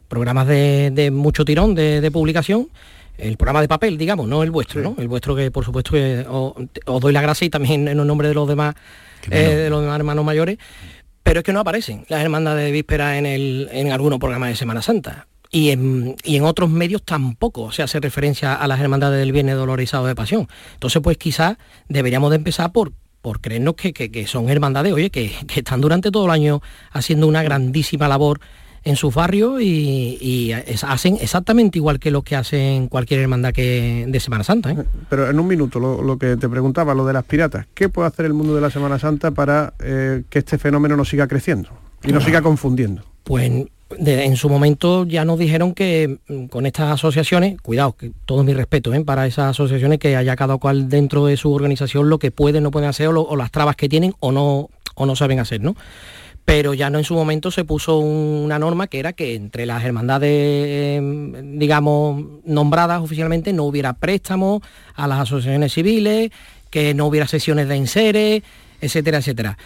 Programas 0.08 0.48
de, 0.48 1.10
mucho 1.12 1.44
tirón 1.44 1.76
de 1.76 2.10
publicación 2.10 2.68
el 3.18 3.36
programa 3.36 3.60
de 3.60 3.68
papel, 3.68 3.98
digamos, 3.98 4.28
no 4.28 4.42
el 4.42 4.50
vuestro, 4.50 4.82
¿no? 4.82 4.96
El 4.98 5.08
vuestro 5.08 5.36
que 5.36 5.50
por 5.50 5.64
supuesto 5.64 5.92
que 5.92 6.24
os, 6.28 7.00
doy 7.00 7.12
la 7.12 7.22
gracia 7.22 7.46
y 7.46 7.50
también 7.50 7.88
en 7.88 8.00
el 8.00 8.06
nombre 8.06 8.28
de 8.28 8.34
los 8.34 8.48
demás, 8.48 8.74
eh, 9.30 9.38
de 9.38 9.70
los 9.70 9.82
demás 9.82 9.96
hermanos 9.96 10.24
mayores, 10.24 10.58
pero 11.22 11.40
es 11.40 11.44
que 11.44 11.52
no 11.52 11.60
aparecen 11.60 12.04
las 12.08 12.22
hermandades 12.22 12.64
de 12.64 12.72
víspera 12.72 13.18
en, 13.18 13.26
el, 13.26 13.68
en 13.72 13.92
algunos 13.92 14.18
programas 14.18 14.50
de 14.50 14.56
Semana 14.56 14.82
Santa. 14.82 15.26
Y 15.54 15.68
en, 15.70 16.16
otros 16.44 16.70
medios 16.70 17.02
tampoco 17.02 17.72
se 17.72 17.82
hace 17.82 18.00
referencia 18.00 18.54
a 18.54 18.66
las 18.66 18.80
hermandades 18.80 19.20
del 19.20 19.32
Viernes 19.32 19.54
Dolorizado 19.56 20.06
de 20.06 20.14
Pasión. 20.14 20.48
Entonces, 20.72 21.02
pues 21.02 21.18
quizás 21.18 21.58
deberíamos 21.88 22.30
de 22.30 22.36
empezar 22.36 22.72
por, 22.72 22.92
por 23.20 23.42
creernos 23.42 23.74
que, 23.74 23.92
que, 23.92 24.26
son 24.26 24.48
hermandades, 24.48 24.94
oye, 24.94 25.10
que, 25.10 25.30
que, 25.46 25.60
están 25.60 25.82
durante 25.82 26.10
todo 26.10 26.24
el 26.24 26.30
año 26.30 26.62
haciendo 26.90 27.26
una 27.26 27.42
grandísima 27.42 28.08
labor 28.08 28.40
en 28.84 28.96
sus 28.96 29.14
barrios 29.14 29.60
y, 29.60 30.52
hacen 30.82 31.18
exactamente 31.20 31.78
igual 31.78 31.98
que 31.98 32.10
lo 32.10 32.22
que 32.22 32.36
hacen 32.36 32.88
cualquier 32.88 33.20
hermandad 33.20 33.52
que 33.52 34.04
de 34.08 34.20
Semana 34.20 34.44
Santa. 34.44 34.72
¿eh? 34.72 34.76
Pero 35.08 35.30
en 35.30 35.38
un 35.38 35.46
minuto, 35.46 35.78
lo, 35.78 36.18
que 36.18 36.36
te 36.36 36.48
preguntaba, 36.48 36.94
lo 36.94 37.06
de 37.06 37.12
las 37.12 37.24
piratas, 37.24 37.66
¿qué 37.74 37.88
puede 37.88 38.08
hacer 38.08 38.26
el 38.26 38.34
mundo 38.34 38.54
de 38.54 38.60
la 38.60 38.70
Semana 38.70 38.98
Santa 38.98 39.30
para 39.30 39.74
eh, 39.80 40.24
que 40.28 40.40
este 40.40 40.58
fenómeno 40.58 40.96
no 40.96 41.04
siga 41.04 41.26
creciendo 41.26 41.70
y 42.02 42.12
no 42.12 42.20
siga 42.20 42.42
confundiendo? 42.42 43.02
Pues 43.24 43.66
en 43.98 44.36
su 44.36 44.48
momento 44.48 45.06
ya 45.06 45.24
nos 45.24 45.38
dijeron 45.38 45.74
que 45.74 46.18
mm, 46.28 46.46
con 46.46 46.66
estas 46.66 46.92
asociaciones, 46.92 47.60
cuidado, 47.60 47.92
que 47.92 48.12
todo 48.24 48.42
mi 48.42 48.54
respeto 48.54 48.92
¿eh? 48.94 49.04
para 49.04 49.26
esas 49.26 49.50
asociaciones 49.50 49.98
que 49.98 50.16
haya 50.16 50.34
cada 50.36 50.56
cual 50.56 50.88
dentro 50.88 51.26
de 51.26 51.36
su 51.36 51.52
organización 51.52 52.08
lo 52.08 52.18
que 52.18 52.30
pueden, 52.30 52.62
no 52.62 52.70
pueden 52.70 52.88
hacer 52.88 53.08
o, 53.08 53.22
o 53.22 53.36
las 53.36 53.50
trabas 53.50 53.76
que 53.76 53.88
tienen 53.88 54.14
o 54.20 54.32
no, 54.32 54.70
o 54.94 55.06
no 55.06 55.16
saben 55.16 55.38
hacer, 55.38 55.60
¿no? 55.60 55.76
Pero 56.44 56.74
ya 56.74 56.90
no 56.90 56.98
en 56.98 57.04
su 57.04 57.14
momento 57.14 57.50
se 57.50 57.64
puso 57.64 57.98
una 57.98 58.58
norma 58.58 58.86
que 58.86 58.98
era 58.98 59.12
que 59.12 59.34
entre 59.34 59.66
las 59.66 59.84
hermandades, 59.84 60.98
em, 60.98 61.58
digamos, 61.58 62.24
nombradas 62.44 63.00
oficialmente 63.00 63.52
no 63.52 63.64
hubiera 63.64 63.94
préstamos 63.94 64.60
a 64.94 65.06
las 65.06 65.20
asociaciones 65.20 65.72
civiles, 65.72 66.30
que 66.70 66.94
no 66.94 67.06
hubiera 67.06 67.26
sesiones 67.26 67.68
de 67.68 67.76
enseres, 67.76 68.42
etcétera, 68.80 69.18
etcétera. 69.18 69.58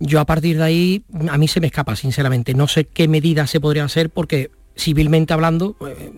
Yo 0.00 0.18
a 0.18 0.24
partir 0.24 0.56
de 0.56 0.64
ahí, 0.64 1.02
a 1.28 1.36
mí 1.36 1.46
se 1.46 1.60
me 1.60 1.66
escapa, 1.66 1.94
sinceramente. 1.94 2.54
No 2.54 2.66
sé 2.66 2.86
qué 2.86 3.06
medidas 3.06 3.50
se 3.50 3.60
podría 3.60 3.84
hacer 3.84 4.08
porque 4.08 4.50
civilmente 4.76 5.32
hablando, 5.34 5.76
eh, 5.86 6.10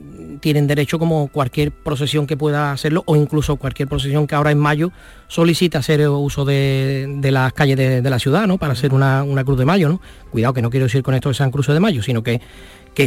tienen 0.43 0.67
derecho 0.67 0.99
como 0.99 1.29
cualquier 1.29 1.71
procesión 1.71 2.27
que 2.27 2.37
pueda 2.37 2.73
hacerlo 2.73 3.05
o 3.07 3.17
incluso 3.17 3.57
cualquier 3.57 3.89
procesión 3.89 4.27
que 4.27 4.35
ahora 4.35 4.51
en 4.51 4.59
mayo 4.59 4.93
solicita 5.29 5.79
hacer 5.79 6.07
uso 6.09 6.45
de, 6.45 7.19
las 7.23 7.53
calles 7.55 7.77
de, 7.77 8.11
la 8.11 8.19
ciudad, 8.19 8.47
¿no? 8.47 8.59
Para 8.59 8.75
hacer 8.75 8.93
una, 8.93 9.25
cruz 9.47 9.57
de 9.57 9.65
mayo, 9.65 9.89
¿no? 9.89 10.03
Cuidado 10.31 10.53
que 10.53 10.61
no 10.61 10.69
quiero 10.69 10.87
decir 10.87 11.03
con 11.03 11.15
esto 11.15 11.31
que 11.31 11.35
sean 11.35 11.51
cruces 11.51 11.73
de 11.73 11.81
mayo, 11.81 12.03
sino 12.03 12.23
que, 12.23 12.41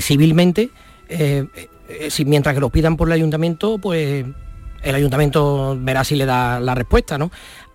civilmente, 0.01 0.71
eh, 1.09 1.45
eh, 1.89 2.09
mientras 2.25 2.55
que 2.55 2.61
lo 2.61 2.69
pidan 2.69 2.95
por 2.97 3.09
el 3.09 3.11
ayuntamiento, 3.11 3.77
pues 3.77 4.25
el 4.81 4.95
ayuntamiento 4.95 5.77
verá 5.79 6.03
si 6.05 6.15
le 6.15 6.25
da 6.25 6.59
la 6.61 6.73
respuesta, 6.73 7.17
¿no? 7.17 7.31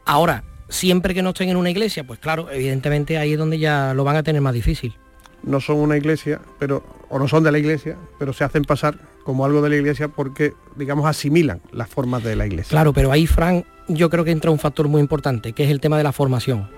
Ahora, 0.07 0.43
siempre 0.71 1.13
que 1.15 1.23
no 1.23 1.29
estén 1.29 1.51
en 1.51 1.57
una 1.57 1.71
iglesia, 1.71 2.03
pues 2.05 2.19
claro, 2.19 2.51
evidentemente 2.51 3.19
ahí 3.19 3.35
es 3.35 3.39
donde 3.39 3.59
ya 3.59 3.93
lo 3.93 4.05
van 4.05 4.17
a 4.17 4.23
tener 4.23 4.41
más 4.41 4.55
difícil 4.55 4.95
no 5.43 5.61
son 5.61 5.77
una 5.77 5.97
iglesia, 5.97 6.41
pero, 6.59 6.85
o 7.09 7.19
no 7.19 7.29
son 7.29 7.43
de 7.43 7.53
la 7.53 7.59
iglesia, 7.59 7.97
pero 8.19 8.33
se 8.33 8.45
hacen 8.45 8.65
pasar 8.65 8.97
como 9.25 9.45
algo 9.45 9.63
de 9.63 9.71
la 9.71 9.77
iglesia 9.77 10.09
porque, 10.09 10.55
digamos, 10.77 11.07
asimilan 11.07 11.61
las 11.73 11.89
formas 11.89 12.23
de 12.25 12.37
la 12.37 12.47
iglesia. 12.47 12.71
Claro, 12.71 12.93
pero 12.93 13.13
ahí, 13.13 13.27
Fran, 13.27 13.65
yo 13.89 14.11
creo 14.11 14.25
que 14.25 14.31
entra 14.31 14.51
un 14.51 14.59
factor 14.59 14.89
muy 14.89 15.01
importante, 15.01 15.53
que 15.53 15.65
es 15.65 15.71
el 15.71 15.81
tema 15.81 15.99
de 15.99 16.05
la 16.05 16.13
formación. 16.13 16.69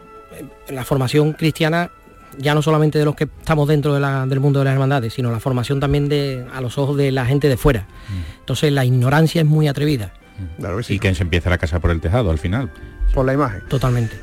La 0.68 0.84
formación 0.84 1.32
cristiana, 1.32 1.90
ya 2.38 2.54
no 2.54 2.62
solamente 2.62 2.98
de 2.98 3.04
los 3.04 3.14
que 3.14 3.24
estamos 3.24 3.68
dentro 3.68 3.94
del 3.94 4.40
mundo 4.40 4.60
de 4.60 4.64
las 4.64 4.74
hermandades, 4.74 5.14
sino 5.14 5.30
la 5.30 5.40
formación 5.40 5.80
también 5.80 6.08
de, 6.08 6.46
a 6.52 6.60
los 6.60 6.78
ojos 6.78 6.96
de 6.96 7.12
la 7.12 7.26
gente 7.26 7.48
de 7.48 7.56
fuera. 7.56 7.86
Mm. 8.08 8.40
Entonces 8.40 8.72
la 8.72 8.84
ignorancia 8.84 9.42
es 9.42 9.46
muy 9.46 9.68
atrevida. 9.68 10.12
Claro 10.58 10.78
que 10.78 10.82
sí. 10.82 10.94
Y 10.94 10.98
que 10.98 11.14
se 11.14 11.22
empiece 11.22 11.50
la 11.50 11.58
casa 11.58 11.80
por 11.80 11.90
el 11.90 12.00
tejado 12.00 12.30
al 12.30 12.38
final. 12.38 12.70
Por 13.14 13.26
la 13.26 13.34
imagen. 13.34 13.62
Totalmente. 13.68 14.16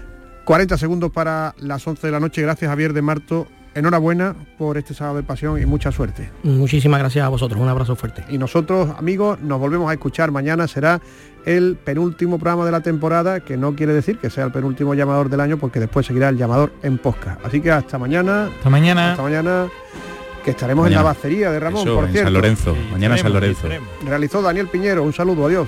40 0.46 0.78
segundos 0.78 1.12
para 1.12 1.54
las 1.60 1.86
11 1.86 2.08
de 2.08 2.12
la 2.12 2.20
noche. 2.20 2.42
Gracias 2.42 2.70
Javier 2.70 2.94
de 2.94 3.02
Marto. 3.02 3.48
Enhorabuena 3.80 4.36
por 4.58 4.78
este 4.78 4.94
sábado 4.94 5.18
de 5.18 5.24
pasión 5.24 5.60
y 5.62 5.66
mucha 5.66 5.92
suerte. 5.92 6.30
Muchísimas 6.44 7.00
gracias 7.00 7.26
a 7.26 7.30
vosotros. 7.30 7.60
Un 7.60 7.68
abrazo 7.70 7.96
fuerte. 7.96 8.24
Y 8.30 8.38
nosotros, 8.38 8.90
amigos, 8.98 9.40
nos 9.42 9.60
volvemos 9.60 9.90
a 9.90 9.94
escuchar 9.94 10.32
mañana. 10.32 10.68
Será 10.68 11.02
el 11.46 11.78
penúltimo 11.84 12.38
programa 12.38 12.66
de 12.66 12.72
la 12.72 12.82
temporada, 12.82 13.40
que 13.40 13.58
no 13.58 13.76
quiere 13.76 13.94
decir 13.94 14.18
que 14.20 14.30
sea 14.30 14.44
el 14.46 14.52
penúltimo 14.52 14.94
llamador 14.94 15.30
del 15.30 15.40
año, 15.40 15.58
porque 15.58 15.80
después 15.80 16.06
seguirá 16.06 16.30
el 16.30 16.38
llamador 16.38 16.74
en 16.84 16.98
posca. 16.98 17.38
Así 17.44 17.62
que 17.62 17.72
hasta 17.72 17.98
mañana. 17.98 18.48
Hasta 18.58 18.70
mañana. 18.70 19.12
Hasta 19.12 19.24
mañana. 19.24 19.68
Que 20.44 20.52
estaremos 20.52 20.84
Mañana. 20.84 21.02
en 21.02 21.06
la 21.06 21.12
bacería 21.14 21.52
de 21.52 21.60
Ramón, 21.60 21.82
Eso, 21.88 21.96
por 21.96 22.06
en 22.06 22.12
cierto. 22.12 22.28
San 22.28 22.34
Lorenzo. 22.34 22.76
Mañana 22.92 23.16
en 23.16 23.22
San 23.22 23.34
Lorenzo. 23.34 23.68
Realizó 24.06 24.42
Daniel 24.42 24.68
Piñero. 24.68 25.04
Un 25.04 25.12
saludo, 25.14 25.46
adiós. 25.48 25.68